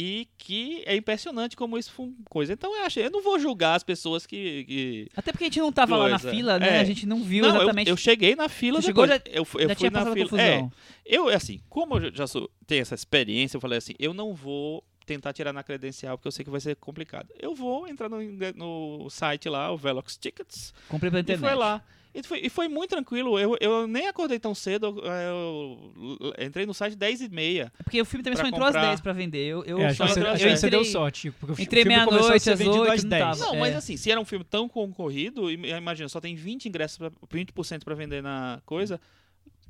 [0.00, 2.52] E que é impressionante como isso foi coisa.
[2.52, 4.62] Então eu acho, eu não vou julgar as pessoas que.
[4.64, 6.76] que- Até porque a gente não tava lá na fila, né?
[6.76, 6.80] É.
[6.80, 7.90] A gente não viu Não, eu- exatamente.
[7.90, 10.40] eu, cheguei na fila Você chegou, já- eu, eu já fui na fila.
[10.40, 10.68] É,
[11.04, 14.84] eu, assim, como eu já sou, tenho essa experiência, eu falei assim, eu não vou
[15.04, 17.28] tentar tirar na credencial, porque eu sei que vai ser complicado.
[17.36, 18.20] Eu vou entrar no,
[18.54, 21.48] no site lá, o Velox Tickets, Comprei pela e internet.
[21.50, 21.82] foi lá.
[22.14, 23.38] E foi, e foi muito tranquilo.
[23.38, 25.00] Eu, eu nem acordei tão cedo.
[25.04, 25.92] Eu,
[26.38, 27.72] eu entrei no site 10 e meia.
[27.78, 28.80] É Porque o filme também só entrou comprar.
[28.80, 29.44] às 10 pra vender.
[29.46, 32.04] Eu, eu É, só você, entrou- eu entrei, deu sorte, porque o entrei o filme
[32.04, 33.22] começou a meia-noite, às vendido 8, às não 10.
[33.22, 33.38] tava.
[33.38, 33.58] Não, É.
[33.60, 37.10] mas assim, se era um filme tão concorrido, im- imagina, só tem 20 ingressos, pra,
[37.30, 39.00] 20% pra vender na coisa.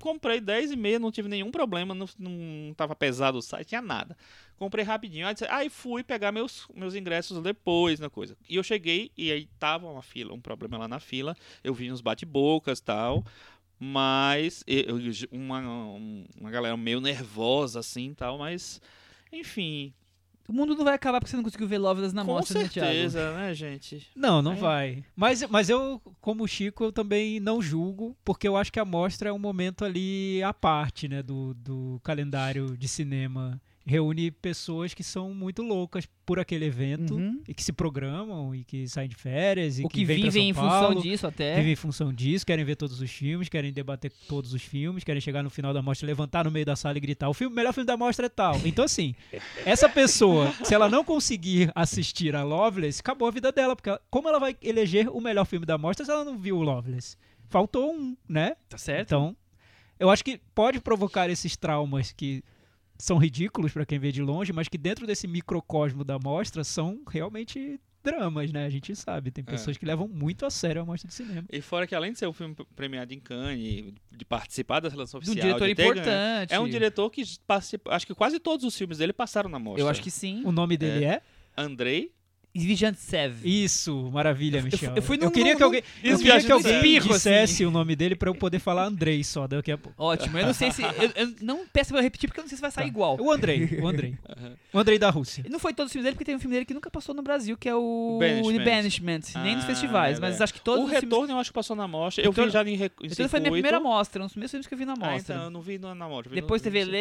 [0.01, 3.83] Comprei 10 e meia, não tive nenhum problema, não, não tava pesado o site, tinha
[3.83, 4.17] nada.
[4.57, 8.37] Comprei rapidinho, aí, aí fui pegar meus, meus ingressos depois na coisa.
[8.49, 11.37] E eu cheguei e aí tava uma fila, um problema lá na fila.
[11.63, 13.25] Eu vi uns bate-bocas tal.
[13.81, 14.99] Mas eu-
[15.31, 18.81] uma, um- uma galera meio nervosa assim tal, mas
[19.33, 19.93] enfim,
[20.49, 22.69] O mundo não vai acabar porque você não conseguiu ver Loveless na com mostra, né,
[22.69, 22.91] Thiago?
[22.91, 24.09] certeza, né, gente?
[24.17, 24.57] Não, não É.
[24.57, 25.05] vai.
[25.15, 28.85] Mas, mas eu, como o Chico, eu também não julgo, porque eu acho que a
[28.85, 33.61] mostra é um momento ali à parte, né, do, do calendário de cinema.
[33.91, 37.41] Reúne pessoas que são muito loucas por aquele evento Uhum.
[37.49, 40.53] e que se programam e que saem de férias e O que pra vivem em
[40.55, 41.57] São função Paulo, disso até.
[41.57, 45.21] Vivem em função disso, querem ver todos os filmes, querem debater todos os filmes, querem
[45.23, 47.73] chegar no final da mostra, levantar no meio da sala e gritar: o filme, melhor
[47.73, 48.61] filme da mostra é tal.
[48.65, 49.15] Então, assim,
[49.65, 54.01] essa pessoa, se ela não conseguir assistir a Loveless, acabou a vida dela, porque ela-
[54.11, 57.17] como ela vai eleger o melhor filme da mostra se ela não viu o Loveless?
[57.49, 58.55] Faltou um, né?
[58.69, 59.07] Tá certo?
[59.09, 59.37] Então,
[59.99, 62.45] eu acho que pode provocar esses traumas que
[62.99, 67.01] são ridículos pra quem vê de longe, mas que dentro desse microcosmo da mostra são
[67.09, 68.65] realmente dramas, né?
[68.65, 69.51] A gente sabe, tem É.
[69.51, 71.45] pessoas que levam muito a sério a mostra de cinema.
[71.53, 75.21] E fora que além de ser um filme premiado em Cannes, de participar da seleção
[75.21, 76.55] De um oficial, diretor de ter ganho- importante.
[76.55, 79.83] é um diretor que participa, acho que quase todos os filmes dele passaram na mostra.
[79.83, 80.43] Eu acho que sim.
[80.45, 81.23] O nome dele é?
[81.57, 82.13] Andrei
[82.55, 83.37] Vigilante Sev.
[83.45, 84.93] Isso, maravilha, Michel.
[84.97, 87.95] eu fui num- queria num- que alguém, eu queria que alguém espirro, dissesse o nome
[87.95, 89.95] dele pra eu poder falar Andrei só daqui a pouco.
[90.03, 90.37] Ótimo.
[90.39, 90.83] Eu não sei se.
[90.83, 92.89] Eu, eu não peço pra eu repetir porque eu não sei se vai sair Tá.
[92.89, 93.17] igual.
[93.21, 94.15] O Andrei, o Andrei.
[94.73, 95.45] O Andrei da Rússia.
[95.49, 97.23] Não foi todos os filmes dele, porque tem um filme dele que nunca passou no
[97.23, 98.65] Brasil, que é o Banishment.
[98.65, 99.21] Banishment.
[99.43, 100.45] nem nos Ah, festivais, é, mas é.
[100.45, 101.05] acho que todos o os filmes.
[101.11, 102.23] Retorno eu acho que passou na mostra.
[102.25, 104.51] Eu vi Retorno- já em, rec- em Retorno foi minha primeira mostra, um dos primeiros
[104.51, 105.35] filmes que eu vi na Ah, mostra.
[105.35, 106.31] então, eu não vi na, na mostra.
[106.31, 107.01] vi Depois no- teve circuito.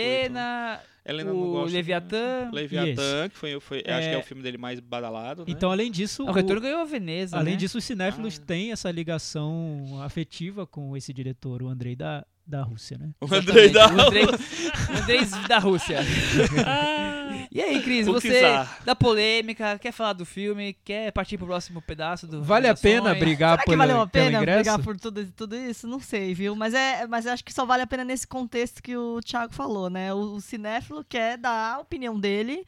[1.07, 1.63] Helena, o.
[1.65, 2.49] Leviatã.
[2.51, 4.17] Leviatã, que foi, foi acho que é É.
[4.17, 5.45] o filme dele mais badalado, né?
[5.49, 7.37] Então, além disso, O o- Retorno ganhou a Veneza.
[7.37, 7.59] além né?
[7.59, 8.45] disso, os cinéfilos Ah.
[8.45, 13.09] têm essa ligação afetiva com esse diretor, o Andrei da, da Rússia, né?
[13.19, 13.87] o Andrei da...
[13.87, 15.99] O Andrei, o Andrei da Rússia.
[17.51, 18.41] E aí, Cris, você
[18.85, 23.15] da polêmica, quer falar do filme, quer partir pro próximo pedaço do Vale a pena
[23.15, 25.87] brigar Será que valeu a pena brigar por tudo, tudo isso?
[25.87, 26.55] Não sei, viu?
[26.55, 29.89] Mas, é, mas acho que só vale a pena nesse contexto que o Thiago falou,
[29.89, 30.13] né?
[30.13, 32.65] O, o cinéfilo quer dar a opinião dele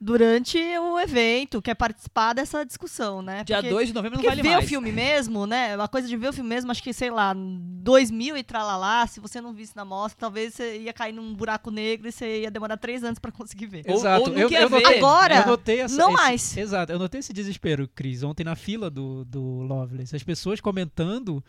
[0.00, 3.42] durante o evento, quer participar dessa discussão, né?
[3.44, 4.64] Dia Porque- 2 de novembro não Porque vale ver mais.
[4.64, 5.74] o filme mesmo, né?
[5.80, 9.20] A coisa de ver o filme mesmo, acho que, sei lá, 2000 e tralalá, se
[9.20, 12.50] você não visse na mostra, talvez você ia cair num buraco negro e você ia
[12.50, 13.84] demorar três anos pra conseguir ver.
[13.88, 14.22] Ou- Exato.
[14.22, 14.80] ou não eu, eu ver.
[14.80, 16.56] notei, Agora, eu notei essa, não esse- mais.
[16.56, 20.14] Exato, eu notei esse desespero, Cris, ontem na fila do, do Loveless.
[20.14, 21.42] As pessoas comentando.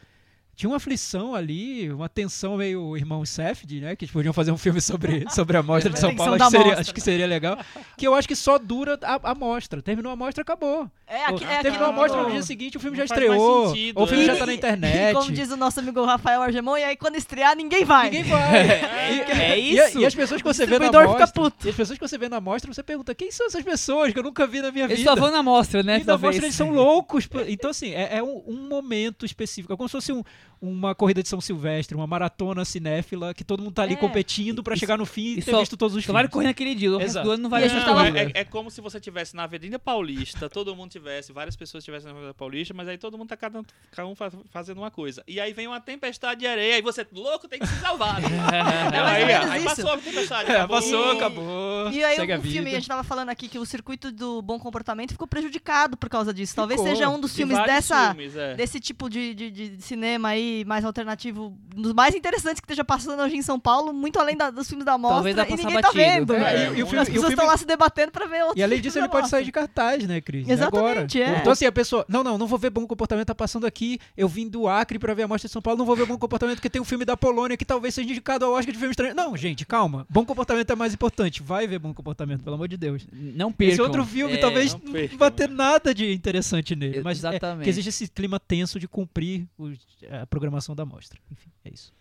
[0.57, 3.95] Tinha uma aflição ali, uma tensão meio irmão Sefd, né?
[3.95, 6.33] Que eles podiam fazer um filme sobre, sobre a mostra de São Paulo.
[6.33, 7.59] Acho que, seria, acho que seria legal.
[7.95, 9.83] Que eu acho que só dura a, a mostra.
[9.83, 10.89] Terminou a mostra, acabou.
[11.05, 13.67] É, aqui, é Terminou a mostra no dia seguinte, o filme já estreou.
[13.67, 14.25] sentido, ou o filme é.
[14.25, 15.11] já tá na internet.
[15.11, 18.05] E como diz o nosso amigo Rafael Argemon, e aí quando estrear, ninguém vai.
[18.09, 18.67] Ninguém vai.
[19.07, 19.99] É E, a- isso.
[19.99, 21.27] e as pessoas que você vê na mostra.
[21.27, 21.67] puto.
[21.67, 24.19] E as pessoas que você vê na mostra, você pergunta: quem são essas pessoas que
[24.19, 25.11] eu nunca vi na minha Eles vida?
[25.11, 25.99] só vão na mostra, né?
[26.01, 27.29] E na mostra eles são loucos.
[27.47, 29.71] Então, assim, é, é um, um momento específico.
[29.71, 30.23] É como se fosse um-
[30.61, 33.97] uma corrida de São Silvestre, uma maratona cinéfila, que todo mundo tá ali É.
[33.97, 36.23] competindo pra E- chegar no fim e e ter só- visto todos os Só vale
[36.23, 36.33] filmes.
[36.33, 38.81] correr naquele dia, o resto do ano não vale tava- Não, é, é como se
[38.81, 42.87] você tivesse na Avenida Paulista, todo mundo tivesse, várias pessoas estivessem na Avenida Paulista, mas
[42.87, 43.61] aí todo mundo tá cada,
[43.91, 45.23] cada um fa- fazendo uma coisa.
[45.27, 48.17] E aí vem uma tempestade de areia, e você, louco, tem que se salvar.
[48.93, 49.75] É aí, menos aí isso.
[49.75, 50.49] passou a tempestade.
[50.51, 50.77] É, acabou.
[50.77, 51.91] passou, E- acabou.
[51.91, 54.41] E aí segue a o filme, a gente tava falando aqui que o circuito do
[54.41, 56.55] bom comportamento ficou prejudicado por causa disso.
[56.55, 56.95] Talvez Ficou.
[56.95, 58.55] seja um dos filmes dessa, filmes, é.
[58.55, 62.83] desse tipo de, de, de cinema aí mais alternativo, um dos mais interessantes que esteja
[62.83, 65.75] passando hoje em São Paulo, muito além da- dos filmes da mostra, Talvez e ninguém
[65.81, 66.25] passar tá vendo.
[66.27, 66.45] batido.
[66.45, 68.57] É, e, e o filme, As pessoas filme- estão lá se debatendo pra ver outros
[68.59, 69.37] e além disso, ele pode mostra.
[69.39, 70.47] sair de cartaz, né, Cris?
[70.47, 71.37] Exatamente, Agora.
[71.37, 71.39] é.
[71.41, 72.05] Então, assim, a pessoa.
[72.07, 73.99] Não, não, não vou ver Bom Comportamento, tá passando aqui.
[74.15, 76.17] Eu vim do Acre pra ver a Mostra de São Paulo, não vou ver Bom
[76.17, 78.91] Comportamento porque tem um filme da Polônia que talvez seja indicado ao Oscar de filme
[78.91, 79.15] estrangeiro.
[79.19, 80.05] Não, gente, calma.
[80.09, 81.41] Bom Comportamento é mais importante.
[81.43, 83.07] Vai ver Bom Comportamento, pelo amor de Deus.
[83.11, 83.73] Não percam.
[83.73, 85.17] Esse outro filme É, talvez não não percam.
[85.17, 87.01] vá ter nada de interessante nele.
[87.01, 87.63] Mas é, Exatamente.
[87.63, 89.77] que existe esse clima tenso de cumprir os-
[90.21, 91.19] a programação da mostra.
[91.31, 91.93] Enfim, é isso.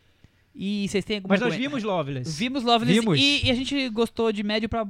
[0.55, 2.39] E vocês têm alguma Mas nós coisa- vimos Loveless.
[2.39, 3.19] Vimos Loveless Vimos.
[3.19, 4.87] E, e a gente gostou de médio pra,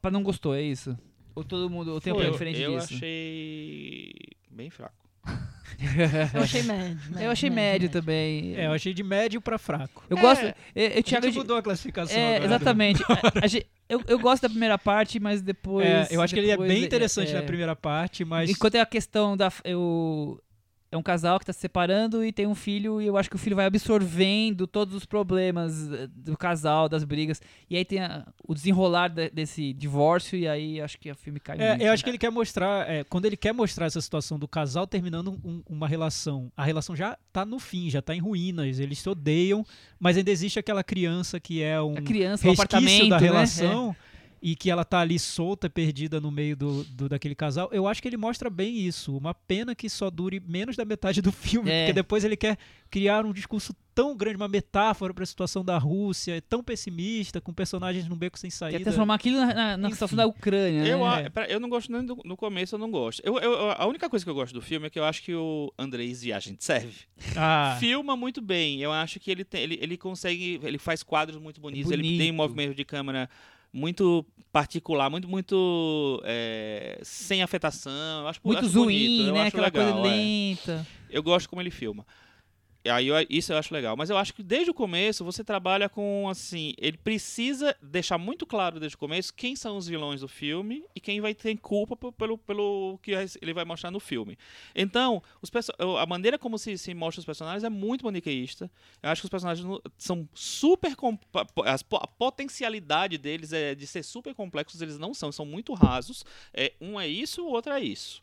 [0.00, 0.96] pra não gostou, é isso?
[1.34, 2.94] Ou todo mundo ou tem eu, opinião diferente eu disso?
[2.94, 4.12] achei
[4.50, 4.94] bem fraco.
[6.34, 6.98] Eu achei médio.
[7.20, 8.54] Eu achei médio também.
[8.56, 10.04] É, eu achei de médio pra fraco.
[10.10, 10.20] Eu É.
[10.20, 10.42] gosto.
[10.44, 12.44] Eu, eu, A Thiago, gente mudou a classificação é, agora.
[12.46, 13.02] exatamente.
[13.04, 13.06] A-
[13.44, 15.86] a gente- eu, eu gosto da primeira parte, mas depois.
[15.86, 18.74] É, eu acho que ele é depois bem interessante é, na primeira parte, mas Enquanto
[18.74, 19.50] é a questão da.
[19.64, 20.40] Eu,
[20.92, 23.36] é um casal que tá se separando e tem um filho, e eu acho que
[23.36, 27.40] o filho vai absorvendo todos os problemas eh, do casal, das brigas.
[27.68, 31.38] E aí tem a- o desenrolar de- desse divórcio, e aí acho que o filme
[31.38, 31.82] cai É, muito.
[31.82, 34.86] eu acho que ele quer mostrar, é, quando ele quer mostrar essa situação do casal
[34.86, 38.98] terminando um- uma relação, a relação já tá no fim, já tá em ruínas, eles
[38.98, 39.64] se odeiam,
[39.98, 43.26] mas ainda existe aquela criança que é um A criança, resquício apartamento, da né?
[43.26, 43.94] relação
[44.42, 47.68] e que ela tá ali solta, perdida no meio do, do- daquele casal.
[47.72, 49.14] Eu acho que ele mostra bem isso.
[49.16, 51.80] Uma pena que só dure menos da metade do filme, É.
[51.82, 52.56] porque depois ele quer
[52.90, 57.38] criar um discurso tão grande, uma metáfora para a situação da Rússia, é tão pessimista,
[57.40, 58.80] com personagens num beco sem Quer saída.
[58.80, 61.26] transformar aquilo na, na, na situação da Ucrânia, Eu, né?
[61.26, 63.20] a- pra- eu não gosto nem do, no começo, eu não gosto.
[63.22, 65.34] Eu, eu- a única coisa que eu gosto do filme é que eu acho que
[65.34, 67.00] o Andrés Viagem serve.
[67.36, 68.80] Ah, Filma muito bem.
[68.80, 70.58] Eu acho que ele, tem, ele, ele consegue.
[70.62, 71.92] Ele faz quadros muito bonitos.
[71.92, 72.32] Ele tem Bonito.
[72.32, 73.28] um movimento de câmera
[73.72, 78.20] muito particular, muito, muito é, sem afetação.
[78.22, 79.46] Eu acho, Muito acho bonito, né?
[79.46, 80.10] Aquela legal, coisa é.
[80.10, 80.86] lenta.
[81.08, 82.04] Eu gosto como ele filma.
[82.84, 83.96] Aí eu- isso eu acho legal.
[83.96, 86.72] Mas eu acho que desde o começo você trabalha com assim.
[86.78, 91.00] Ele precisa deixar muito claro desde o começo quem são os vilões do filme e
[91.00, 93.12] quem vai ter culpa pelo, pelo que
[93.42, 94.38] ele vai mostrar no filme.
[94.74, 95.50] Então, os
[95.98, 98.70] a maneira como se, se mostra os personagens é muito maniqueísta.
[99.02, 99.66] Eu acho que os personagens
[99.98, 100.94] são super.
[101.64, 106.24] a potencialidade deles é de ser super complexos, eles não são, são muito rasos.
[106.54, 108.22] É, um é isso, o outro é isso.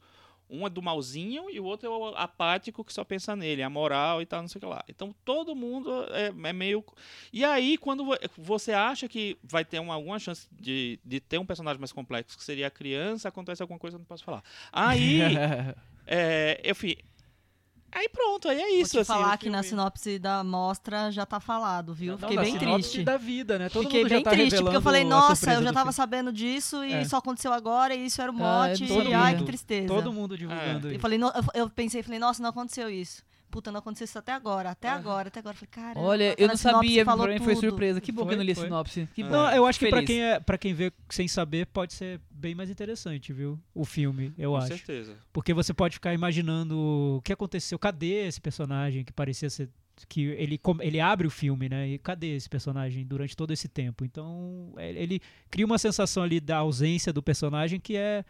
[0.50, 3.70] Um é do malzinho e o outro é o apático que só pensa nele, a
[3.70, 4.84] moral e tal, não sei o que lá.
[4.88, 6.84] Então todo mundo é, é meio.
[7.34, 11.38] E aí, quando vo- você acha que vai ter uma, alguma chance de, de ter
[11.38, 14.24] um personagem mais complexo, que seria a criança, acontece alguma coisa que eu não posso
[14.24, 14.44] falar.
[14.72, 15.20] Aí,
[16.08, 16.96] é, enfim.
[17.98, 18.94] Aí pronto, aí é isso.
[18.94, 22.12] Vou te assim, falar o que na sinopse da mostra já tá falado, viu?
[22.12, 23.04] Não, Fiquei da bem triste.
[23.04, 23.70] da vida, né?
[23.70, 25.94] Todo Fiquei mundo já bem tá triste, porque eu falei, nossa, eu já tava filme.
[25.94, 27.06] sabendo disso e É.
[27.06, 28.88] só aconteceu agora e isso era o Ah, é mote.
[28.88, 29.88] todo e ai, que tristeza.
[29.88, 30.92] Todo mundo divulgando É.
[30.92, 31.00] Eu isso.
[31.02, 33.24] falei, no- eu- eu pensei, falei, nossa, não aconteceu isso.
[33.50, 34.92] Puta, não aconteceu isso até agora, até É.
[34.92, 35.56] agora, até agora.
[35.56, 36.00] Eu Falei, cara.
[36.06, 38.02] Olha, eu não sabia, pra mim foi surpresa.
[38.02, 38.70] Que bom que eu não li a Foi, foi.
[38.70, 39.10] sinopse.
[39.16, 39.30] Que bom.
[39.32, 40.08] Não, eu acho que pra Feliz.
[40.08, 43.60] quem, é, pra quem vê sem saber, pode ser bem mais interessante, viu?
[43.74, 44.68] O filme, eu Com acho.
[44.68, 45.18] certeza.
[45.34, 46.78] Porque você pode ficar imaginando
[47.18, 49.70] o que aconteceu, cadê esse personagem que parecia ser.
[50.08, 51.90] que ele, com- ele abre o filme, né?
[51.90, 54.06] E cadê esse personagem durante todo esse tempo?
[54.06, 55.20] Então, é- ele
[55.50, 58.24] cria uma sensação ali da ausência do personagem que é.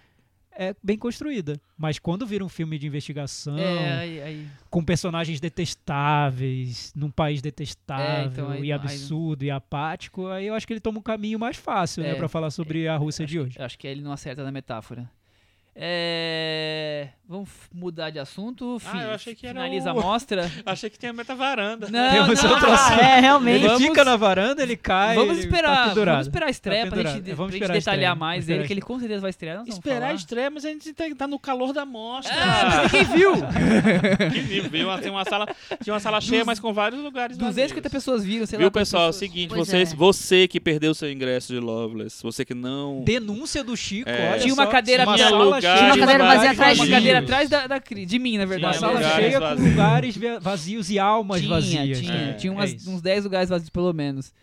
[0.60, 1.60] É bem construída.
[1.78, 4.48] Mas quando vira um filme de investigação, É, aí, aí.
[4.72, 10.56] com personagens detestáveis, num país detestável É, então aí- e absurdo e apático, aí eu
[10.56, 13.24] acho que ele toma um caminho mais fácil, né, É, para falar sobre a Rússia
[13.26, 13.60] acho, de hoje.
[13.60, 15.10] Eu acho que ele não acerta na metáfora.
[15.80, 17.10] É...
[17.30, 18.78] Vamos mudar de assunto.
[18.86, 20.50] Ah, fi- eu achei que era finaliza o- a mostra.
[20.66, 21.90] Achei que tinha meta-varanda.
[21.92, 22.52] Não, Temos não.
[22.52, 23.00] outro assunto.
[23.02, 23.56] É, realmente.
[23.58, 25.14] Ele Vamos- fica na varanda, ele cai.
[25.16, 27.36] Vamos ele esperar, tá vamos esperar a estreia Tá pra gente, pendurado.
[27.36, 27.80] Vamos pra gente detalhar
[28.12, 28.16] estreia.
[28.16, 29.64] mais dele, esperar que ele com certeza vai estrear.
[29.68, 32.34] Esperar a estreia, mas a gente tem que estar no calor da mostra.
[32.34, 33.34] Ah, ninguém viu!
[34.34, 34.98] Que viu, viu?
[35.00, 35.48] Tem uma sala,
[35.84, 37.92] tinha uma sala cheia, mas com vários lugares 250 vazios.
[37.92, 38.72] pessoas viram, sei Viu, lá.
[38.72, 39.08] quantas pessoal?
[39.08, 39.96] É o seguinte, Pois vocês, é.
[39.96, 43.02] você que perdeu seu ingresso de Loveless, você que não...
[43.04, 44.38] Denúncia do Chico, É.
[44.40, 45.30] Tinha uma cadeira minha
[45.68, 46.98] cheia Tinha uma de cadeira lugares vazia atrás Uma de vazios.
[46.98, 48.78] cadeira atrás da, da de mim, na Uma verdade.
[48.78, 49.70] Tinha sala lugares cheia com vazios.
[49.70, 52.00] lugares via- vazios e almas tinha, vazias.
[52.00, 52.90] Tinha, É, tinha é umas- isso.
[52.92, 54.34] uns 10 lugares vazios pelo menos.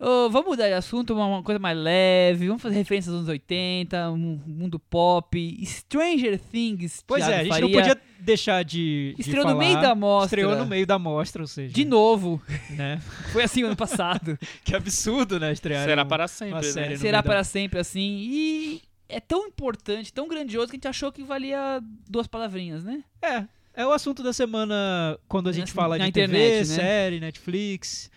[0.00, 2.46] Ô, vamos mudar de assunto, uma, uma coisa mais leve.
[2.46, 5.58] Vamos fazer referências aos anos 80, um mundo pop.
[5.66, 7.02] Stranger Things.
[7.04, 9.64] Pois Thiago é, a gente Faria, não podia deixar de, de Estreou no falar.
[9.64, 10.40] meio da mostra.
[10.40, 12.40] Estreou no meio da mostra, ou seja, De novo.
[12.70, 13.00] né?
[13.32, 14.38] Foi assim ano passado.
[14.64, 15.84] Que absurdo, né, estrear.
[15.84, 16.68] Será um- para sempre, uma né?
[16.68, 18.18] série no Será meio da- para sempre assim.
[18.30, 23.02] E é tão importante, tão grandioso que a gente achou que valia duas palavrinhas, né?
[23.22, 23.44] É,
[23.74, 26.64] é o assunto da semana quando a gente fala de internet, TV, né?
[26.64, 28.10] série, Netflix.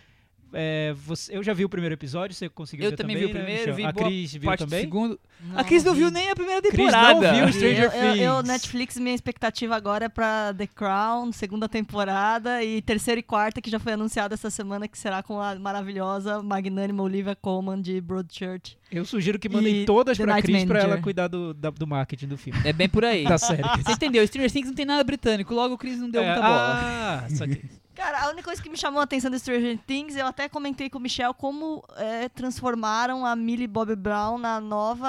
[0.54, 3.32] É, você- eu já vi o primeiro episódio, você conseguiu Eu ver também também, vi
[3.32, 3.76] o né, primeiro, Michel?
[3.76, 4.82] vi A Cris viu parte do também?
[4.84, 5.20] segundo.
[5.42, 6.00] Não, a Cris não vi.
[6.02, 7.34] viu nem a primeira Cris não temporada.
[7.34, 8.48] viu Stranger eu, eu, eu, Things.
[8.48, 13.70] Netflix, minha expectativa agora é pra The Crown, segunda temporada, e terceira e quarta, que
[13.70, 18.78] já foi anunciada essa semana, que será com a maravilhosa, magnânima Olivia Colman de Broadchurch.
[18.92, 21.70] Eu sugiro que mandem E todas The pra Night Cris pra ela cuidar do, da-
[21.70, 22.60] do marketing do filme.
[22.66, 23.24] É bem por aí.
[23.28, 23.62] da série.
[23.84, 24.26] Você entendeu?
[24.28, 26.80] Stranger Things não tem nada britânico, logo o Chris não deu É, muita bola.
[26.84, 27.62] Ah, saquei.
[28.02, 30.90] Cara, a única coisa que me chamou a atenção do Stranger Things, eu até comentei
[30.90, 35.08] com o Michel como é, transformaram a Millie Bobby Brown na nova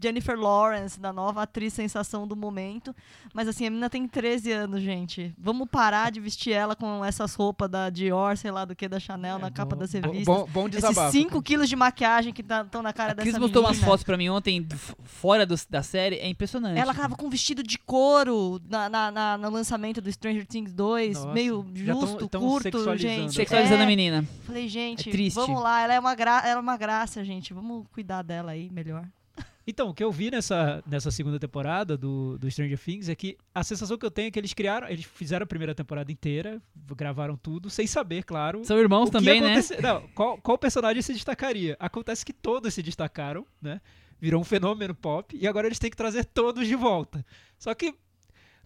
[0.00, 2.94] Jennifer Lawrence, na nova atriz sensação do momento.
[3.32, 5.34] Mas assim, a menina tem 13 anos, gente.
[5.38, 9.00] Vamos parar de vestir ela com essas roupas da Dior, sei lá do que, da
[9.00, 10.26] Chanel, na É, capa bom- das bom- revistas.
[10.26, 11.12] Bom, bom Esses desabafo.
[11.12, 13.86] 5 quilos de maquiagem que estão na cara A dessa Cris mostrou umas menina.
[13.90, 14.66] fotos pra mim ontem,
[15.02, 16.78] fora do- da série, é impressionante.
[16.78, 20.74] Ela tava com um vestido de couro na, na- na- no lançamento do Stranger Things
[20.74, 23.14] 2, Nossa, meio tão- justo, tão curto, sexualizando.
[23.22, 23.34] gente.
[23.34, 24.24] Sexualizando É, a menina.
[24.44, 25.34] Falei, gente, É triste.
[25.36, 27.52] vamos lá, ela é uma, gra ela é uma graça, gente.
[27.54, 29.04] Vamos cuidar dela aí melhor.
[29.64, 33.38] Então, o que eu vi nessa, nessa segunda temporada do, do Stranger Things é que
[33.54, 36.60] a sensação que eu tenho é que eles criaram, eles fizeram a primeira temporada inteira,
[36.96, 38.64] gravaram tudo, sem saber, claro.
[38.64, 39.54] São irmãos o que também, né?
[39.80, 41.76] Não, qual, qual personagem se destacaria?
[41.78, 43.80] Acontece que todos se destacaram, né?
[44.20, 47.24] Virou um fenômeno pop e agora eles têm que trazer todos de volta.
[47.56, 47.94] Só que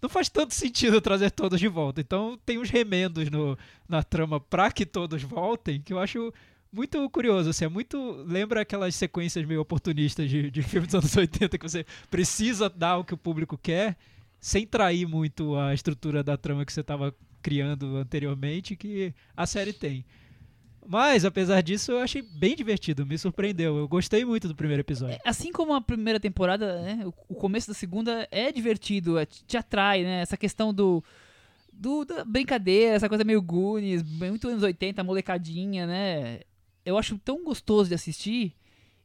[0.01, 2.01] não faz tanto sentido trazer todos de volta.
[2.01, 3.59] Então tem uns remendos no,
[3.89, 6.32] na trama pra que todos voltem que eu acho
[6.73, 7.51] muito curioso.
[7.51, 8.24] Assim, é muito.
[8.27, 12.98] Lembra aquelas sequências meio oportunistas de, de filmes dos anos 80 que você precisa dar
[12.98, 13.97] o que o público quer,
[14.39, 19.73] sem trair muito a estrutura da trama que você estava criando anteriormente, que a série
[19.73, 20.05] tem.
[20.88, 23.76] Mas, apesar disso, eu achei bem divertido, me surpreendeu.
[23.76, 25.18] Eu gostei muito do primeiro episódio.
[25.24, 29.56] Assim como a primeira temporada, né, o, o começo da segunda é divertido, é- te
[29.56, 30.20] atrai, né?
[30.20, 31.02] Essa questão do,
[31.72, 36.40] do da brincadeira, essa coisa meio Goonies, muito anos 80, molecadinha, né?
[36.84, 38.54] Eu acho tão gostoso de assistir.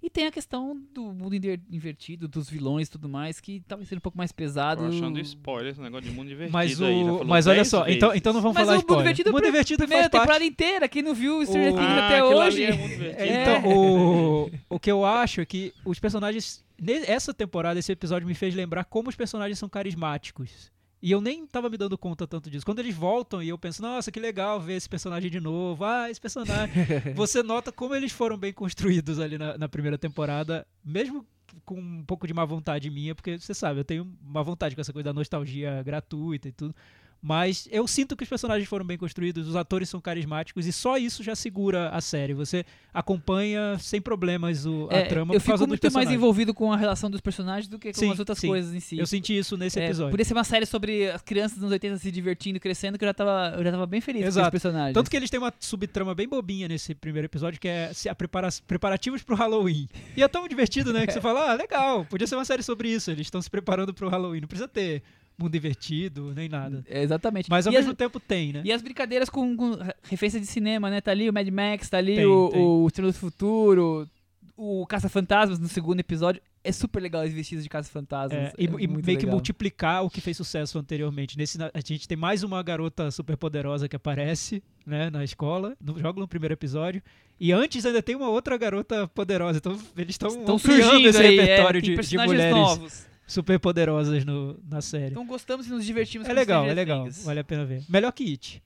[0.04, 3.88] E tem a questão do mundo inver- invertido, dos vilões e tudo mais, que talvez
[3.88, 4.82] seja um pouco mais pesado.
[4.82, 6.96] Tô achando spoiler esse negócio de mundo divertido Mas, aí.
[7.00, 7.98] já o, falou mas olha 10 só, vezes.
[7.98, 9.04] então, então não vamos Mas falar o mundo spoiler.
[9.14, 11.88] divertido, mundo pri- divertido primeira faz parte temporada inteira, quem não viu Stranger O- Things
[11.88, 12.64] Ah, até hoje.
[12.64, 12.94] é mundo.
[13.04, 13.42] É.
[13.62, 16.64] Então, o, o que eu acho é que os personagens.
[17.06, 20.72] Essa temporada, esse episódio me fez lembrar como os personagens são carismáticos.
[21.02, 22.66] E eu nem tava me dando conta tanto disso.
[22.66, 25.84] Quando eles voltam e eu penso, nossa, que legal ver esse personagem de novo.
[25.84, 26.74] Ah, esse personagem.
[27.16, 31.26] Você nota como eles foram bem construídos ali na, na primeira temporada, mesmo
[31.66, 34.80] com um pouco de má vontade minha, porque você sabe, eu tenho uma vontade com
[34.80, 36.74] essa coisa da nostalgia gratuita e tudo.
[37.22, 40.98] Mas eu sinto que os personagens foram bem construídos, os atores são carismáticos e só
[40.98, 42.34] isso já segura a série.
[42.34, 46.54] Você acompanha sem problemas o, a É, trama eu por causa fico muito mais envolvido
[46.54, 48.48] com a relação dos personagens do que com Sim, as outras sim.
[48.48, 48.98] coisas em si.
[48.98, 50.12] Eu senti isso nesse É, episódio.
[50.12, 53.10] Podia ser uma série sobre as crianças dos anos 80 se divertindo, crescendo, que eu
[53.10, 54.46] já tava, eu já tava bem feliz Exato.
[54.46, 54.94] com os personagens.
[54.94, 58.16] Tanto que eles têm uma subtrama bem bobinha nesse primeiro episódio, que é se a
[58.16, 59.88] prepara preparativos pro Halloween.
[60.18, 61.06] E é tão divertido, né?
[61.06, 63.12] Que você fala, ah, legal, podia ser uma série sobre isso.
[63.12, 64.42] Eles estão se preparando pro Halloween.
[64.42, 65.04] Não precisa ter
[65.44, 66.84] mundo invertido, nem nada.
[66.88, 67.50] É, exatamente.
[67.50, 68.62] Mas ao e, mesmo as, tempo tem, né?
[68.64, 71.02] e as brincadeiras com, com referência de cinema, né?
[71.02, 72.62] Tá ali o Mad Max, tá ali Tem, o, tem.
[72.62, 74.08] o Estrela do Futuro,
[74.56, 76.42] o Caça-Fantasmas no segundo episódio.
[76.64, 78.40] É super legal eles vestidos de Caça-Fantasmas.
[78.40, 79.32] É, e é e meio que legal.
[79.32, 81.36] multiplicar o que fez sucesso anteriormente.
[81.36, 86.00] Nesse, a gente tem mais uma garota super poderosa que aparece né, na escola, no,
[86.00, 87.02] joga no primeiro episódio.
[87.40, 89.58] E antes ainda tem uma outra garota poderosa.
[89.58, 93.11] Então eles estão ampliando surgindo esse aí, é, repertório tem de, de mulheres novos.
[93.28, 95.12] Super poderosas no, na série.
[95.12, 97.04] Então gostamos e nos divertimos É com legal, é legal.
[97.04, 97.24] Things.
[97.24, 97.84] Vale a pena ver.
[97.90, 98.62] Melhor que It.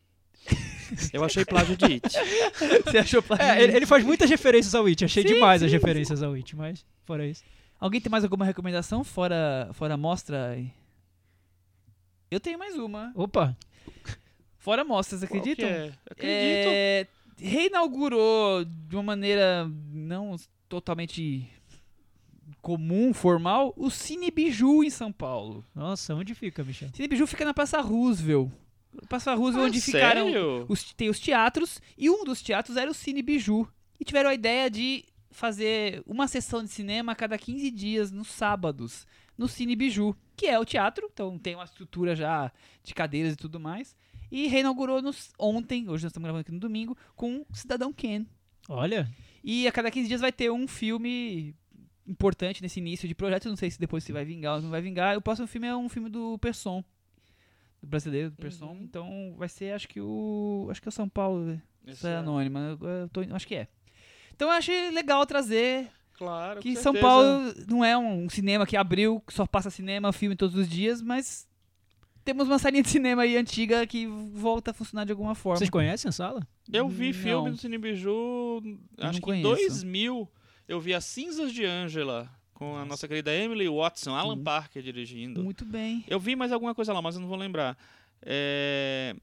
[1.12, 2.08] Eu achei plágio de It.
[2.86, 3.46] Você achou plágio?
[3.46, 5.04] É, ele, ele faz muitas referências ao It.
[5.06, 7.44] Achei Sim, demais as sim, referências ao It, mas fora isso.
[7.80, 10.58] Alguém tem mais alguma recomendação fora, fora a mostra?
[12.30, 13.12] Eu tenho mais uma.
[13.16, 13.56] Opa!
[14.58, 15.70] Fora a mostra, vocês Qual que acreditam?
[15.70, 15.92] é?
[16.10, 16.70] Acredito.
[16.72, 17.08] É,
[17.38, 20.36] reinaugurou de uma maneira não
[20.68, 21.48] totalmente
[22.66, 25.64] comum, formal, o Cine Biju em São Paulo.
[25.76, 26.90] Nossa, onde fica, Michel?
[26.96, 28.50] Cine Biju fica na Praça Roosevelt.
[29.08, 30.66] Praça Roosevelt, Ah, onde ficaram sério?
[30.68, 33.68] os, tem os teatros, e um dos teatros era o Cine Biju.
[34.00, 38.30] E tiveram a ideia de fazer uma sessão de cinema a cada 15 dias, nos
[38.30, 39.06] sábados,
[39.38, 42.52] no Cine Biju, que é o teatro, então tem uma estrutura já
[42.84, 43.96] de cadeiras e tudo mais.
[44.32, 48.26] E reinaugurou nos, ontem, hoje nós estamos gravando aqui no domingo, com Cidadão Ken.
[48.68, 49.08] Olha,
[49.44, 51.54] E a cada 15 dias vai ter um filme
[52.08, 53.50] importante nesse início de projeto.
[53.50, 55.18] Não sei se depois se vai vingar ou não vai vingar.
[55.18, 56.84] O próximo filme é um filme do Persson.
[57.82, 58.68] Do brasileiro, do Persson.
[58.72, 58.82] Uhum.
[58.84, 60.68] Então vai ser, acho que o.
[60.72, 61.46] Acho que é o São Paulo.
[61.46, 61.62] né?
[61.88, 62.78] Essa é é- anônima.
[62.82, 63.68] Eu- eu tô- acho que é.
[64.34, 66.94] Então eu achei legal trazer Claro, que com São.
[66.94, 71.02] Paulo não é um cinema que abriu, que só passa cinema, filme todos os dias,
[71.02, 71.48] mas
[72.24, 75.58] temos uma salinha de cinema aí antiga que volta a funcionar de alguma forma.
[75.58, 76.46] Vocês conhecem a sala?
[76.74, 77.14] Eu vi Não.
[77.14, 78.62] filme do Cine Biju,
[78.98, 79.44] não acho que em conheço.
[79.50, 80.28] 2000,
[80.68, 84.44] eu vi As Cinzas de Angela, com a nossa querida Emily Watson, Alan Hum.
[84.44, 85.44] Parker dirigindo.
[85.44, 86.04] Muito bem.
[86.08, 87.78] Eu vi mais alguma coisa lá, mas eu não vou lembrar.
[88.22, 89.16] É,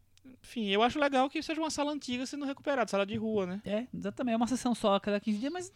[0.43, 3.61] Enfim, eu acho legal que seja uma sala antiga sendo recuperada, sala de rua, né?
[3.65, 4.35] É, exatamente.
[4.35, 5.73] É uma sessão só a cada 15 dias, mas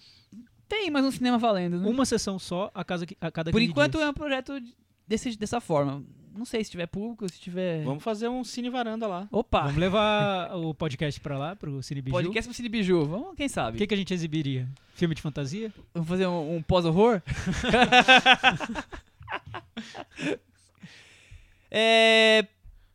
[0.68, 1.88] tem mais um cinema valendo, né?
[1.88, 4.05] Uma sessão só a, casa, a cada Por 15 enquanto dias.
[4.05, 4.52] é um projeto
[5.06, 6.05] desse, dessa forma.
[6.36, 7.82] Não sei se tiver público, se tiver.
[7.84, 9.26] Vamos fazer um cine varanda lá.
[9.32, 9.62] Opa!
[9.62, 12.14] Vamos levar o podcast pra lá, pro Cine Biju.
[12.14, 13.04] Podcast pro Cine Biju.
[13.06, 13.78] Vamos, quem O sabe?
[13.78, 14.68] que, que a gente exibiria?
[14.94, 15.72] Filme de fantasia?
[15.94, 17.22] Vamos fazer um, um pós-horror?
[21.70, 22.46] é,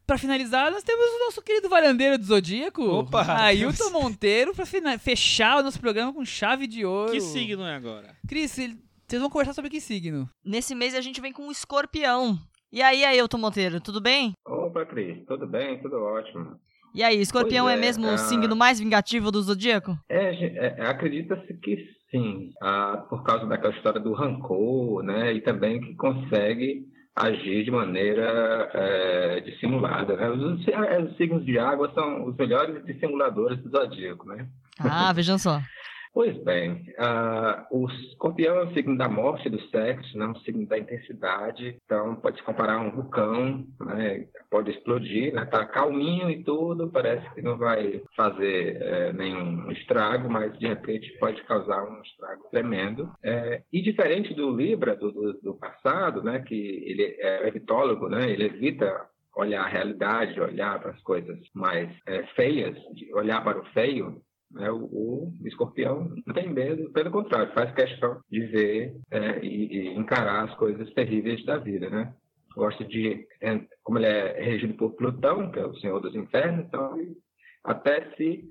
[0.05, 4.65] pra finalizar, nós temos o nosso querido varandeiro do Zodíaco, Opa, Ailton temos- Monteiro, pra
[4.65, 7.11] fina- fechar o nosso programa com chave de ouro.
[7.11, 8.15] Que signo é agora?
[8.27, 8.75] Cris, vocês
[9.19, 10.29] vão conversar sobre que signo?
[10.43, 12.39] Nesse mês a gente vem com um escorpião.
[12.71, 14.31] E aí, Ailton Monteiro, tudo bem?
[14.45, 15.81] Opa, Cris, tudo bem?
[15.81, 16.55] Tudo ótimo.
[16.95, 18.17] E aí, escorpião é, é, mesmo o ah.
[18.17, 19.97] signo mais vingativo do zodíaco?
[20.07, 25.33] É, é, Acredita-se que sim, ah, por causa daquela história do rancor, né?
[25.33, 30.15] E também que consegue agir de maneira é, dissimulada.
[30.15, 30.29] Né?
[30.29, 34.47] Os, os signos de água são os melhores dissimuladores do zodíaco, né?
[34.79, 35.59] Ah, vejam só.
[36.13, 40.27] Pois bem, ah, o escorpião é o signo da morte, do sexo, né?
[40.27, 41.77] um signo da intensidade.
[41.85, 44.27] Então, pode se comparar a um vulcão, né?
[44.49, 45.45] pode explodir, né?
[45.45, 51.17] tá calminho e tudo, parece que não vai fazer eh, nenhum estrago, mas de repente
[51.17, 53.09] pode causar um estrago tremendo.
[53.23, 56.41] Eh, e diferente do Libra, do, do, do passado, né?
[56.41, 58.29] que ele é evitólogo, né?
[58.29, 62.77] ele evita olhar a realidade, olhar para as coisas mais eh, feias,
[63.13, 64.21] olhar para o feio,
[64.53, 69.65] né, o, o escorpião não tem medo, pelo contrário, faz questão de ver é, e,
[69.65, 72.13] e encarar as coisas terríveis da vida, né?
[72.55, 76.65] Gosta de, é, como ele é regido por Plutão, que é o senhor dos infernos,
[76.65, 77.15] então ele
[77.63, 78.43] até se,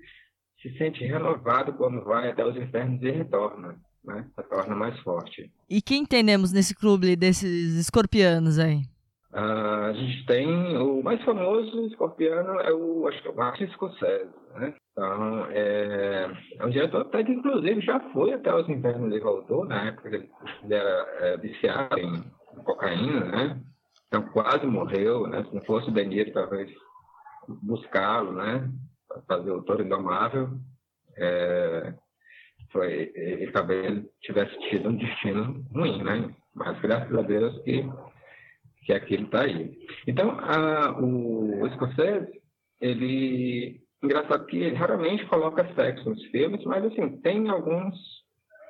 [0.63, 4.27] se sente renovado quando vai até os infernos e retorna, né?
[4.35, 5.51] Se torna mais forte.
[5.69, 8.83] E quem entendemos nesse clube desses escorpianos aí?
[9.33, 13.69] Ah, a gente tem o mais famoso escorpiano é o acho que é o Martin
[13.69, 14.75] Scorsese, né?
[14.93, 19.65] Então é, é um diretor até que inclusive já foi até os infernos e voltou
[19.65, 20.31] na época que ele
[20.75, 22.23] era é, viciado em
[22.65, 23.61] cocaína, né?
[24.07, 25.45] Então quase morreu, né?
[25.45, 26.71] Se não fosse o De Niro, talvez
[27.63, 28.69] buscá-lo, né?
[29.27, 30.51] Fazer o Toro Indomável.
[31.17, 31.95] É,
[32.73, 36.35] foi, ele talvez tivesse tido um destino ruim, né?
[36.55, 37.85] Mas graças a Deus que
[38.91, 39.79] que aquilo está aí.
[40.07, 42.41] Então, a, o Scorsese,
[42.81, 43.81] ele.
[44.03, 47.95] Engraçado que ele raramente coloca sexo nos filmes, mas assim, tem alguns.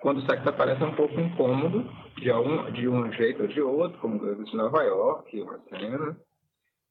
[0.02, 1.84] Quando o sexo aparece é um pouco incômodo,
[2.16, 6.16] de, algum, de um jeito ou de outro, como o de Nova York, uma cena,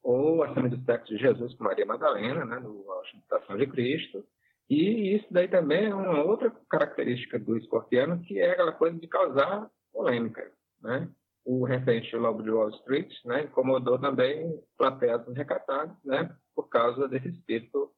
[0.04, 3.68] ou a cena do sexo de Jesus com Maria Madalena, né, no A Ostentação de
[3.68, 4.24] Cristo.
[4.70, 9.08] E isso daí também é uma outra característica do escorpiano, que é aquela coisa de
[9.08, 10.50] causar polêmica,
[10.82, 11.10] né?
[11.46, 17.30] o recente Lobo de Wall Street, né, incomodou também plateias recatadas, né, por causa desse
[17.30, 17.92] espírito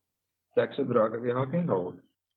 [0.54, 1.94] sexo, drogas e rock and roll.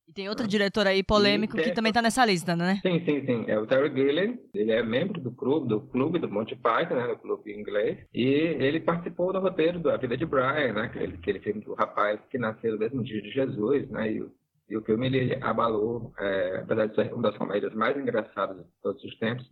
[0.07, 2.79] E tem outro diretor aí polêmico que também tá nessa lista, né?
[2.83, 3.45] Sim, sim, sim.
[3.49, 4.39] É o Terry Gilliam.
[4.53, 7.99] Ele é membro do clube, do clube do Monty Python, né, do clube inglês.
[8.13, 12.21] E ele participou do roteiro da Vida de Brian, né, aquele, aquele filme do rapaz
[12.31, 14.31] que nasceu no mesmo dia de Jesus, né, e, o-
[14.69, 18.65] e o filme ele abalou, é, apesar de ser uma das comédias mais engraçadas de
[18.83, 19.51] todos os tempos,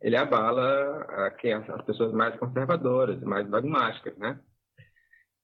[0.00, 4.38] ele abala a, quem, as, as pessoas mais conservadoras, mais dogmáticas, né?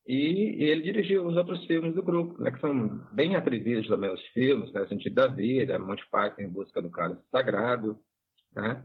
[0.07, 4.21] E, ele dirigiu os outros filmes do grupo, né, que são bem atrevidos também os
[4.29, 7.99] filmes, né, Sentido da Vida, Monty Python em Busca do Cálice Sagrado,
[8.55, 8.85] né?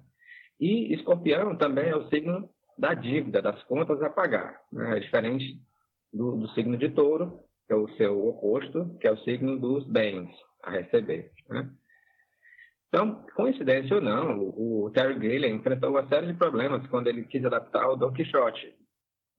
[0.60, 4.98] E Escorpião também é o signo da dívida, das contas a pagar, né?
[4.98, 5.60] É diferente
[6.14, 9.86] do, do signo de Touro, que é o seu oposto, que é o signo dos
[9.86, 10.30] bens
[10.64, 11.70] a receber, né?
[12.88, 17.24] Então, coincidência ou não, o, o Terry Gilliam enfrentou uma série de problemas quando ele
[17.26, 18.74] quis adaptar o Don Quixote,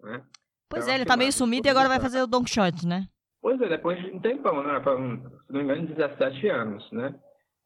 [0.02, 0.22] né?
[0.70, 3.06] Pois é, ele tá meio sumido e agora vai fazer o Don Quixote, né?
[3.42, 4.78] Pois é, depois de um tempão, né?
[4.80, 7.14] Se não me engano, 17 anos, né?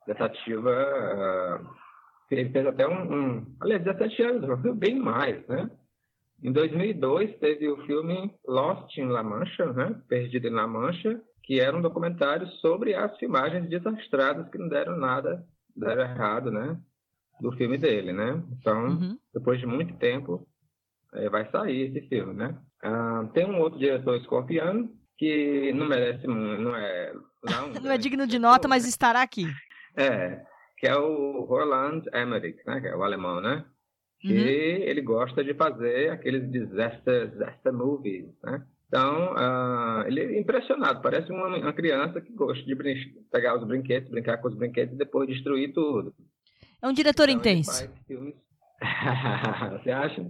[0.07, 0.71] Tentativa.
[0.71, 1.61] ah,
[2.31, 3.57] ele fez até um, um.
[3.61, 5.71] Aliás, 17 anos, bem mais, né?
[6.43, 10.01] Em 2002, teve o filme Lost in La Mancha, né?
[10.09, 14.97] Perdido em La Mancha, que era um documentário sobre as filmagens desastradas que não deram
[14.97, 15.45] nada,
[15.77, 16.79] deram errado, né?
[17.41, 18.43] Do filme dele, né?
[18.59, 19.19] Então, Uhum.
[19.33, 20.47] depois de muito tempo,
[21.15, 22.57] eh, vai sair esse filme, né?
[22.85, 27.13] Ah, tem um outro diretor escorpiano que não merece, não é...
[27.43, 29.47] Não, Não é digno de nota, mas estará aqui.
[29.97, 30.43] É,
[30.77, 32.81] que é o Roland Emmerich, né?
[32.81, 33.65] Que é o alemão, né?
[34.25, 34.31] Uhum.
[34.31, 38.65] ele gosta de fazer aqueles disaster, disaster movies, né?
[38.89, 42.77] Então, ah, ele é impressionado, parece uma, uma criança que gosta de
[43.31, 46.15] pegar os brinquedos, brincar com os brinquedos e depois destruir tudo.
[46.81, 47.91] É um diretor Então, intenso.
[49.83, 50.25] Você acha?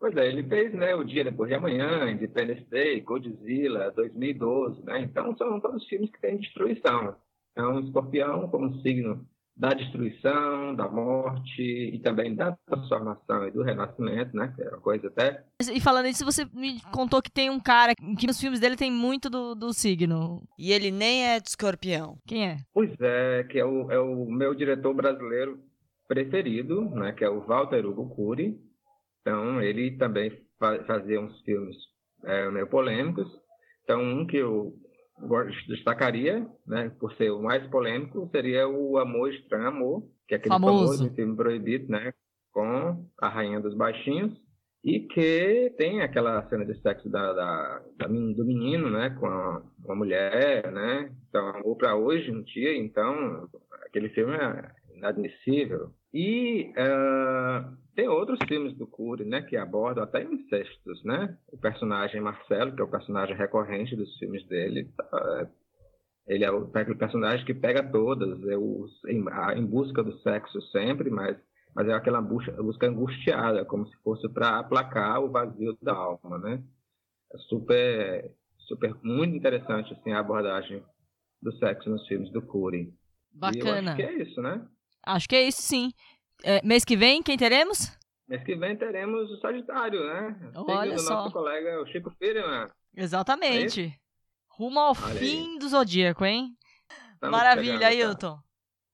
[0.00, 5.00] Pois é, ele fez né, O Dia Depois de Amanhã, Independence Day, Godzilla, 2012, né?
[5.00, 7.16] Então são todos filmes que têm destruição.
[7.52, 9.26] Então, Escorpião como um signo
[9.56, 14.52] da destruição, da morte e também da transformação e do renascimento, né?
[14.54, 15.42] Que é uma coisa até...
[15.60, 18.92] E falando isso, você me contou que tem um cara que nos filmes dele tem
[18.92, 20.44] muito do, do signo.
[20.56, 22.16] E ele nem é de escorpião.
[22.24, 22.58] Quem é?
[22.72, 25.58] Pois é, que é o, é o meu diretor brasileiro
[26.06, 27.10] preferido, né?
[27.10, 28.56] Que é o Walter Hugo Cury.
[29.28, 31.76] Então, ele também fa- fazia uns filmes
[32.24, 33.28] é, meio polêmicos.
[33.84, 34.72] Então, um que eu
[35.68, 40.54] destacaria, né, por ser o mais polêmico, seria o Amor Estranho Amor, que é aquele
[40.54, 40.94] Famoso.
[41.02, 42.14] famoso filme proibido, né,
[42.52, 44.32] com a Rainha dos Baixinhos,
[44.82, 49.62] e que tem aquela cena de sexo da, da- da do menino, né, com a,
[49.84, 53.46] uma mulher, né, então Amor para hoje, um dia, então
[53.86, 55.92] aquele filme é inadmissível.
[56.14, 61.36] E ah, tem outros filmes do Cury, né, que abordam até incestos, né?
[61.48, 65.50] O personagem Marcelo, que é o personagem recorrente dos filmes dele, tá,
[66.28, 70.16] ele é o aquele personagem que pega todas, é o, em, a- em busca do
[70.20, 71.36] sexo sempre, mas,
[71.74, 76.38] mas é aquela busca, busca angustiada, como se fosse para aplacar o vazio da alma,
[76.38, 76.62] né?
[77.34, 78.30] É super,
[78.60, 80.84] super, muito interessante, assim, a abordagem
[81.42, 82.82] do sexo nos filmes do Cury.
[82.82, 82.92] E eu
[83.32, 83.90] Bacana.
[83.90, 84.64] acho que é isso, né?
[85.04, 85.90] Acho que é isso sim.
[86.44, 87.90] É, mês que vem, quem teremos?
[88.28, 90.52] Mês que vem teremos o Sagitário, né?
[90.54, 91.14] Olha do só.
[91.14, 92.68] nosso colega o Chico Firman.
[92.96, 93.92] Exatamente.
[94.48, 95.18] Rumo ao Olha aí.
[95.18, 96.50] fim do zodíaco, hein?
[97.14, 98.28] Estamos Maravilha, chegando, tá?
[98.28, 98.38] Ailton.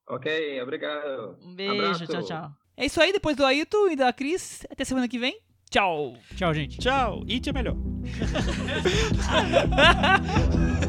[0.09, 1.39] Ok, obrigado.
[1.43, 2.07] Um beijo, Abraço.
[2.07, 2.51] tchau, tchau.
[2.77, 4.65] É isso aí, depois do Ailton e da Cris.
[4.71, 5.39] Até semana que vem.
[5.71, 6.15] Tchau.
[6.37, 6.79] Tchau, gente.
[6.79, 7.75] Tchau, It é melhor.